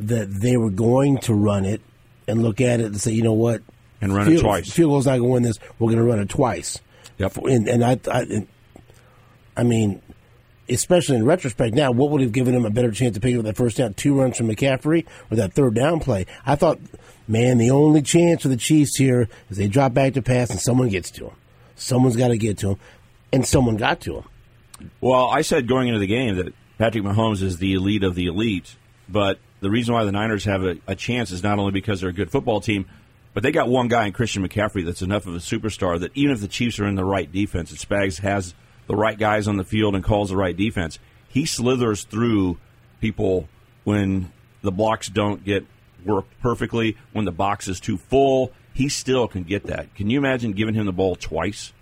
that 0.00 0.28
they 0.40 0.56
were 0.56 0.70
going 0.70 1.18
to 1.18 1.34
run 1.34 1.64
it 1.64 1.80
and 2.26 2.42
look 2.42 2.60
at 2.60 2.80
it 2.80 2.86
and 2.86 3.00
say, 3.00 3.12
you 3.12 3.22
know 3.22 3.34
what, 3.34 3.62
And 4.00 4.12
run 4.12 4.32
it 4.32 4.40
twice. 4.40 4.72
Field 4.72 4.90
goal's 4.90 5.06
not 5.06 5.18
going 5.18 5.28
to 5.28 5.32
win 5.34 5.42
this. 5.44 5.58
We're 5.78 5.88
going 5.92 5.98
to 5.98 6.04
run 6.04 6.18
it 6.18 6.28
twice. 6.28 6.80
Yep. 7.18 7.36
And, 7.36 7.68
and 7.68 7.84
I, 7.84 8.00
I, 8.10 8.22
and, 8.22 8.48
I 9.56 9.62
mean, 9.62 10.02
especially 10.68 11.16
in 11.16 11.24
retrospect 11.24 11.74
now, 11.74 11.90
what 11.90 12.10
would 12.10 12.20
have 12.20 12.32
given 12.32 12.54
him 12.54 12.64
a 12.64 12.70
better 12.70 12.90
chance 12.90 13.14
to 13.14 13.20
pick 13.20 13.36
up 13.36 13.44
that 13.44 13.56
first 13.56 13.76
down? 13.76 13.94
Two 13.94 14.18
runs 14.18 14.36
from 14.36 14.48
McCaffrey 14.48 15.06
or 15.30 15.36
that 15.36 15.52
third 15.52 15.74
down 15.74 16.00
play? 16.00 16.26
I 16.46 16.56
thought, 16.56 16.78
man, 17.28 17.58
the 17.58 17.70
only 17.70 18.02
chance 18.02 18.42
for 18.42 18.48
the 18.48 18.56
Chiefs 18.56 18.96
here 18.96 19.28
is 19.50 19.56
they 19.56 19.68
drop 19.68 19.94
back 19.94 20.14
to 20.14 20.22
pass 20.22 20.50
and 20.50 20.60
someone 20.60 20.88
gets 20.88 21.10
to 21.12 21.26
him. 21.26 21.36
Someone's 21.76 22.16
got 22.16 22.28
to 22.28 22.38
get 22.38 22.58
to 22.58 22.70
him, 22.70 22.78
and 23.32 23.46
someone 23.46 23.76
got 23.76 24.00
to 24.02 24.18
him. 24.18 24.24
Well, 25.00 25.28
I 25.28 25.42
said 25.42 25.66
going 25.66 25.88
into 25.88 26.00
the 26.00 26.06
game 26.06 26.36
that 26.36 26.54
Patrick 26.78 27.04
Mahomes 27.04 27.42
is 27.42 27.58
the 27.58 27.74
elite 27.74 28.04
of 28.04 28.14
the 28.14 28.26
elite, 28.26 28.76
but 29.08 29.38
the 29.60 29.70
reason 29.70 29.94
why 29.94 30.04
the 30.04 30.12
Niners 30.12 30.44
have 30.44 30.62
a, 30.62 30.76
a 30.86 30.94
chance 30.94 31.30
is 31.30 31.42
not 31.42 31.58
only 31.58 31.72
because 31.72 32.00
they're 32.00 32.10
a 32.10 32.14
good 32.14 32.30
football 32.30 32.60
team, 32.60 32.86
but 33.34 33.42
they 33.42 33.52
got 33.52 33.68
one 33.68 33.88
guy 33.88 34.06
in 34.06 34.12
Christian 34.12 34.46
McCaffrey 34.46 34.84
that's 34.84 35.02
enough 35.02 35.26
of 35.26 35.34
a 35.34 35.38
superstar 35.38 35.98
that 36.00 36.10
even 36.14 36.34
if 36.34 36.40
the 36.40 36.48
Chiefs 36.48 36.78
are 36.78 36.86
in 36.86 36.96
the 36.96 37.04
right 37.04 37.30
defense, 37.30 37.72
Spags 37.72 38.20
has 38.20 38.54
the 38.86 38.96
right 38.96 39.18
guys 39.18 39.48
on 39.48 39.56
the 39.56 39.64
field 39.64 39.94
and 39.94 40.04
calls 40.04 40.30
the 40.30 40.36
right 40.36 40.56
defense, 40.56 40.98
he 41.28 41.46
slithers 41.46 42.04
through 42.04 42.58
people 43.00 43.48
when 43.84 44.32
the 44.62 44.72
blocks 44.72 45.08
don't 45.08 45.44
get 45.44 45.66
worked 46.04 46.38
perfectly, 46.40 46.96
when 47.12 47.24
the 47.24 47.32
box 47.32 47.68
is 47.68 47.80
too 47.80 47.96
full. 47.96 48.52
He 48.74 48.88
still 48.88 49.28
can 49.28 49.42
get 49.42 49.66
that. 49.66 49.94
Can 49.94 50.10
you 50.10 50.18
imagine 50.18 50.52
giving 50.52 50.74
him 50.74 50.86
the 50.86 50.92
ball 50.92 51.16
twice? 51.16 51.72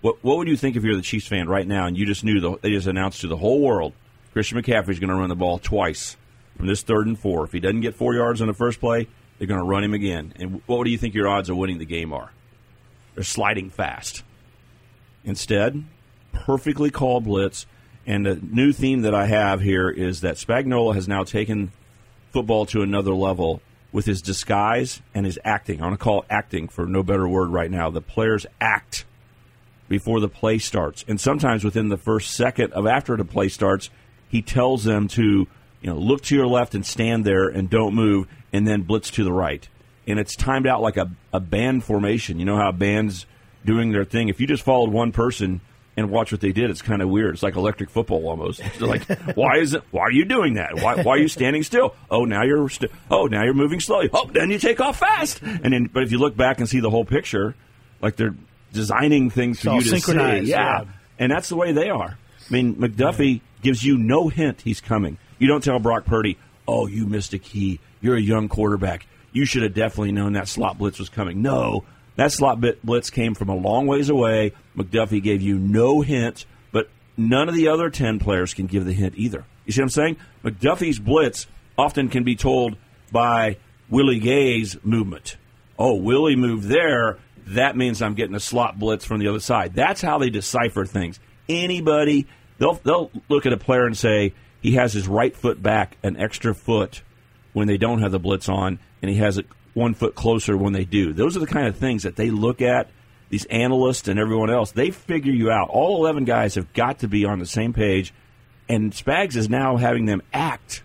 What 0.00 0.22
what 0.24 0.38
would 0.38 0.48
you 0.48 0.56
think 0.56 0.76
if 0.76 0.82
you're 0.82 0.96
the 0.96 1.02
Chiefs 1.02 1.26
fan 1.26 1.48
right 1.48 1.66
now 1.66 1.86
and 1.86 1.96
you 1.96 2.06
just 2.06 2.24
knew 2.24 2.40
the, 2.40 2.58
they 2.60 2.70
just 2.70 2.86
announced 2.86 3.20
to 3.20 3.28
the 3.28 3.36
whole 3.36 3.60
world 3.60 3.92
Christian 4.32 4.60
McCaffrey's 4.60 4.98
going 4.98 5.10
to 5.10 5.16
run 5.16 5.28
the 5.28 5.36
ball 5.36 5.58
twice 5.58 6.16
from 6.56 6.66
this 6.66 6.82
third 6.82 7.06
and 7.06 7.18
four. 7.18 7.44
If 7.44 7.52
he 7.52 7.60
doesn't 7.60 7.82
get 7.82 7.94
four 7.94 8.14
yards 8.14 8.40
on 8.40 8.46
the 8.46 8.54
first 8.54 8.80
play, 8.80 9.06
they're 9.38 9.46
going 9.46 9.60
to 9.60 9.66
run 9.66 9.84
him 9.84 9.94
again. 9.94 10.32
And 10.36 10.62
what 10.66 10.84
do 10.84 10.90
you 10.90 10.98
think 10.98 11.14
your 11.14 11.28
odds 11.28 11.50
of 11.50 11.56
winning 11.56 11.78
the 11.78 11.84
game 11.84 12.12
are? 12.12 12.32
They're 13.14 13.24
sliding 13.24 13.70
fast. 13.70 14.22
Instead, 15.24 15.84
perfectly 16.32 16.90
called 16.90 17.24
blitz. 17.24 17.66
And 18.06 18.26
the 18.26 18.36
new 18.36 18.72
theme 18.72 19.02
that 19.02 19.14
I 19.14 19.26
have 19.26 19.60
here 19.60 19.88
is 19.88 20.22
that 20.22 20.36
Spagnuolo 20.36 20.94
has 20.94 21.06
now 21.06 21.22
taken 21.22 21.70
football 22.32 22.66
to 22.66 22.82
another 22.82 23.14
level 23.14 23.60
with 23.92 24.06
his 24.06 24.22
disguise 24.22 25.02
and 25.14 25.26
his 25.26 25.38
acting. 25.44 25.80
I 25.80 25.84
want 25.84 25.98
to 25.98 26.02
call 26.04 26.24
acting 26.30 26.68
for 26.68 26.86
no 26.86 27.02
better 27.02 27.28
word 27.28 27.50
right 27.50 27.70
now. 27.70 27.90
The 27.90 28.00
players 28.00 28.46
act 28.60 29.04
before 29.88 30.20
the 30.20 30.28
play 30.28 30.58
starts. 30.58 31.04
And 31.06 31.20
sometimes 31.20 31.64
within 31.64 31.90
the 31.90 31.98
first 31.98 32.30
second 32.30 32.72
of 32.72 32.86
after 32.86 33.16
the 33.16 33.24
play 33.24 33.48
starts, 33.48 33.90
he 34.28 34.40
tells 34.40 34.84
them 34.84 35.06
to, 35.08 35.22
you 35.82 35.90
know, 35.90 35.98
look 35.98 36.22
to 36.22 36.34
your 36.34 36.46
left 36.46 36.74
and 36.74 36.84
stand 36.84 37.26
there 37.26 37.48
and 37.48 37.68
don't 37.68 37.94
move 37.94 38.26
and 38.52 38.66
then 38.66 38.82
blitz 38.82 39.10
to 39.10 39.24
the 39.24 39.32
right. 39.32 39.68
And 40.06 40.18
it's 40.18 40.34
timed 40.34 40.66
out 40.66 40.80
like 40.80 40.96
a, 40.96 41.10
a 41.32 41.40
band 41.40 41.84
formation. 41.84 42.38
You 42.38 42.46
know 42.46 42.56
how 42.56 42.72
bands 42.72 43.26
doing 43.64 43.92
their 43.92 44.04
thing. 44.04 44.28
If 44.28 44.40
you 44.40 44.46
just 44.46 44.64
followed 44.64 44.90
one 44.90 45.12
person 45.12 45.60
and 45.96 46.10
watch 46.10 46.32
what 46.32 46.40
they 46.40 46.52
did, 46.52 46.70
it's 46.70 46.82
kind 46.82 47.02
of 47.02 47.08
weird. 47.08 47.34
It's 47.34 47.42
like 47.42 47.56
electric 47.56 47.90
football 47.90 48.26
almost. 48.28 48.60
It's 48.60 48.80
like, 48.80 49.04
why 49.36 49.58
is 49.58 49.74
it? 49.74 49.82
Why 49.90 50.02
are 50.02 50.10
you 50.12 50.24
doing 50.24 50.54
that? 50.54 50.76
Why, 50.76 51.02
why 51.02 51.14
are 51.14 51.18
you 51.18 51.28
standing 51.28 51.62
still? 51.62 51.94
Oh, 52.10 52.24
now 52.24 52.42
you're 52.42 52.68
st- 52.68 52.90
oh 53.10 53.26
now 53.26 53.44
you're 53.44 53.54
moving 53.54 53.80
slowly. 53.80 54.08
Oh, 54.12 54.26
then 54.32 54.50
you 54.50 54.58
take 54.58 54.80
off 54.80 54.98
fast. 54.98 55.42
And 55.42 55.72
then, 55.72 55.90
but 55.92 56.02
if 56.02 56.12
you 56.12 56.18
look 56.18 56.36
back 56.36 56.58
and 56.58 56.68
see 56.68 56.80
the 56.80 56.90
whole 56.90 57.04
picture, 57.04 57.54
like 58.00 58.16
they're 58.16 58.34
designing 58.72 59.28
things 59.30 59.60
for 59.60 59.68
you 59.74 59.80
to 59.82 59.88
see. 60.00 60.12
Yeah. 60.48 60.80
yeah. 60.82 60.84
and 61.18 61.30
that's 61.30 61.48
the 61.50 61.56
way 61.56 61.72
they 61.72 61.90
are. 61.90 62.16
I 62.16 62.52
mean, 62.52 62.74
McDuffie 62.76 63.40
gives 63.62 63.84
you 63.84 63.98
no 63.98 64.28
hint 64.28 64.62
he's 64.62 64.80
coming. 64.80 65.18
You 65.38 65.46
don't 65.48 65.62
tell 65.62 65.78
Brock 65.78 66.04
Purdy, 66.06 66.38
Oh, 66.66 66.86
you 66.86 67.06
missed 67.06 67.34
a 67.34 67.38
key. 67.38 67.80
You're 68.00 68.16
a 68.16 68.20
young 68.20 68.48
quarterback. 68.48 69.06
You 69.32 69.44
should 69.44 69.62
have 69.62 69.74
definitely 69.74 70.12
known 70.12 70.34
that 70.34 70.48
slot 70.48 70.78
blitz 70.78 70.98
was 70.98 71.08
coming. 71.08 71.42
No, 71.42 71.84
that 72.16 72.32
slot 72.32 72.62
blitz 72.82 73.10
came 73.10 73.34
from 73.34 73.48
a 73.48 73.54
long 73.54 73.86
ways 73.86 74.08
away. 74.08 74.52
McDuffie 74.76 75.22
gave 75.22 75.42
you 75.42 75.58
no 75.58 76.02
hint, 76.02 76.44
but 76.70 76.90
none 77.16 77.48
of 77.48 77.54
the 77.54 77.68
other 77.68 77.90
10 77.90 78.18
players 78.18 78.54
can 78.54 78.66
give 78.66 78.84
the 78.84 78.92
hint 78.92 79.14
either. 79.16 79.44
You 79.64 79.72
see 79.72 79.80
what 79.80 79.86
I'm 79.86 79.90
saying? 79.90 80.16
McDuffie's 80.44 80.98
blitz 80.98 81.46
often 81.78 82.08
can 82.08 82.24
be 82.24 82.36
told 82.36 82.76
by 83.10 83.56
Willie 83.88 84.20
Gay's 84.20 84.76
movement. 84.84 85.36
Oh, 85.78 85.94
Willie 85.94 86.36
moved 86.36 86.68
there. 86.68 87.18
That 87.48 87.76
means 87.76 88.02
I'm 88.02 88.14
getting 88.14 88.34
a 88.34 88.40
slot 88.40 88.78
blitz 88.78 89.04
from 89.04 89.18
the 89.18 89.28
other 89.28 89.40
side. 89.40 89.74
That's 89.74 90.00
how 90.00 90.18
they 90.18 90.30
decipher 90.30 90.84
things. 90.84 91.18
Anybody, 91.48 92.26
they'll, 92.58 92.74
they'll 92.74 93.10
look 93.28 93.46
at 93.46 93.52
a 93.52 93.56
player 93.56 93.84
and 93.84 93.96
say, 93.96 94.34
he 94.60 94.72
has 94.72 94.92
his 94.92 95.08
right 95.08 95.34
foot 95.34 95.60
back 95.62 95.96
an 96.02 96.16
extra 96.16 96.54
foot 96.54 97.02
when 97.52 97.66
they 97.66 97.76
don't 97.76 98.00
have 98.00 98.12
the 98.12 98.20
blitz 98.20 98.48
on, 98.48 98.78
and 99.02 99.10
he 99.10 99.16
has 99.16 99.38
it 99.38 99.46
one 99.74 99.94
foot 99.94 100.14
closer 100.14 100.56
when 100.56 100.72
they 100.72 100.84
do. 100.84 101.12
Those 101.12 101.36
are 101.36 101.40
the 101.40 101.46
kind 101.46 101.66
of 101.66 101.76
things 101.76 102.02
that 102.02 102.16
they 102.16 102.30
look 102.30 102.60
at. 102.60 102.88
These 103.30 103.46
analysts 103.46 104.08
and 104.08 104.18
everyone 104.18 104.50
else, 104.50 104.72
they 104.72 104.90
figure 104.90 105.32
you 105.32 105.50
out. 105.50 105.70
All 105.70 105.96
11 106.04 106.24
guys 106.24 106.56
have 106.56 106.72
got 106.74 106.98
to 106.98 107.08
be 107.08 107.24
on 107.24 107.38
the 107.38 107.46
same 107.46 107.72
page, 107.72 108.12
and 108.68 108.92
Spags 108.92 109.36
is 109.36 109.48
now 109.48 109.76
having 109.76 110.04
them 110.04 110.20
act 110.34 110.82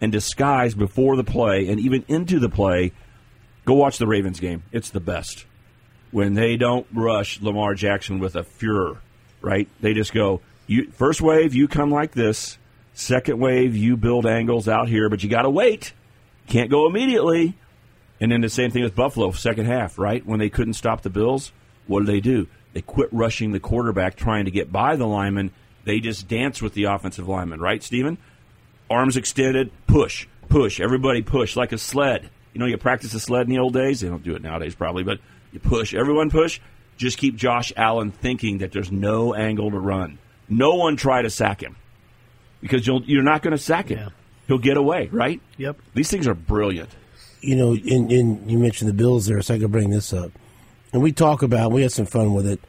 and 0.00 0.10
disguise 0.10 0.74
before 0.74 1.16
the 1.16 1.24
play 1.24 1.68
and 1.68 1.78
even 1.78 2.04
into 2.08 2.38
the 2.38 2.48
play. 2.48 2.92
Go 3.66 3.74
watch 3.74 3.98
the 3.98 4.06
Ravens 4.06 4.40
game. 4.40 4.62
It's 4.72 4.90
the 4.90 5.00
best. 5.00 5.44
When 6.10 6.34
they 6.34 6.56
don't 6.56 6.86
rush 6.92 7.40
Lamar 7.42 7.74
Jackson 7.74 8.18
with 8.18 8.34
a 8.34 8.44
furor, 8.44 9.02
right? 9.42 9.68
They 9.80 9.92
just 9.92 10.14
go, 10.14 10.40
you, 10.66 10.90
first 10.92 11.20
wave, 11.20 11.54
you 11.54 11.68
come 11.68 11.90
like 11.90 12.12
this. 12.12 12.56
Second 12.94 13.38
wave, 13.38 13.76
you 13.76 13.96
build 13.96 14.26
angles 14.26 14.68
out 14.68 14.88
here, 14.88 15.08
but 15.08 15.22
you 15.22 15.28
got 15.28 15.42
to 15.42 15.50
wait. 15.50 15.92
Can't 16.48 16.70
go 16.70 16.86
immediately. 16.86 17.56
And 18.20 18.30
then 18.30 18.42
the 18.42 18.50
same 18.50 18.70
thing 18.70 18.82
with 18.82 18.94
Buffalo, 18.94 19.30
second 19.32 19.66
half, 19.66 19.98
right? 19.98 20.24
When 20.26 20.38
they 20.38 20.50
couldn't 20.50 20.74
stop 20.74 21.02
the 21.02 21.10
Bills, 21.10 21.52
what 21.86 22.00
did 22.00 22.08
they 22.08 22.20
do? 22.20 22.46
They 22.72 22.82
quit 22.82 23.08
rushing 23.12 23.52
the 23.52 23.60
quarterback 23.60 24.16
trying 24.16 24.44
to 24.44 24.50
get 24.50 24.70
by 24.70 24.96
the 24.96 25.06
lineman. 25.06 25.52
They 25.84 26.00
just 26.00 26.28
dance 26.28 26.60
with 26.60 26.74
the 26.74 26.84
offensive 26.84 27.28
lineman, 27.28 27.60
right, 27.60 27.82
Steven? 27.82 28.18
Arms 28.90 29.16
extended, 29.16 29.70
push, 29.86 30.26
push. 30.48 30.80
Everybody 30.80 31.22
push 31.22 31.56
like 31.56 31.72
a 31.72 31.78
sled. 31.78 32.28
You 32.52 32.60
know, 32.60 32.66
you 32.66 32.76
practice 32.76 33.14
a 33.14 33.20
sled 33.20 33.46
in 33.46 33.50
the 33.50 33.58
old 33.58 33.72
days. 33.72 34.00
They 34.00 34.08
don't 34.08 34.22
do 34.22 34.34
it 34.34 34.42
nowadays, 34.42 34.74
probably, 34.74 35.04
but 35.04 35.20
you 35.52 35.60
push. 35.60 35.94
Everyone 35.94 36.30
push. 36.30 36.60
Just 36.96 37.16
keep 37.16 37.36
Josh 37.36 37.72
Allen 37.76 38.10
thinking 38.10 38.58
that 38.58 38.72
there's 38.72 38.92
no 38.92 39.34
angle 39.34 39.70
to 39.70 39.78
run. 39.78 40.18
No 40.48 40.74
one 40.74 40.96
try 40.96 41.22
to 41.22 41.30
sack 41.30 41.62
him 41.62 41.76
because 42.60 42.86
you'll, 42.86 43.02
you're 43.04 43.22
not 43.22 43.42
going 43.42 43.52
to 43.52 43.62
sack 43.62 43.88
him. 43.88 43.98
Yeah. 43.98 44.08
He'll 44.48 44.58
get 44.58 44.76
away, 44.76 45.08
right? 45.12 45.40
Yep. 45.56 45.78
These 45.94 46.10
things 46.10 46.26
are 46.26 46.34
brilliant. 46.34 46.90
You 47.40 47.56
know, 47.56 47.72
and, 47.72 48.50
you 48.50 48.58
mentioned 48.58 48.88
the 48.88 48.94
Bills 48.94 49.26
there, 49.26 49.40
so 49.42 49.54
I 49.54 49.58
could 49.58 49.72
bring 49.72 49.90
this 49.90 50.12
up. 50.12 50.32
And 50.92 51.02
we 51.02 51.12
talk 51.12 51.42
about, 51.42 51.72
we 51.72 51.82
had 51.82 51.92
some 51.92 52.06
fun 52.06 52.34
with 52.34 52.46
it, 52.46 52.60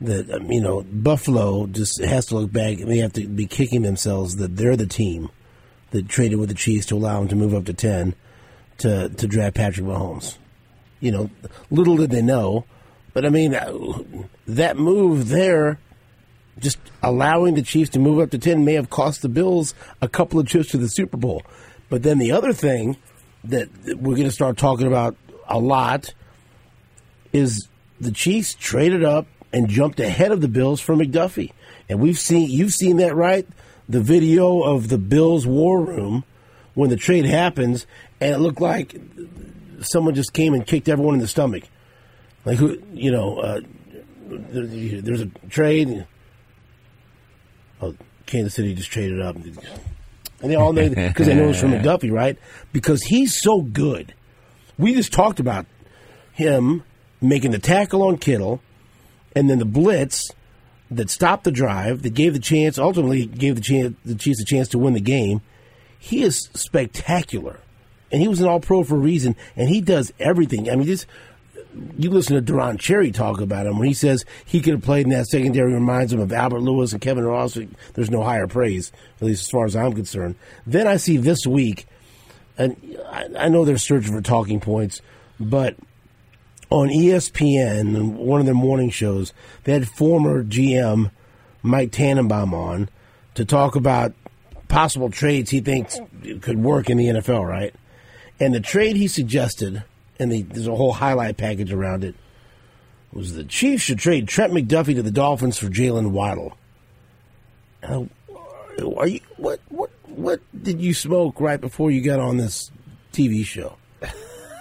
that, 0.00 0.30
um, 0.30 0.50
you 0.50 0.60
know, 0.60 0.82
Buffalo 0.82 1.66
just 1.66 2.02
has 2.02 2.26
to 2.26 2.36
look 2.36 2.52
back 2.52 2.78
and 2.78 2.90
they 2.90 2.98
have 2.98 3.14
to 3.14 3.26
be 3.26 3.46
kicking 3.46 3.82
themselves 3.82 4.36
that 4.36 4.56
they're 4.56 4.76
the 4.76 4.86
team 4.86 5.30
that 5.90 6.08
traded 6.08 6.38
with 6.38 6.48
the 6.48 6.54
Chiefs 6.54 6.86
to 6.86 6.96
allow 6.96 7.18
them 7.20 7.28
to 7.28 7.36
move 7.36 7.54
up 7.54 7.64
to 7.66 7.72
10 7.72 8.14
to, 8.78 9.08
to 9.08 9.26
draft 9.26 9.56
Patrick 9.56 9.86
Mahomes. 9.86 10.36
You 11.00 11.12
know, 11.12 11.30
little 11.70 11.96
did 11.96 12.10
they 12.10 12.22
know, 12.22 12.64
but 13.14 13.24
I 13.24 13.30
mean, 13.30 13.52
that 13.52 14.76
move 14.76 15.28
there, 15.28 15.78
just 16.58 16.78
allowing 17.02 17.54
the 17.54 17.62
Chiefs 17.62 17.90
to 17.90 17.98
move 17.98 18.18
up 18.18 18.30
to 18.30 18.38
10 18.38 18.64
may 18.64 18.74
have 18.74 18.90
cost 18.90 19.22
the 19.22 19.28
Bills 19.28 19.74
a 20.02 20.08
couple 20.08 20.40
of 20.40 20.46
trips 20.46 20.70
to 20.70 20.78
the 20.78 20.88
Super 20.88 21.16
Bowl. 21.16 21.42
But 21.88 22.02
then 22.02 22.18
the 22.18 22.32
other 22.32 22.52
thing 22.52 22.96
that 23.50 23.68
we're 23.84 24.14
going 24.14 24.24
to 24.24 24.30
start 24.30 24.56
talking 24.56 24.86
about 24.86 25.16
a 25.48 25.58
lot 25.58 26.12
is 27.32 27.68
the 28.00 28.12
Chiefs 28.12 28.54
traded 28.54 29.04
up 29.04 29.26
and 29.52 29.68
jumped 29.68 30.00
ahead 30.00 30.32
of 30.32 30.40
the 30.40 30.48
Bills 30.48 30.80
for 30.80 30.94
McDuffie. 30.94 31.52
And 31.88 32.00
we've 32.00 32.18
seen 32.18 32.50
you've 32.50 32.72
seen 32.72 32.96
that 32.98 33.14
right? 33.14 33.46
The 33.88 34.00
video 34.00 34.62
of 34.62 34.88
the 34.88 34.98
Bills 34.98 35.46
war 35.46 35.80
room 35.80 36.24
when 36.74 36.90
the 36.90 36.96
trade 36.96 37.24
happens 37.24 37.86
and 38.20 38.34
it 38.34 38.38
looked 38.38 38.60
like 38.60 39.00
someone 39.80 40.14
just 40.14 40.32
came 40.32 40.54
and 40.54 40.66
kicked 40.66 40.88
everyone 40.88 41.14
in 41.14 41.20
the 41.20 41.28
stomach. 41.28 41.64
Like 42.44 42.58
who, 42.58 42.80
you 42.92 43.10
know, 43.10 43.38
uh, 43.38 43.60
there's 44.28 45.20
a 45.20 45.26
trade. 45.48 46.06
Oh, 47.80 47.94
Kansas 48.26 48.54
City 48.54 48.74
just 48.74 48.90
traded 48.90 49.20
up, 49.20 49.36
and 50.42 50.50
they 50.50 50.56
all 50.56 50.72
know 50.72 50.88
because 50.88 51.26
they 51.26 51.34
know 51.34 51.48
it's 51.50 51.60
from 51.60 51.72
McDuffie, 51.72 52.12
right? 52.12 52.38
Because 52.72 53.02
he's 53.02 53.40
so 53.40 53.62
good. 53.62 54.14
We 54.78 54.94
just 54.94 55.12
talked 55.12 55.40
about 55.40 55.66
him 56.32 56.82
making 57.20 57.50
the 57.50 57.58
tackle 57.58 58.02
on 58.02 58.18
Kittle, 58.18 58.60
and 59.34 59.48
then 59.48 59.58
the 59.58 59.64
blitz 59.64 60.30
that 60.90 61.10
stopped 61.10 61.44
the 61.44 61.50
drive, 61.50 62.02
that 62.02 62.14
gave 62.14 62.32
the 62.32 62.38
chance, 62.38 62.78
ultimately 62.78 63.26
gave 63.26 63.54
the 63.56 63.60
chance, 63.60 63.96
the 64.04 64.14
Chiefs 64.14 64.40
a 64.40 64.44
chance 64.44 64.68
to 64.68 64.78
win 64.78 64.94
the 64.94 65.00
game. 65.00 65.40
He 65.98 66.22
is 66.22 66.48
spectacular, 66.54 67.60
and 68.12 68.20
he 68.20 68.28
was 68.28 68.40
an 68.40 68.48
All 68.48 68.60
Pro 68.60 68.84
for 68.84 68.94
a 68.94 68.98
reason. 68.98 69.34
And 69.56 69.68
he 69.68 69.80
does 69.80 70.12
everything. 70.20 70.70
I 70.70 70.76
mean, 70.76 70.86
just 70.86 71.06
you 71.98 72.10
listen 72.10 72.36
to 72.36 72.52
Deron 72.52 72.78
Cherry 72.78 73.10
talk 73.10 73.40
about 73.40 73.66
him 73.66 73.78
when 73.78 73.88
he 73.88 73.94
says 73.94 74.24
he 74.44 74.60
could 74.60 74.74
have 74.74 74.82
played 74.82 75.06
in 75.06 75.12
that 75.12 75.26
secondary 75.26 75.72
reminds 75.72 76.12
him 76.12 76.20
of 76.20 76.32
Albert 76.32 76.60
Lewis 76.60 76.92
and 76.92 77.00
Kevin 77.00 77.24
Ross. 77.24 77.58
There's 77.94 78.10
no 78.10 78.22
higher 78.22 78.46
praise, 78.46 78.92
at 79.20 79.26
least 79.26 79.42
as 79.42 79.50
far 79.50 79.64
as 79.64 79.76
I'm 79.76 79.92
concerned. 79.92 80.36
Then 80.66 80.86
I 80.86 80.96
see 80.96 81.16
this 81.16 81.46
week, 81.46 81.86
and 82.58 82.76
I, 83.06 83.28
I 83.38 83.48
know 83.48 83.64
they're 83.64 83.78
searching 83.78 84.12
for 84.12 84.22
talking 84.22 84.60
points, 84.60 85.00
but 85.38 85.76
on 86.70 86.88
ESPN, 86.88 88.14
one 88.14 88.40
of 88.40 88.46
their 88.46 88.54
morning 88.54 88.90
shows, 88.90 89.32
they 89.64 89.72
had 89.72 89.88
former 89.88 90.42
GM 90.42 91.10
Mike 91.62 91.92
Tannenbaum 91.92 92.54
on 92.54 92.88
to 93.34 93.44
talk 93.44 93.76
about 93.76 94.14
possible 94.68 95.10
trades 95.10 95.50
he 95.50 95.60
thinks 95.60 95.98
could 96.40 96.58
work 96.58 96.90
in 96.90 96.96
the 96.98 97.06
NFL, 97.06 97.46
right? 97.46 97.74
And 98.40 98.54
the 98.54 98.60
trade 98.60 98.96
he 98.96 99.08
suggested, 99.08 99.84
and 100.18 100.32
the, 100.32 100.42
there's 100.42 100.66
a 100.66 100.74
whole 100.74 100.92
highlight 100.92 101.36
package 101.36 101.72
around 101.72 102.04
it, 102.04 102.14
was 103.12 103.34
the 103.34 103.44
Chiefs 103.44 103.84
should 103.84 103.98
trade 103.98 104.28
Trent 104.28 104.52
McDuffie 104.52 104.94
to 104.94 105.02
the 105.02 105.10
Dolphins 105.10 105.58
for 105.58 105.66
Jalen 105.66 106.10
Waddle. 106.10 106.56
Are 107.82 109.06
you 109.06 109.20
what 109.36 109.60
what 109.68 109.90
what 110.06 110.40
did 110.62 110.80
you 110.80 110.92
smoke 110.92 111.40
right 111.40 111.60
before 111.60 111.90
you 111.90 112.02
got 112.02 112.20
on 112.20 112.36
this 112.36 112.70
TV 113.12 113.44
show? 113.44 113.76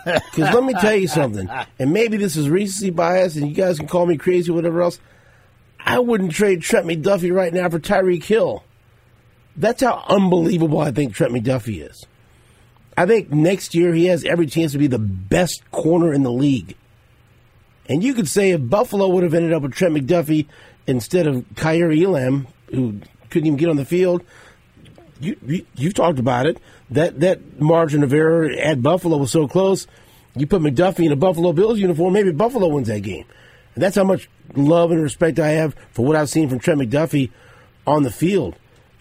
Because 0.05 0.53
let 0.53 0.63
me 0.63 0.73
tell 0.75 0.93
you 0.93 1.07
something, 1.07 1.49
and 1.79 1.91
maybe 1.91 2.17
this 2.17 2.35
is 2.35 2.47
recency 2.47 2.91
bias, 2.91 3.37
and 3.37 3.47
you 3.47 3.55
guys 3.55 3.79
can 3.79 3.87
call 3.87 4.05
me 4.05 4.17
crazy, 4.17 4.51
or 4.51 4.53
whatever 4.53 4.83
else. 4.83 4.99
I 5.79 5.97
wouldn't 5.97 6.31
trade 6.31 6.61
Trent 6.61 6.85
McDuffie 6.85 7.33
right 7.33 7.51
now 7.51 7.69
for 7.69 7.79
Tyreek 7.79 8.23
Hill. 8.23 8.63
That's 9.57 9.81
how 9.81 10.05
unbelievable 10.07 10.79
I 10.79 10.91
think 10.91 11.15
Trent 11.15 11.33
McDuffie 11.33 11.89
is. 11.89 12.05
I 12.97 13.05
think 13.05 13.31
next 13.31 13.75
year 13.75 13.93
he 13.93 14.05
has 14.05 14.23
every 14.23 14.45
chance 14.45 14.71
to 14.71 14.77
be 14.77 14.87
the 14.87 14.99
best 14.99 15.69
corner 15.71 16.13
in 16.13 16.23
the 16.23 16.31
league. 16.31 16.75
And 17.87 18.03
you 18.03 18.13
could 18.13 18.27
say 18.27 18.51
if 18.51 18.67
Buffalo 18.69 19.07
would 19.09 19.23
have 19.23 19.33
ended 19.33 19.53
up 19.53 19.61
with 19.61 19.73
Trent 19.73 19.93
McDuffie 19.93 20.47
instead 20.87 21.27
of 21.27 21.45
Kaiir 21.55 21.91
Elam, 21.91 22.47
who 22.71 22.99
couldn't 23.29 23.47
even 23.47 23.57
get 23.57 23.69
on 23.69 23.75
the 23.75 23.85
field, 23.85 24.23
you, 25.19 25.37
you 25.45 25.65
you've 25.75 25.93
talked 25.93 26.19
about 26.19 26.45
it. 26.45 26.57
That 26.89 27.19
that 27.19 27.59
margin 27.59 28.03
of 28.03 28.13
error 28.13 28.49
at 28.49 28.81
Buffalo 28.81 29.17
was 29.17 29.31
so 29.31 29.47
close. 29.47 29.87
You 30.35 30.47
put 30.47 30.61
McDuffie 30.61 31.05
in 31.05 31.11
a 31.11 31.15
Buffalo 31.15 31.53
Bills 31.53 31.79
uniform, 31.79 32.13
maybe 32.13 32.31
Buffalo 32.31 32.67
wins 32.67 32.87
that 32.87 33.01
game. 33.01 33.25
And 33.73 33.83
that's 33.83 33.95
how 33.95 34.03
much 34.03 34.29
love 34.55 34.91
and 34.91 35.01
respect 35.01 35.39
I 35.39 35.49
have 35.49 35.75
for 35.91 36.05
what 36.05 36.15
I've 36.15 36.29
seen 36.29 36.49
from 36.49 36.59
Trent 36.59 36.79
McDuffie 36.79 37.31
on 37.87 38.03
the 38.03 38.11
field. 38.11 38.55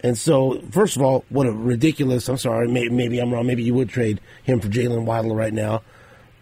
And 0.05 0.15
so, 0.15 0.61
first 0.69 0.95
of 0.95 1.01
all, 1.01 1.25
what 1.29 1.47
a 1.47 1.51
ridiculous. 1.51 2.29
I'm 2.29 2.37
sorry, 2.37 2.67
maybe, 2.67 2.89
maybe 2.89 3.17
I'm 3.17 3.33
wrong. 3.33 3.47
Maybe 3.47 3.63
you 3.63 3.73
would 3.73 3.89
trade 3.89 4.21
him 4.43 4.59
for 4.59 4.67
Jalen 4.67 5.05
Waddle 5.05 5.35
right 5.35 5.51
now. 5.51 5.81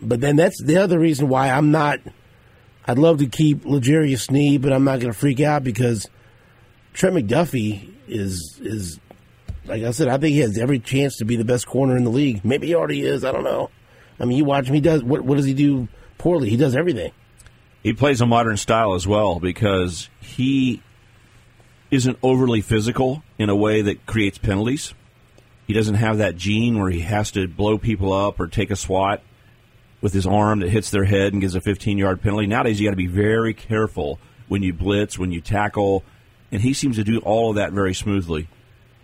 But 0.02 0.20
then 0.20 0.36
that's 0.36 0.62
the 0.62 0.76
other 0.80 1.00
reason 1.00 1.30
why 1.30 1.50
I'm 1.50 1.72
not. 1.72 2.00
I'd 2.86 2.98
love 2.98 3.20
to 3.20 3.26
keep 3.26 3.64
Legarius 3.64 4.26
Sneed, 4.26 4.62
but 4.62 4.74
I'm 4.74 4.84
not 4.84 5.00
going 5.00 5.14
to 5.14 5.18
freak 5.18 5.40
out 5.40 5.64
because 5.64 6.10
Trent 6.92 7.16
McDuffie 7.16 7.90
is 8.06 8.60
is 8.62 9.00
like 9.64 9.84
I 9.84 9.92
said. 9.92 10.10
I 10.10 10.18
think 10.18 10.34
he 10.34 10.42
has 10.42 10.58
every 10.58 10.80
chance 10.80 11.16
to 11.20 11.26
be 11.26 11.38
the 11.38 11.46
best 11.46 11.66
corner 11.66 11.96
in 11.96 12.04
the 12.04 12.10
league. 12.10 12.44
Maybe 12.44 12.68
he 12.68 12.76
already 12.76 13.04
is. 13.04 13.24
I 13.24 13.32
don't 13.32 13.46
know. 13.46 13.70
I 14.20 14.26
mean, 14.26 14.38
you 14.38 14.44
watch 14.44 14.68
him. 14.68 14.74
He 14.74 14.82
does 14.82 15.06
what? 15.06 15.22
What 15.22 15.38
does 15.38 15.46
he 15.46 15.54
do 15.54 15.88
poorly? 16.18 16.50
He 16.50 16.58
does 16.58 16.76
everything. 16.76 17.14
He 17.82 17.94
plays 17.94 18.20
a 18.20 18.26
modern 18.26 18.58
style 18.58 18.94
as 18.94 19.08
well 19.08 19.40
because 19.40 20.10
he 20.20 20.82
isn't 21.94 22.18
overly 22.24 22.60
physical 22.60 23.22
in 23.38 23.50
a 23.50 23.56
way 23.56 23.84
that 23.84 24.06
creates 24.08 24.40
penalties. 24.40 24.96
He 25.68 25.74
doesn't 25.74 25.96
have 25.96 26.18
that 26.18 26.36
gene 26.36 26.80
where 26.80 26.90
he 26.90 27.02
has 27.02 27.30
to 27.32 27.48
blow 27.48 27.78
people 27.78 28.12
up 28.12 28.40
or 28.40 28.48
take 28.48 28.72
a 28.72 28.76
swat 28.76 29.22
with 30.02 30.12
his 30.12 30.26
arm 30.26 30.60
that 30.60 30.70
hits 30.70 30.90
their 30.90 31.04
head 31.06 31.34
and 31.34 31.42
gives 31.42 31.54
a 31.54 31.62
15 31.62 32.00
yard 32.00 32.20
penalty. 32.22 32.48
Nowadays, 32.48 32.80
you 32.80 32.88
got 32.88 32.92
to 32.92 32.98
be 32.98 33.06
very 33.06 33.54
careful 33.54 34.20
when 34.48 34.64
you 34.64 34.74
blitz, 34.74 35.20
when 35.20 35.32
you 35.32 35.40
tackle, 35.40 36.04
and 36.52 36.64
he 36.64 36.74
seems 36.74 36.96
to 36.96 37.04
do 37.04 37.20
all 37.20 37.52
of 37.52 37.58
that 37.58 37.72
very 37.72 37.94
smoothly. 37.94 38.48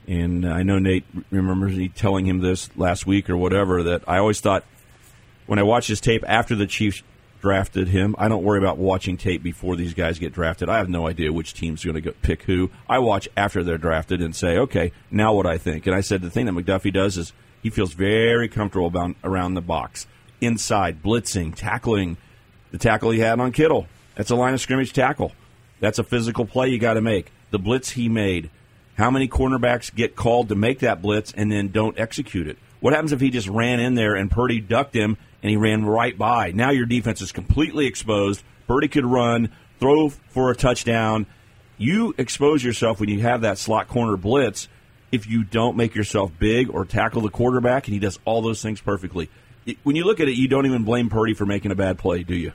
And 0.07 0.43
uh, 0.43 0.49
I 0.49 0.63
know 0.63 0.79
Nate 0.79 1.05
remembers 1.29 1.77
me 1.77 1.89
telling 1.89 2.25
him 2.25 2.39
this 2.39 2.75
last 2.75 3.05
week 3.05 3.29
or 3.29 3.37
whatever 3.37 3.83
that 3.83 4.01
I 4.07 4.17
always 4.17 4.41
thought 4.41 4.63
when 5.45 5.59
I 5.59 5.63
watched 5.63 5.89
his 5.89 6.01
tape 6.01 6.23
after 6.27 6.55
the 6.55 6.65
Chiefs 6.65 7.03
drafted 7.41 7.87
him, 7.87 8.15
I 8.17 8.27
don't 8.27 8.43
worry 8.43 8.59
about 8.59 8.77
watching 8.77 9.17
tape 9.17 9.41
before 9.41 9.75
these 9.75 9.93
guys 9.93 10.19
get 10.19 10.33
drafted. 10.33 10.69
I 10.69 10.77
have 10.77 10.89
no 10.89 11.07
idea 11.07 11.33
which 11.33 11.53
team's 11.53 11.83
going 11.83 12.01
to 12.01 12.11
pick 12.11 12.43
who. 12.43 12.69
I 12.87 12.99
watch 12.99 13.27
after 13.35 13.63
they're 13.63 13.77
drafted 13.77 14.21
and 14.21 14.35
say, 14.35 14.57
okay, 14.57 14.91
now 15.09 15.33
what 15.33 15.45
I 15.45 15.57
think. 15.57 15.87
And 15.87 15.95
I 15.95 16.01
said 16.01 16.21
the 16.21 16.29
thing 16.29 16.45
that 16.45 16.53
McDuffie 16.53 16.93
does 16.93 17.17
is 17.17 17.33
he 17.61 17.69
feels 17.69 17.93
very 17.93 18.47
comfortable 18.47 18.87
about, 18.87 19.15
around 19.23 19.53
the 19.53 19.61
box, 19.61 20.07
inside, 20.41 21.01
blitzing, 21.01 21.55
tackling. 21.55 22.17
The 22.71 22.77
tackle 22.77 23.11
he 23.11 23.19
had 23.19 23.39
on 23.39 23.51
Kittle. 23.51 23.87
That's 24.15 24.29
a 24.29 24.35
line 24.35 24.53
of 24.53 24.61
scrimmage 24.61 24.93
tackle. 24.93 25.31
That's 25.79 25.97
a 25.97 26.03
physical 26.03 26.45
play 26.45 26.69
you 26.69 26.77
got 26.77 26.93
to 26.93 27.01
make. 27.01 27.31
The 27.51 27.57
blitz 27.57 27.91
he 27.91 28.09
made. 28.09 28.49
How 28.95 29.09
many 29.09 29.27
cornerbacks 29.27 29.93
get 29.93 30.15
called 30.15 30.49
to 30.49 30.55
make 30.55 30.79
that 30.79 31.01
blitz 31.01 31.31
and 31.31 31.51
then 31.51 31.69
don't 31.69 31.97
execute 31.97 32.47
it? 32.47 32.57
What 32.79 32.93
happens 32.93 33.11
if 33.11 33.21
he 33.21 33.29
just 33.29 33.47
ran 33.47 33.79
in 33.79 33.95
there 33.95 34.15
and 34.15 34.29
Purdy 34.29 34.59
ducked 34.59 34.93
him 34.93 35.17
and 35.41 35.49
he 35.49 35.57
ran 35.57 35.85
right 35.85 36.17
by? 36.17 36.51
Now 36.51 36.71
your 36.71 36.85
defense 36.85 37.21
is 37.21 37.31
completely 37.31 37.85
exposed. 37.85 38.43
Purdy 38.67 38.87
could 38.87 39.05
run, 39.05 39.51
throw 39.79 40.09
for 40.09 40.51
a 40.51 40.55
touchdown. 40.55 41.25
You 41.77 42.13
expose 42.17 42.63
yourself 42.63 42.99
when 42.99 43.09
you 43.09 43.21
have 43.21 43.41
that 43.41 43.57
slot 43.57 43.87
corner 43.87 44.17
blitz 44.17 44.67
if 45.11 45.27
you 45.27 45.43
don't 45.43 45.77
make 45.77 45.95
yourself 45.95 46.31
big 46.37 46.69
or 46.69 46.85
tackle 46.85 47.21
the 47.21 47.29
quarterback, 47.29 47.87
and 47.87 47.93
he 47.93 47.99
does 47.99 48.19
all 48.25 48.41
those 48.41 48.61
things 48.61 48.79
perfectly. 48.81 49.29
When 49.83 49.95
you 49.95 50.03
look 50.03 50.19
at 50.19 50.27
it, 50.27 50.35
you 50.35 50.47
don't 50.47 50.65
even 50.65 50.83
blame 50.83 51.09
Purdy 51.09 51.33
for 51.33 51.45
making 51.45 51.71
a 51.71 51.75
bad 51.75 51.97
play, 51.97 52.23
do 52.23 52.35
you? 52.35 52.53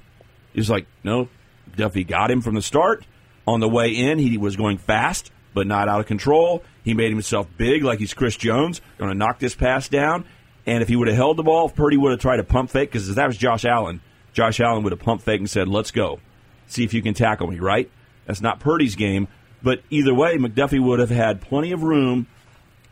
He's 0.53 0.71
like, 0.71 0.87
no, 1.03 1.29
Duffy 1.77 2.05
got 2.05 2.31
him 2.31 2.43
from 2.43 2.55
the 2.55 2.63
start. 2.63 3.05
On 3.47 3.61
the 3.61 3.69
way 3.69 3.91
in, 3.91 4.19
he 4.19 4.39
was 4.39 4.57
going 4.57 4.79
fast, 4.79 5.31
but 5.53 5.67
not 5.67 5.89
out 5.89 6.01
of 6.01 6.07
control. 6.07 6.63
He 6.85 6.95
made 6.95 7.11
himself 7.11 7.49
big, 7.57 7.83
like 7.83 7.99
he's 7.99 8.15
Chris 8.15 8.37
Jones, 8.37 8.81
going 8.99 9.11
to 9.11 9.19
knock 9.19 9.39
this 9.39 9.55
pass 9.55 9.89
down. 9.89 10.25
And 10.67 10.83
if 10.83 10.89
he 10.89 10.97
would 10.97 11.09
have 11.09 11.17
held 11.17 11.37
the 11.37 11.43
ball, 11.43 11.69
Purdy 11.69 11.97
would 11.97 12.11
have 12.11 12.21
tried 12.21 12.39
to 12.39 12.45
pump 12.45 12.71
fake, 12.71 12.91
because 12.91 13.15
that 13.15 13.27
was 13.27 13.37
Josh 13.37 13.65
Allen, 13.65 14.01
Josh 14.33 14.61
Allen 14.61 14.83
would 14.83 14.93
have 14.93 15.01
pump 15.01 15.23
fake 15.23 15.41
and 15.41 15.49
said, 15.49 15.69
let's 15.69 15.91
go. 15.91 16.21
See 16.67 16.85
if 16.85 16.95
you 16.95 17.03
can 17.03 17.15
tackle 17.15 17.47
me, 17.47 17.59
right? 17.59 17.91
That's 18.27 18.41
not 18.41 18.61
Purdy's 18.61 18.97
game. 18.97 19.29
But 19.63 19.83
either 19.91 20.15
way, 20.15 20.37
McDuffie 20.37 20.83
would 20.83 20.99
have 20.99 21.11
had 21.11 21.41
plenty 21.41 21.73
of 21.73 21.83
room 21.83 22.27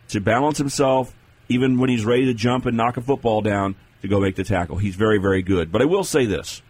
to 0.09 0.21
balance 0.21 0.59
himself, 0.59 1.15
even 1.49 1.79
when 1.79 1.91
he's 1.91 2.05
ready 2.05 2.27
to 2.27 2.35
jump 2.35 2.67
and 2.67 2.77
knock 2.77 2.97
a 2.97 3.01
football 3.01 3.41
down, 3.41 3.75
to 4.03 4.09
go 4.09 4.21
make 4.21 4.37
the 4.37 4.45
tackle. 4.45 4.79
He's 4.79 4.97
very, 4.97 5.19
very 5.19 5.43
good. 5.43 5.71
But 5.71 5.83
I 5.83 5.85
will 5.85 6.05
say 6.05 6.27
this. 6.27 6.63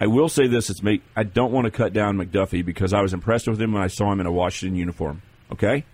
I 0.00 0.06
will 0.06 0.28
say 0.28 0.46
this. 0.46 0.70
It's 0.70 0.82
make, 0.82 1.02
I 1.14 1.22
don't 1.22 1.52
want 1.52 1.66
to 1.66 1.70
cut 1.70 1.92
down 1.92 2.16
McDuffie 2.16 2.64
because 2.64 2.92
I 2.92 3.02
was 3.02 3.12
impressed 3.12 3.46
with 3.46 3.60
him 3.60 3.72
when 3.72 3.82
I 3.82 3.88
saw 3.88 4.10
him 4.12 4.20
in 4.20 4.26
a 4.26 4.32
Washington 4.32 4.76
uniform. 4.76 5.22
Okay? 5.52 5.84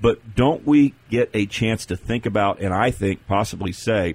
But 0.00 0.34
don't 0.36 0.64
we 0.66 0.94
get 1.10 1.30
a 1.34 1.46
chance 1.46 1.86
to 1.86 1.96
think 1.96 2.24
about, 2.26 2.60
and 2.60 2.72
I 2.72 2.90
think 2.90 3.26
possibly 3.26 3.72
say, 3.72 4.14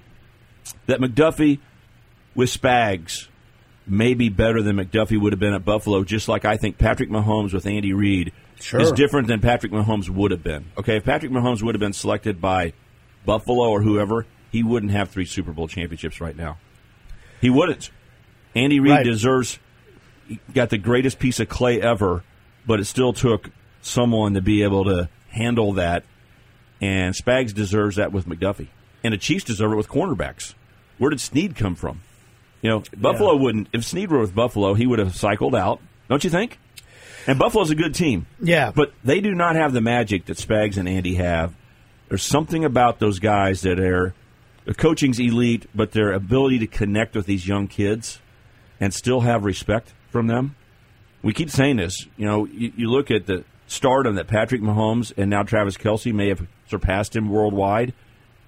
that 0.86 1.00
McDuffie 1.00 1.58
with 2.34 2.48
Spags 2.48 3.28
may 3.86 4.14
be 4.14 4.30
better 4.30 4.62
than 4.62 4.76
McDuffie 4.76 5.20
would 5.20 5.32
have 5.32 5.40
been 5.40 5.52
at 5.52 5.64
Buffalo, 5.64 6.02
just 6.04 6.26
like 6.28 6.44
I 6.46 6.56
think 6.56 6.78
Patrick 6.78 7.10
Mahomes 7.10 7.52
with 7.52 7.66
Andy 7.66 7.92
Reid 7.92 8.32
Sure. 8.60 8.80
is 8.80 8.92
different 8.92 9.28
than 9.28 9.40
Patrick 9.40 9.72
Mahomes 9.72 10.08
would 10.08 10.30
have 10.30 10.42
been. 10.42 10.64
Okay, 10.78 10.96
if 10.96 11.04
Patrick 11.04 11.30
Mahomes 11.30 11.62
would 11.62 11.74
have 11.74 11.80
been 11.80 11.92
selected 11.92 12.40
by 12.40 12.72
Buffalo 13.26 13.68
or 13.68 13.82
whoever, 13.82 14.24
he 14.50 14.62
wouldn't 14.62 14.92
have 14.92 15.10
three 15.10 15.26
Super 15.26 15.52
Bowl 15.52 15.68
championships 15.68 16.18
right 16.20 16.36
now. 16.36 16.56
He 17.42 17.50
wouldn't. 17.50 17.90
Andy 18.54 18.80
Reid 18.80 18.90
Right. 18.92 19.04
deserves 19.04 19.58
got 20.54 20.70
the 20.70 20.78
greatest 20.78 21.18
piece 21.18 21.40
of 21.40 21.50
clay 21.50 21.78
ever, 21.82 22.22
but 22.66 22.80
it 22.80 22.86
still 22.86 23.12
took 23.12 23.50
someone 23.82 24.32
to 24.32 24.40
be 24.40 24.62
able 24.62 24.84
to 24.84 25.10
handle 25.34 25.74
that. 25.74 26.04
And 26.80 27.14
Spags 27.14 27.54
deserves 27.54 27.96
that 27.96 28.12
with 28.12 28.26
McDuffie. 28.26 28.68
And 29.02 29.12
the 29.12 29.18
Chiefs 29.18 29.44
deserve 29.44 29.72
it 29.72 29.76
with 29.76 29.88
cornerbacks. 29.88 30.54
Where 30.98 31.10
did 31.10 31.20
Sneed 31.20 31.56
come 31.56 31.74
from? 31.74 32.00
You 32.62 32.70
know, 32.70 32.82
Buffalo 32.96 33.36
wouldn't. 33.36 33.68
If 33.72 33.84
Sneed 33.84 34.10
were 34.10 34.20
with 34.20 34.34
Buffalo, 34.34 34.74
he 34.74 34.86
would 34.86 34.98
have 34.98 35.14
cycled 35.14 35.54
out. 35.54 35.80
Don't 36.08 36.24
you 36.24 36.30
think? 36.30 36.58
And 37.26 37.38
Buffalo's 37.38 37.70
a 37.70 37.74
good 37.74 37.94
team. 37.94 38.26
Yeah. 38.40 38.72
But 38.74 38.92
they 39.02 39.20
do 39.20 39.34
not 39.34 39.56
have 39.56 39.72
the 39.72 39.80
magic 39.80 40.26
that 40.26 40.36
Spags 40.36 40.76
and 40.76 40.88
Andy 40.88 41.14
have. 41.16 41.54
There's 42.08 42.22
something 42.22 42.64
about 42.64 42.98
those 42.98 43.18
guys 43.18 43.62
that 43.62 43.80
are 43.80 44.14
the 44.64 44.74
coaching's 44.74 45.18
elite, 45.18 45.66
but 45.74 45.92
their 45.92 46.12
ability 46.12 46.58
to 46.60 46.66
connect 46.66 47.14
with 47.14 47.26
these 47.26 47.46
young 47.46 47.66
kids 47.66 48.20
and 48.80 48.92
still 48.92 49.20
have 49.20 49.44
respect 49.44 49.92
from 50.10 50.26
them. 50.26 50.56
We 51.22 51.32
keep 51.32 51.50
saying 51.50 51.76
this. 51.76 52.06
You 52.16 52.26
know, 52.26 52.46
you, 52.46 52.72
you 52.76 52.90
look 52.90 53.10
at 53.10 53.26
the 53.26 53.44
stardom 53.66 54.16
that 54.16 54.26
Patrick 54.26 54.60
Mahomes 54.60 55.12
and 55.16 55.30
now 55.30 55.42
Travis 55.42 55.76
Kelce 55.76 56.12
may 56.12 56.28
have 56.28 56.46
surpassed 56.68 57.16
him 57.16 57.28
worldwide. 57.30 57.92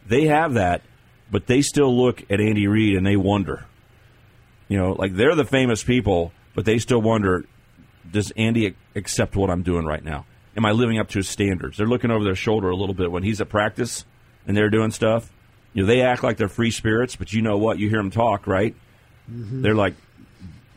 They 0.07 0.27
have 0.27 0.55
that, 0.55 0.83
but 1.31 1.47
they 1.47 1.63
still 1.63 1.97
look 1.97 2.23
at 2.31 2.41
Andy 2.41 2.67
Reid 2.67 2.97
and 2.97 3.07
they 3.07 3.17
wonder. 3.17 3.67
You 4.69 4.79
know, 4.79 4.93
like 4.93 5.15
they're 5.15 5.35
the 5.35 5.45
famous 5.45 5.83
people, 5.83 6.33
but 6.55 6.65
they 6.65 6.79
still 6.79 7.01
wonder 7.01 7.45
does 8.11 8.31
Andy 8.37 8.75
accept 8.95 9.37
what 9.37 9.51
I'm 9.51 9.63
doing 9.63 9.85
right 9.85 10.05
now? 10.05 10.27
Am 10.57 10.65
I 10.65 10.71
living 10.71 10.99
up 10.99 11.09
to 11.09 11.19
his 11.19 11.29
standards? 11.29 11.77
They're 11.77 11.87
looking 11.87 12.11
over 12.11 12.25
their 12.25 12.37
shoulder 12.37 12.71
a 12.71 12.77
little 12.77 12.95
bit 12.95 13.11
when 13.11 13.23
he's 13.23 13.41
at 13.41 13.49
practice 13.49 14.05
and 14.47 14.57
they're 14.57 14.71
doing 14.71 14.91
stuff. 14.91 15.33
You 15.73 15.83
know, 15.83 15.89
they 15.89 16.03
act 16.03 16.23
like 16.23 16.37
they're 16.37 16.49
free 16.49 16.71
spirits, 16.71 17.17
but 17.17 17.33
you 17.33 17.43
know 17.43 17.59
what? 17.59 17.79
You 17.79 17.89
hear 17.89 17.99
them 17.99 18.11
talk, 18.11 18.47
right? 18.47 18.75
Mm-hmm. 19.31 19.63
They're 19.63 19.75
like, 19.75 19.95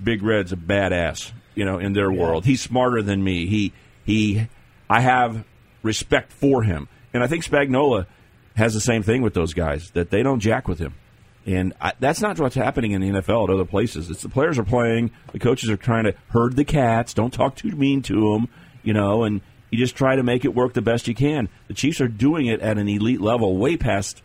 Big 0.03 0.23
Red's 0.23 0.51
a 0.51 0.57
badass, 0.57 1.31
you 1.55 1.65
know, 1.65 1.77
in 1.77 1.93
their 1.93 2.11
world. 2.11 2.45
He's 2.45 2.61
smarter 2.61 3.01
than 3.01 3.23
me. 3.23 3.47
He 3.47 3.73
he 4.09 4.47
I 4.89 5.01
have 5.01 5.45
respect 5.83 6.33
for 6.33 6.63
him. 6.63 6.87
And 7.13 7.23
I 7.23 7.27
think 7.27 7.43
Spagnuolo 7.43 8.07
has 8.55 8.73
the 8.73 8.81
same 8.81 9.03
thing 9.03 9.21
with 9.21 9.33
those 9.33 9.53
guys 9.53 9.91
that 9.91 10.09
they 10.09 10.23
don't 10.23 10.39
jack 10.39 10.67
with 10.67 10.79
him. 10.79 10.95
And 11.45 11.73
I, 11.79 11.93
that's 11.99 12.21
not 12.21 12.39
what's 12.39 12.55
happening 12.55 12.91
in 12.91 13.01
the 13.01 13.09
NFL 13.09 13.45
at 13.45 13.53
other 13.53 13.65
places. 13.65 14.09
It's 14.09 14.21
the 14.21 14.29
players 14.29 14.59
are 14.59 14.63
playing, 14.63 15.11
the 15.31 15.39
coaches 15.39 15.69
are 15.69 15.77
trying 15.77 16.03
to 16.03 16.15
herd 16.29 16.55
the 16.55 16.65
cats, 16.65 17.13
don't 17.13 17.33
talk 17.33 17.55
too 17.55 17.71
mean 17.71 18.01
to 18.03 18.33
them, 18.33 18.49
you 18.83 18.93
know, 18.93 19.23
and 19.23 19.41
you 19.71 19.77
just 19.77 19.95
try 19.95 20.15
to 20.15 20.23
make 20.23 20.43
it 20.43 20.53
work 20.53 20.73
the 20.73 20.81
best 20.81 21.07
you 21.07 21.15
can. 21.15 21.47
The 21.67 21.73
Chiefs 21.73 22.01
are 22.01 22.07
doing 22.07 22.47
it 22.47 22.59
at 22.61 22.77
an 22.77 22.87
elite 22.89 23.21
level, 23.21 23.57
way 23.57 23.77
past 23.77 24.21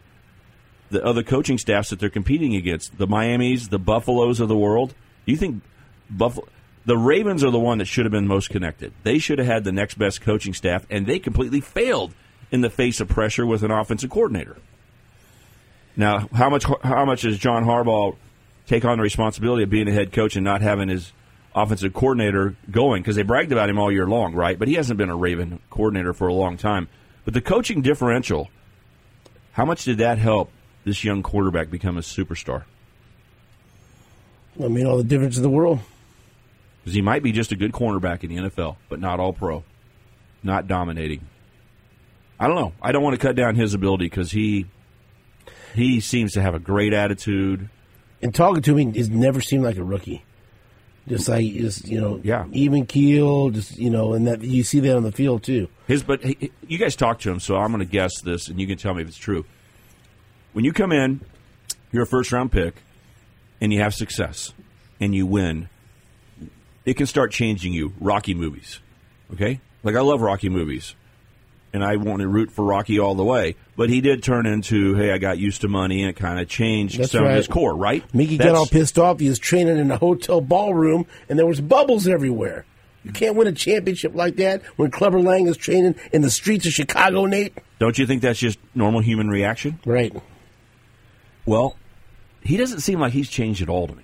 the 0.90 1.04
other 1.04 1.22
coaching 1.22 1.58
staffs 1.58 1.90
that 1.90 2.00
they're 2.00 2.10
competing 2.10 2.56
against. 2.56 2.98
The 2.98 3.06
Miamis, 3.06 3.68
the 3.68 3.78
Buffaloes 3.78 4.40
of 4.40 4.48
the 4.48 4.56
world. 4.56 4.94
Do 5.26 5.32
you 5.32 5.38
think 5.38 5.62
Buffalo? 6.10 6.48
The 6.86 6.98
Ravens 6.98 7.42
are 7.42 7.50
the 7.50 7.58
one 7.58 7.78
that 7.78 7.86
should 7.86 8.04
have 8.04 8.12
been 8.12 8.26
most 8.26 8.50
connected. 8.50 8.92
They 9.04 9.18
should 9.18 9.38
have 9.38 9.46
had 9.46 9.64
the 9.64 9.72
next 9.72 9.94
best 9.94 10.20
coaching 10.20 10.52
staff, 10.52 10.86
and 10.90 11.06
they 11.06 11.18
completely 11.18 11.60
failed 11.60 12.12
in 12.50 12.60
the 12.60 12.70
face 12.70 13.00
of 13.00 13.08
pressure 13.08 13.46
with 13.46 13.62
an 13.62 13.70
offensive 13.70 14.10
coordinator. 14.10 14.56
Now, 15.96 16.28
how 16.32 16.50
much 16.50 16.64
how 16.82 17.04
much 17.04 17.22
does 17.22 17.38
John 17.38 17.64
Harbaugh 17.64 18.16
take 18.66 18.84
on 18.84 18.98
the 18.98 19.02
responsibility 19.02 19.62
of 19.62 19.70
being 19.70 19.88
a 19.88 19.92
head 19.92 20.12
coach 20.12 20.36
and 20.36 20.44
not 20.44 20.60
having 20.60 20.88
his 20.88 21.12
offensive 21.54 21.94
coordinator 21.94 22.56
going? 22.70 23.02
Because 23.02 23.16
they 23.16 23.22
bragged 23.22 23.52
about 23.52 23.70
him 23.70 23.78
all 23.78 23.90
year 23.90 24.06
long, 24.06 24.34
right? 24.34 24.58
But 24.58 24.68
he 24.68 24.74
hasn't 24.74 24.98
been 24.98 25.10
a 25.10 25.16
Raven 25.16 25.60
coordinator 25.70 26.12
for 26.12 26.28
a 26.28 26.34
long 26.34 26.56
time. 26.56 26.88
But 27.24 27.32
the 27.32 27.40
coaching 27.40 27.80
differential, 27.80 28.50
how 29.52 29.64
much 29.64 29.84
did 29.84 29.98
that 29.98 30.18
help 30.18 30.50
this 30.84 31.04
young 31.04 31.22
quarterback 31.22 31.70
become 31.70 31.96
a 31.96 32.02
superstar? 32.02 32.64
I 34.62 34.68
mean, 34.68 34.86
all 34.86 34.98
the 34.98 35.04
difference 35.04 35.36
in 35.36 35.42
the 35.42 35.48
world. 35.48 35.80
Because 36.84 36.92
he 36.94 37.00
might 37.00 37.22
be 37.22 37.32
just 37.32 37.50
a 37.50 37.56
good 37.56 37.72
cornerback 37.72 38.22
in 38.24 38.28
the 38.34 38.50
NFL, 38.50 38.76
but 38.90 39.00
not 39.00 39.18
all 39.18 39.32
pro, 39.32 39.64
not 40.42 40.68
dominating. 40.68 41.26
I 42.38 42.46
don't 42.46 42.56
know. 42.56 42.74
I 42.82 42.92
don't 42.92 43.02
want 43.02 43.18
to 43.18 43.26
cut 43.26 43.36
down 43.36 43.54
his 43.54 43.72
ability 43.72 44.04
because 44.04 44.30
he 44.32 44.66
he 45.74 46.00
seems 46.00 46.32
to 46.34 46.42
have 46.42 46.54
a 46.54 46.58
great 46.58 46.92
attitude. 46.92 47.70
And 48.22 48.34
talking 48.34 48.62
to 48.62 48.74
me, 48.74 48.90
he's 48.92 49.08
never 49.08 49.40
seemed 49.40 49.64
like 49.64 49.76
a 49.76 49.82
rookie. 49.84 50.24
Just 51.08 51.28
like 51.28 51.44
just 51.54 51.86
you 51.88 52.00
know, 52.00 52.20
Yeah. 52.22 52.44
even 52.52 52.84
keel. 52.86 53.48
Just 53.50 53.78
you 53.78 53.88
know, 53.90 54.12
and 54.12 54.26
that 54.26 54.42
you 54.42 54.62
see 54.62 54.80
that 54.80 54.94
on 54.96 55.04
the 55.04 55.12
field 55.12 55.42
too. 55.42 55.68
His, 55.86 56.02
but 56.02 56.22
he, 56.22 56.50
you 56.66 56.76
guys 56.78 56.96
talk 56.96 57.18
to 57.20 57.30
him, 57.30 57.40
so 57.40 57.56
I'm 57.56 57.68
going 57.72 57.80
to 57.86 57.90
guess 57.90 58.20
this, 58.20 58.48
and 58.48 58.60
you 58.60 58.66
can 58.66 58.76
tell 58.78 58.92
me 58.94 59.02
if 59.02 59.08
it's 59.08 59.16
true. 59.16 59.44
When 60.52 60.64
you 60.64 60.72
come 60.72 60.92
in, 60.92 61.20
you're 61.92 62.02
a 62.04 62.06
first 62.06 62.30
round 62.32 62.52
pick, 62.52 62.74
and 63.60 63.72
you 63.72 63.80
have 63.80 63.94
success, 63.94 64.52
and 65.00 65.14
you 65.14 65.24
win. 65.26 65.68
It 66.84 66.94
can 66.94 67.06
start 67.06 67.32
changing 67.32 67.72
you. 67.72 67.94
Rocky 68.00 68.34
movies, 68.34 68.80
okay? 69.32 69.60
Like 69.82 69.96
I 69.96 70.00
love 70.00 70.20
Rocky 70.20 70.48
movies, 70.48 70.94
and 71.72 71.84
I 71.84 71.96
want 71.96 72.20
to 72.20 72.28
root 72.28 72.50
for 72.50 72.64
Rocky 72.64 72.98
all 72.98 73.14
the 73.14 73.24
way. 73.24 73.56
But 73.76 73.90
he 73.90 74.00
did 74.00 74.22
turn 74.22 74.46
into, 74.46 74.94
hey, 74.94 75.12
I 75.12 75.18
got 75.18 75.38
used 75.38 75.62
to 75.62 75.68
money, 75.68 76.02
and 76.02 76.10
it 76.10 76.16
kind 76.16 76.38
of 76.38 76.48
changed 76.48 76.98
That's 76.98 77.12
some 77.12 77.24
of 77.24 77.32
his 77.32 77.48
core, 77.48 77.74
right? 77.74 78.02
Mickey 78.14 78.38
got 78.38 78.54
all 78.54 78.66
pissed 78.66 78.98
off. 78.98 79.18
He 79.20 79.28
was 79.28 79.38
training 79.38 79.78
in 79.78 79.90
a 79.90 79.96
hotel 79.98 80.40
ballroom, 80.40 81.06
and 81.28 81.38
there 81.38 81.46
was 81.46 81.60
bubbles 81.60 82.06
everywhere. 82.06 82.64
You 83.02 83.12
can't 83.12 83.36
win 83.36 83.46
a 83.46 83.52
championship 83.52 84.14
like 84.14 84.36
that 84.36 84.62
when 84.76 84.90
Clubber 84.90 85.20
Lang 85.20 85.46
is 85.46 85.58
training 85.58 85.94
in 86.12 86.22
the 86.22 86.30
streets 86.30 86.66
of 86.66 86.72
Chicago, 86.72 87.26
Nate. 87.26 87.58
Don't 87.78 87.98
you 87.98 88.06
think 88.06 88.22
that's 88.22 88.38
just 88.38 88.58
normal 88.74 89.00
human 89.00 89.28
reaction? 89.28 89.78
Right. 89.84 90.14
Well, 91.44 91.76
he 92.42 92.56
doesn't 92.56 92.80
seem 92.80 93.00
like 93.00 93.12
he's 93.12 93.28
changed 93.28 93.60
at 93.60 93.68
all 93.68 93.86
to 93.88 93.94
me. 93.94 94.03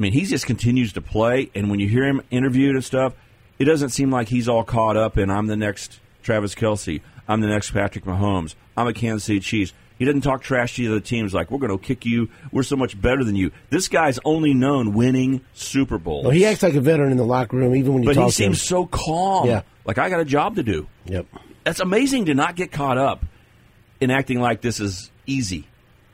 I 0.00 0.02
mean, 0.02 0.12
he 0.14 0.24
just 0.24 0.46
continues 0.46 0.94
to 0.94 1.02
play, 1.02 1.50
and 1.54 1.68
when 1.68 1.78
you 1.78 1.86
hear 1.86 2.04
him 2.04 2.22
interviewed 2.30 2.74
and 2.74 2.82
stuff, 2.82 3.12
it 3.58 3.66
doesn't 3.66 3.90
seem 3.90 4.10
like 4.10 4.28
he's 4.28 4.48
all 4.48 4.64
caught 4.64 4.96
up 4.96 5.18
and 5.18 5.30
I'm 5.30 5.46
the 5.46 5.58
next 5.58 6.00
Travis 6.22 6.54
Kelce. 6.54 7.02
I'm 7.28 7.42
the 7.42 7.48
next 7.48 7.72
Patrick 7.72 8.06
Mahomes. 8.06 8.54
I'm 8.78 8.86
a 8.86 8.94
Kansas 8.94 9.24
City 9.24 9.40
Chiefs. 9.40 9.74
He 9.98 10.06
doesn't 10.06 10.22
talk 10.22 10.40
trash 10.40 10.76
to 10.76 10.82
the 10.84 10.88
other 10.88 11.00
teams 11.00 11.34
like 11.34 11.50
we're 11.50 11.58
going 11.58 11.70
to 11.70 11.76
kick 11.76 12.06
you. 12.06 12.30
We're 12.50 12.62
so 12.62 12.76
much 12.76 12.98
better 12.98 13.22
than 13.24 13.36
you. 13.36 13.50
This 13.68 13.88
guy's 13.88 14.18
only 14.24 14.54
known 14.54 14.94
winning 14.94 15.42
Super 15.52 15.98
Bowls. 15.98 16.24
Well, 16.24 16.32
he 16.32 16.46
acts 16.46 16.62
like 16.62 16.76
a 16.76 16.80
veteran 16.80 17.10
in 17.10 17.18
the 17.18 17.26
locker 17.26 17.58
room, 17.58 17.76
even 17.76 17.92
when 17.92 18.02
you 18.04 18.08
but 18.08 18.16
he 18.16 18.30
seems 18.30 18.62
so 18.62 18.86
calm. 18.86 19.48
Yeah. 19.48 19.64
like 19.84 19.98
I 19.98 20.08
got 20.08 20.20
a 20.20 20.24
job 20.24 20.56
to 20.56 20.62
do. 20.62 20.88
Yep. 21.04 21.26
That's 21.64 21.80
amazing 21.80 22.24
to 22.24 22.34
not 22.34 22.56
get 22.56 22.72
caught 22.72 22.96
up 22.96 23.26
in 24.00 24.10
acting 24.10 24.40
like 24.40 24.62
this 24.62 24.80
is 24.80 25.10
easy. 25.26 25.66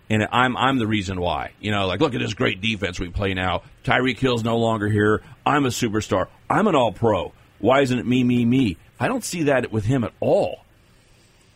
And 0.09 0.29
I'm 0.31 0.57
I'm 0.57 0.79
the 0.79 0.87
reason 0.87 1.21
why. 1.21 1.53
You 1.61 1.73
know, 1.73 1.87
like 1.87 2.01
look 2.01 2.15
at 2.15 2.21
this 2.21 2.35
great 2.35 2.61
defense 2.61 3.01
we 3.01 3.09
play 3.09 3.35
now. 3.35 3.63
Tyreek 3.85 4.19
Hill's 4.19 4.45
no 4.45 4.57
longer 4.59 4.89
here. 4.89 5.23
I'm 5.45 5.65
a 5.67 5.71
superstar. 5.71 6.29
I'm 6.49 6.67
an 6.69 6.77
all 6.77 6.93
pro. 6.93 7.33
Why 7.59 7.81
isn't 7.81 7.99
it 7.99 8.07
me, 8.07 8.23
me, 8.23 8.45
me? 8.45 8.77
I 9.01 9.09
don't 9.09 9.25
see 9.25 9.45
that 9.45 9.73
with 9.73 9.85
him 9.85 10.05
at 10.05 10.13
all. 10.21 10.61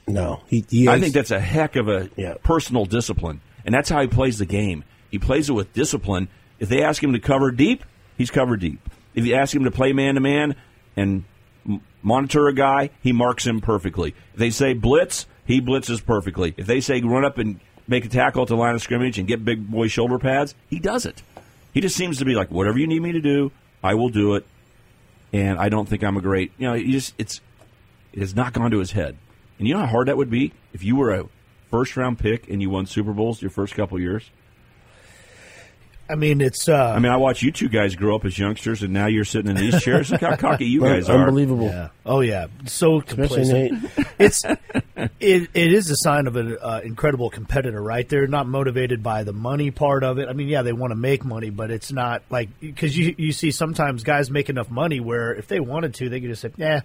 No, 0.09 0.41
he. 0.49 0.65
he 0.69 0.89
I 0.89 0.99
think 0.99 1.15
that's 1.15 1.31
a 1.31 1.39
heck 1.41 1.77
of 1.77 1.89
a 1.89 2.11
Yeah. 2.17 2.35
personal 2.43 2.85
discipline, 2.85 3.41
and 3.65 3.73
that's 3.75 3.89
how 3.89 4.01
he 4.01 4.09
plays 4.09 4.39
the 4.39 4.47
game. 4.47 4.83
He 5.11 5.19
plays 5.19 5.49
it 5.49 5.53
with 5.53 5.73
discipline. 5.73 6.29
If 6.59 6.69
they 6.69 6.83
ask 6.83 7.03
him 7.03 7.13
to 7.13 7.21
cover 7.21 7.51
deep, 7.53 7.85
he's 8.19 8.31
covered 8.31 8.61
deep. 8.61 8.81
If 9.15 9.27
you 9.27 9.35
ask 9.35 9.55
him 9.55 9.65
to 9.65 9.71
play 9.71 9.93
man 9.93 10.15
to 10.15 10.21
man 10.21 10.57
and 10.97 11.25
monitor 12.03 12.49
a 12.49 12.55
guy, 12.55 12.91
he 13.03 13.13
marks 13.13 13.47
him 13.47 13.61
perfectly. 13.61 14.15
If 14.35 14.39
they 14.39 14.51
say 14.51 14.73
blitz, 14.73 15.27
he 15.45 15.61
blitzes 15.61 16.05
perfectly. 16.05 16.55
If 16.57 16.67
they 16.67 16.81
say 16.81 17.01
run 17.01 17.25
up 17.25 17.39
and 17.39 17.61
make 17.91 18.05
a 18.05 18.09
tackle 18.09 18.43
at 18.43 18.49
the 18.49 18.57
line 18.57 18.75
of 18.75 18.81
scrimmage 18.81 19.19
and 19.19 19.27
get 19.27 19.45
big 19.45 19.69
boy 19.69 19.89
shoulder 19.89 20.19
pads, 20.19 20.55
he 20.69 20.79
does 20.79 21.05
it. 21.05 21.23
He 21.75 21.81
just 21.81 21.97
seems 21.97 22.19
to 22.19 22.25
be 22.25 22.35
like, 22.35 22.51
whatever 22.51 22.79
you 22.79 22.87
need 22.87 23.03
me 23.03 23.13
to 23.13 23.21
do, 23.21 23.53
I 23.83 23.95
will 23.95 24.09
do 24.09 24.37
it. 24.37 24.47
And 25.33 25.59
I 25.59 25.69
don't 25.69 25.89
think 25.89 26.03
I'm 26.03 26.17
a 26.17 26.21
great, 26.21 26.53
you 26.57 26.67
know, 26.67 26.75
he 26.75 26.93
just 26.93 27.15
it's 27.19 27.41
it 28.13 28.21
has 28.21 28.35
not 28.35 28.53
gone 28.53 28.71
to 28.71 28.79
his 28.79 28.93
head. 28.93 29.17
And 29.59 29.69
you 29.69 29.75
know 29.75 29.81
how 29.81 29.87
hard 29.87 30.09
that 30.09 30.17
would 30.17 30.31
be 30.31 30.53
if 30.73 30.83
you 30.83 30.97
were 30.97 31.13
a 31.13 31.29
first 31.71 31.97
round 31.97 32.19
pick 32.19 32.49
and 32.49 32.63
you 32.63 32.71
won 32.71 32.87
Super 32.87 33.13
Bowls 33.13 33.43
your 33.43 33.51
first 33.51 33.75
couple 33.75 34.01
years. 34.01 34.31
I 36.11 36.17
mean, 36.17 36.41
it's. 36.41 36.69
Uh, 36.69 36.93
I 36.97 36.99
mean, 36.99 37.13
I 37.13 37.17
watch 37.17 37.43
you 37.43 37.53
two 37.53 37.69
guys 37.69 37.95
grow 37.95 38.17
up 38.17 38.25
as 38.25 38.37
youngsters, 38.39 38.83
and 38.83 38.93
now 38.93 39.07
you're 39.07 39.25
sitting 39.25 39.51
in 39.51 39.57
these 39.57 39.81
chairs. 39.83 40.11
Look 40.11 40.21
how 40.23 40.35
cocky 40.37 40.67
you 40.67 40.81
guys 40.83 41.09
are. 41.09 41.19
unbelievable. 41.29 41.67
Yeah. 41.67 41.89
Oh 42.05 42.21
yeah. 42.21 42.49
So 42.67 43.01
complacent. 43.01 43.83
Nate. 43.83 44.07
it's 44.19 44.45
it, 45.21 45.49
it 45.55 45.73
is 45.73 45.89
a 45.91 45.97
sign 45.97 46.27
of 46.27 46.37
an 46.37 46.59
uh, 46.61 46.81
incredible 46.83 47.31
competitor, 47.31 47.81
right? 47.81 48.09
They're 48.09 48.27
not 48.27 48.49
motivated 48.49 49.03
by 49.03 49.23
the 49.23 49.33
money 49.33 49.71
part 49.71 50.03
of 50.03 50.19
it. 50.19 50.29
I 50.29 50.33
mean, 50.33 50.49
yeah, 50.49 50.63
they 50.63 50.73
want 50.73 50.91
to 50.91 50.97
make 50.97 51.25
money, 51.25 51.51
but 51.51 51.71
it's 51.71 51.93
not 51.93 52.23
like 52.29 52.49
because 52.61 52.97
you 52.97 53.15
you 53.17 53.33
see 53.33 53.53
sometimes 53.53 54.03
guys 54.03 54.31
make 54.31 54.51
enough 54.51 54.71
money 54.71 54.99
where 54.99 55.33
if 55.35 55.47
they 55.47 55.61
wanted 55.61 55.95
to, 55.95 56.09
they 56.09 56.21
could 56.21 56.31
just 56.31 56.43
say, 56.43 56.51
"Yeah, 56.57 56.81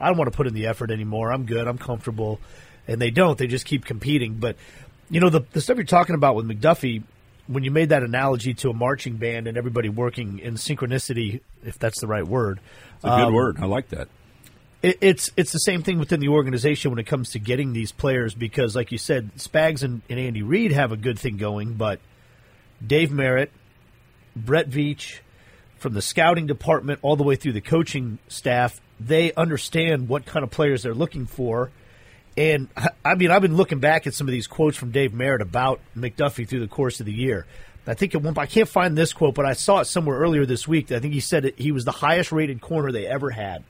I 0.00 0.08
don't 0.08 0.16
want 0.16 0.32
to 0.32 0.36
put 0.36 0.46
in 0.46 0.54
the 0.54 0.66
effort 0.66 0.90
anymore. 0.90 1.30
I'm 1.32 1.44
good. 1.44 1.68
I'm 1.68 1.78
comfortable," 1.78 2.40
and 2.88 3.00
they 3.00 3.10
don't. 3.10 3.36
They 3.36 3.46
just 3.46 3.66
keep 3.66 3.84
competing. 3.84 4.34
But 4.34 4.56
you 5.10 5.20
know 5.20 5.28
the 5.28 5.44
the 5.52 5.60
stuff 5.60 5.76
you're 5.76 5.84
talking 5.84 6.14
about 6.14 6.34
with 6.36 6.46
McDuffie. 6.48 7.02
When 7.48 7.64
you 7.64 7.70
made 7.70 7.88
that 7.90 8.02
analogy 8.02 8.54
to 8.54 8.70
a 8.70 8.72
marching 8.72 9.16
band 9.16 9.46
and 9.46 9.56
everybody 9.58 9.88
working 9.88 10.38
in 10.38 10.54
synchronicity, 10.54 11.40
if 11.64 11.78
that's 11.78 12.00
the 12.00 12.06
right 12.06 12.26
word, 12.26 12.60
It's 12.96 13.04
a 13.04 13.08
good 13.08 13.26
um, 13.28 13.34
word. 13.34 13.56
I 13.60 13.66
like 13.66 13.88
that. 13.88 14.08
it, 14.82 14.98
it's 15.00 15.30
it's 15.36 15.52
the 15.52 15.58
same 15.58 15.82
thing 15.82 15.98
within 15.98 16.20
the 16.20 16.28
organization 16.28 16.90
when 16.92 16.98
it 17.00 17.06
comes 17.06 17.30
to 17.30 17.38
getting 17.38 17.72
these 17.72 17.90
players 17.92 18.34
because, 18.34 18.76
like 18.76 18.92
you 18.92 18.98
said, 18.98 19.34
Spags 19.36 19.82
and, 19.82 20.02
and 20.08 20.18
Andy 20.18 20.42
Reid 20.42 20.72
have 20.72 20.92
a 20.92 20.96
good 20.96 21.18
thing 21.18 21.36
going, 21.36 21.74
but 21.74 21.98
Dave 22.84 23.10
Merritt, 23.10 23.50
Brett 24.36 24.70
Veach, 24.70 25.18
from 25.78 25.94
the 25.94 26.02
scouting 26.02 26.46
department 26.46 27.00
all 27.02 27.16
the 27.16 27.24
way 27.24 27.34
through 27.36 27.52
the 27.52 27.60
coaching 27.60 28.18
staff, 28.28 28.80
they 29.00 29.32
understand 29.34 30.08
what 30.08 30.24
kind 30.26 30.44
of 30.44 30.50
players 30.50 30.84
they're 30.84 30.94
looking 30.94 31.26
for. 31.26 31.70
And 32.36 32.68
I 33.04 33.14
mean, 33.14 33.30
I've 33.30 33.42
been 33.42 33.56
looking 33.56 33.80
back 33.80 34.06
at 34.06 34.14
some 34.14 34.26
of 34.26 34.32
these 34.32 34.46
quotes 34.46 34.76
from 34.76 34.90
Dave 34.90 35.12
Merritt 35.12 35.42
about 35.42 35.80
McDuffie 35.96 36.48
through 36.48 36.60
the 36.60 36.68
course 36.68 37.00
of 37.00 37.06
the 37.06 37.12
year. 37.12 37.46
I 37.86 37.94
think 37.94 38.14
at 38.14 38.22
one, 38.22 38.38
I 38.38 38.46
can't 38.46 38.68
find 38.68 38.96
this 38.96 39.12
quote, 39.12 39.34
but 39.34 39.44
I 39.44 39.54
saw 39.54 39.80
it 39.80 39.86
somewhere 39.86 40.18
earlier 40.18 40.46
this 40.46 40.68
week. 40.68 40.92
I 40.92 41.00
think 41.00 41.14
he 41.14 41.20
said 41.20 41.44
it, 41.44 41.58
he 41.58 41.72
was 41.72 41.84
the 41.84 41.90
highest 41.90 42.30
rated 42.30 42.60
corner 42.60 42.92
they 42.92 43.06
ever 43.06 43.30
had 43.30 43.64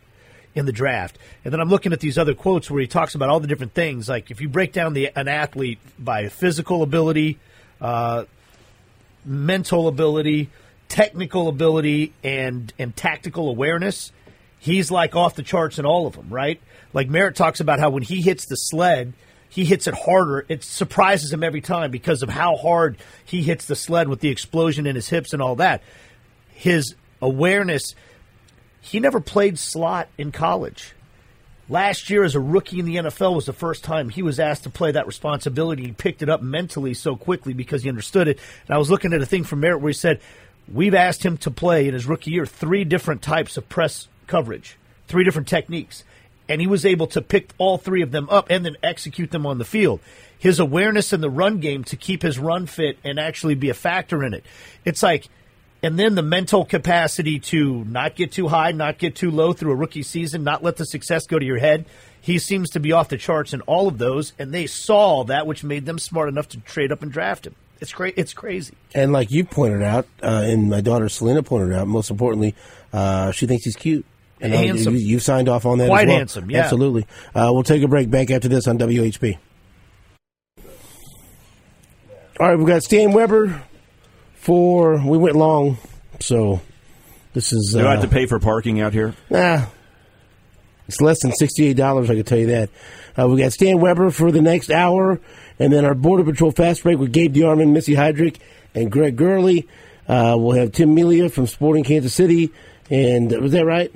in 0.54 0.66
the 0.66 0.72
draft. 0.72 1.18
And 1.44 1.52
then 1.52 1.60
I'm 1.60 1.70
looking 1.70 1.92
at 1.92 2.00
these 2.00 2.18
other 2.18 2.34
quotes 2.34 2.70
where 2.70 2.80
he 2.80 2.86
talks 2.86 3.14
about 3.14 3.30
all 3.30 3.40
the 3.40 3.46
different 3.46 3.72
things. 3.72 4.08
Like 4.08 4.30
if 4.30 4.40
you 4.40 4.48
break 4.48 4.72
down 4.72 4.92
the 4.92 5.10
an 5.16 5.28
athlete 5.28 5.78
by 5.98 6.28
physical 6.28 6.82
ability, 6.82 7.38
uh, 7.80 8.24
mental 9.24 9.88
ability, 9.88 10.50
technical 10.88 11.48
ability, 11.48 12.12
and 12.22 12.72
and 12.78 12.94
tactical 12.94 13.48
awareness, 13.48 14.12
he's 14.58 14.90
like 14.90 15.16
off 15.16 15.34
the 15.36 15.42
charts 15.42 15.78
in 15.78 15.86
all 15.86 16.06
of 16.06 16.14
them, 16.14 16.28
right? 16.28 16.60
Like 16.92 17.08
Merritt 17.08 17.36
talks 17.36 17.60
about 17.60 17.80
how 17.80 17.90
when 17.90 18.02
he 18.02 18.20
hits 18.20 18.46
the 18.46 18.56
sled, 18.56 19.12
he 19.48 19.64
hits 19.64 19.86
it 19.86 19.94
harder. 19.94 20.46
It 20.48 20.62
surprises 20.62 21.32
him 21.32 21.42
every 21.42 21.60
time 21.60 21.90
because 21.90 22.22
of 22.22 22.28
how 22.28 22.56
hard 22.56 22.96
he 23.24 23.42
hits 23.42 23.66
the 23.66 23.76
sled 23.76 24.08
with 24.08 24.20
the 24.20 24.30
explosion 24.30 24.86
in 24.86 24.94
his 24.94 25.08
hips 25.08 25.32
and 25.32 25.42
all 25.42 25.56
that. 25.56 25.82
His 26.54 26.94
awareness, 27.20 27.94
he 28.80 29.00
never 29.00 29.20
played 29.20 29.58
slot 29.58 30.08
in 30.16 30.32
college. 30.32 30.94
Last 31.68 32.10
year, 32.10 32.24
as 32.24 32.34
a 32.34 32.40
rookie 32.40 32.80
in 32.80 32.86
the 32.86 32.96
NFL, 32.96 33.34
was 33.34 33.46
the 33.46 33.52
first 33.52 33.84
time 33.84 34.08
he 34.08 34.22
was 34.22 34.40
asked 34.40 34.64
to 34.64 34.70
play 34.70 34.92
that 34.92 35.06
responsibility. 35.06 35.84
He 35.84 35.92
picked 35.92 36.22
it 36.22 36.28
up 36.28 36.42
mentally 36.42 36.92
so 36.92 37.16
quickly 37.16 37.52
because 37.52 37.82
he 37.82 37.88
understood 37.88 38.28
it. 38.28 38.38
And 38.66 38.74
I 38.74 38.78
was 38.78 38.90
looking 38.90 39.12
at 39.12 39.22
a 39.22 39.26
thing 39.26 39.44
from 39.44 39.60
Merritt 39.60 39.80
where 39.80 39.90
he 39.90 39.94
said, 39.94 40.20
We've 40.72 40.94
asked 40.94 41.24
him 41.24 41.38
to 41.38 41.50
play 41.50 41.88
in 41.88 41.94
his 41.94 42.06
rookie 42.06 42.30
year 42.30 42.46
three 42.46 42.84
different 42.84 43.22
types 43.22 43.56
of 43.56 43.68
press 43.68 44.08
coverage, 44.26 44.76
three 45.08 45.24
different 45.24 45.48
techniques. 45.48 46.04
And 46.52 46.60
he 46.60 46.66
was 46.66 46.84
able 46.84 47.06
to 47.06 47.22
pick 47.22 47.48
all 47.56 47.78
three 47.78 48.02
of 48.02 48.10
them 48.10 48.28
up 48.28 48.48
and 48.50 48.62
then 48.62 48.76
execute 48.82 49.30
them 49.30 49.46
on 49.46 49.56
the 49.56 49.64
field. 49.64 50.00
His 50.38 50.60
awareness 50.60 51.14
in 51.14 51.22
the 51.22 51.30
run 51.30 51.60
game 51.60 51.82
to 51.84 51.96
keep 51.96 52.20
his 52.20 52.38
run 52.38 52.66
fit 52.66 52.98
and 53.04 53.18
actually 53.18 53.54
be 53.54 53.70
a 53.70 53.74
factor 53.74 54.22
in 54.22 54.34
it. 54.34 54.44
It's 54.84 55.02
like, 55.02 55.28
and 55.82 55.98
then 55.98 56.14
the 56.14 56.22
mental 56.22 56.66
capacity 56.66 57.38
to 57.38 57.84
not 57.84 58.16
get 58.16 58.32
too 58.32 58.48
high, 58.48 58.72
not 58.72 58.98
get 58.98 59.16
too 59.16 59.30
low 59.30 59.54
through 59.54 59.72
a 59.72 59.76
rookie 59.76 60.02
season, 60.02 60.44
not 60.44 60.62
let 60.62 60.76
the 60.76 60.84
success 60.84 61.26
go 61.26 61.38
to 61.38 61.44
your 61.44 61.58
head. 61.58 61.86
He 62.20 62.38
seems 62.38 62.68
to 62.70 62.80
be 62.80 62.92
off 62.92 63.08
the 63.08 63.16
charts 63.16 63.54
in 63.54 63.62
all 63.62 63.88
of 63.88 63.96
those, 63.96 64.34
and 64.38 64.52
they 64.52 64.66
saw 64.66 65.24
that, 65.24 65.46
which 65.46 65.64
made 65.64 65.86
them 65.86 65.98
smart 65.98 66.28
enough 66.28 66.50
to 66.50 66.60
trade 66.60 66.92
up 66.92 67.02
and 67.02 67.10
draft 67.10 67.46
him. 67.46 67.54
It's 67.80 67.94
cra- 67.94 68.12
It's 68.14 68.34
crazy. 68.34 68.74
And 68.94 69.10
like 69.12 69.30
you 69.30 69.44
pointed 69.44 69.82
out, 69.82 70.06
uh, 70.22 70.42
and 70.44 70.68
my 70.68 70.82
daughter 70.82 71.08
Selena 71.08 71.42
pointed 71.42 71.72
out, 71.72 71.88
most 71.88 72.10
importantly, 72.10 72.54
uh, 72.92 73.32
she 73.32 73.46
thinks 73.46 73.64
he's 73.64 73.74
cute. 73.74 74.04
And 74.42 74.52
uh, 74.52 74.56
Handsome. 74.58 74.94
You, 74.96 75.00
you 75.00 75.18
signed 75.20 75.48
off 75.48 75.64
on 75.64 75.78
that 75.78 75.86
Quite 75.88 76.02
as 76.02 76.08
well. 76.08 76.16
handsome, 76.18 76.50
yeah. 76.50 76.58
Absolutely. 76.64 77.06
Uh, 77.34 77.48
we'll 77.52 77.62
take 77.62 77.82
a 77.82 77.88
break 77.88 78.10
back 78.10 78.30
after 78.30 78.48
this 78.48 78.66
on 78.66 78.76
WHB. 78.78 79.38
All 82.40 82.48
right, 82.48 82.56
we've 82.58 82.66
got 82.66 82.82
Stan 82.82 83.12
Weber 83.12 83.62
for, 84.34 84.96
we 85.06 85.16
went 85.16 85.36
long, 85.36 85.78
so 86.18 86.60
this 87.34 87.52
is. 87.52 87.72
Do 87.74 87.86
uh, 87.86 87.88
I 87.88 87.92
have 87.92 88.02
to 88.02 88.08
pay 88.08 88.26
for 88.26 88.40
parking 88.40 88.80
out 88.80 88.92
here? 88.92 89.14
Nah, 89.30 89.66
it's 90.88 91.00
less 91.00 91.22
than 91.22 91.32
sixty-eight 91.32 91.76
dollars. 91.76 92.10
I 92.10 92.14
can 92.14 92.24
tell 92.24 92.38
you 92.38 92.46
that. 92.48 92.70
Uh, 93.16 93.28
we 93.28 93.40
got 93.40 93.52
Stan 93.52 93.78
Weber 93.80 94.10
for 94.10 94.32
the 94.32 94.42
next 94.42 94.70
hour, 94.70 95.20
and 95.58 95.72
then 95.72 95.84
our 95.84 95.94
Border 95.94 96.24
Patrol 96.24 96.50
fast 96.50 96.82
break 96.82 96.98
with 96.98 97.12
Gabe 97.12 97.32
DeArmond, 97.34 97.70
Missy 97.72 97.94
Heydrich, 97.94 98.38
and 98.74 98.90
Greg 98.90 99.14
Gurley. 99.16 99.68
Uh, 100.08 100.34
we'll 100.36 100.56
have 100.56 100.72
Tim 100.72 100.94
Melia 100.94 101.28
from 101.28 101.46
Sporting 101.46 101.84
Kansas 101.84 102.12
City, 102.12 102.50
and 102.90 103.32
uh, 103.32 103.38
was 103.38 103.52
that 103.52 103.64
right? 103.64 103.92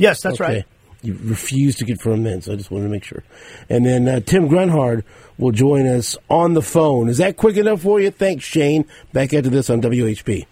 Yes, 0.00 0.22
that's 0.22 0.40
Okay. 0.40 0.54
right. 0.56 0.64
You 1.02 1.16
refused 1.22 1.78
to 1.78 1.86
confirm 1.86 2.24
then, 2.24 2.42
so 2.42 2.52
I 2.52 2.56
just 2.56 2.70
wanted 2.70 2.84
to 2.84 2.90
make 2.90 3.04
sure. 3.04 3.22
And 3.70 3.86
then 3.86 4.06
uh, 4.06 4.20
Tim 4.20 4.48
Grunhard 4.48 5.02
will 5.38 5.52
join 5.52 5.86
us 5.86 6.16
on 6.28 6.52
the 6.54 6.60
phone. 6.62 7.08
Is 7.08 7.18
that 7.18 7.36
quick 7.38 7.56
enough 7.56 7.80
for 7.82 8.00
you? 8.00 8.10
Thanks, 8.10 8.44
Shane. 8.44 8.84
Back 9.12 9.32
after 9.32 9.48
this 9.48 9.70
on 9.70 9.80
WHB. 9.80 10.46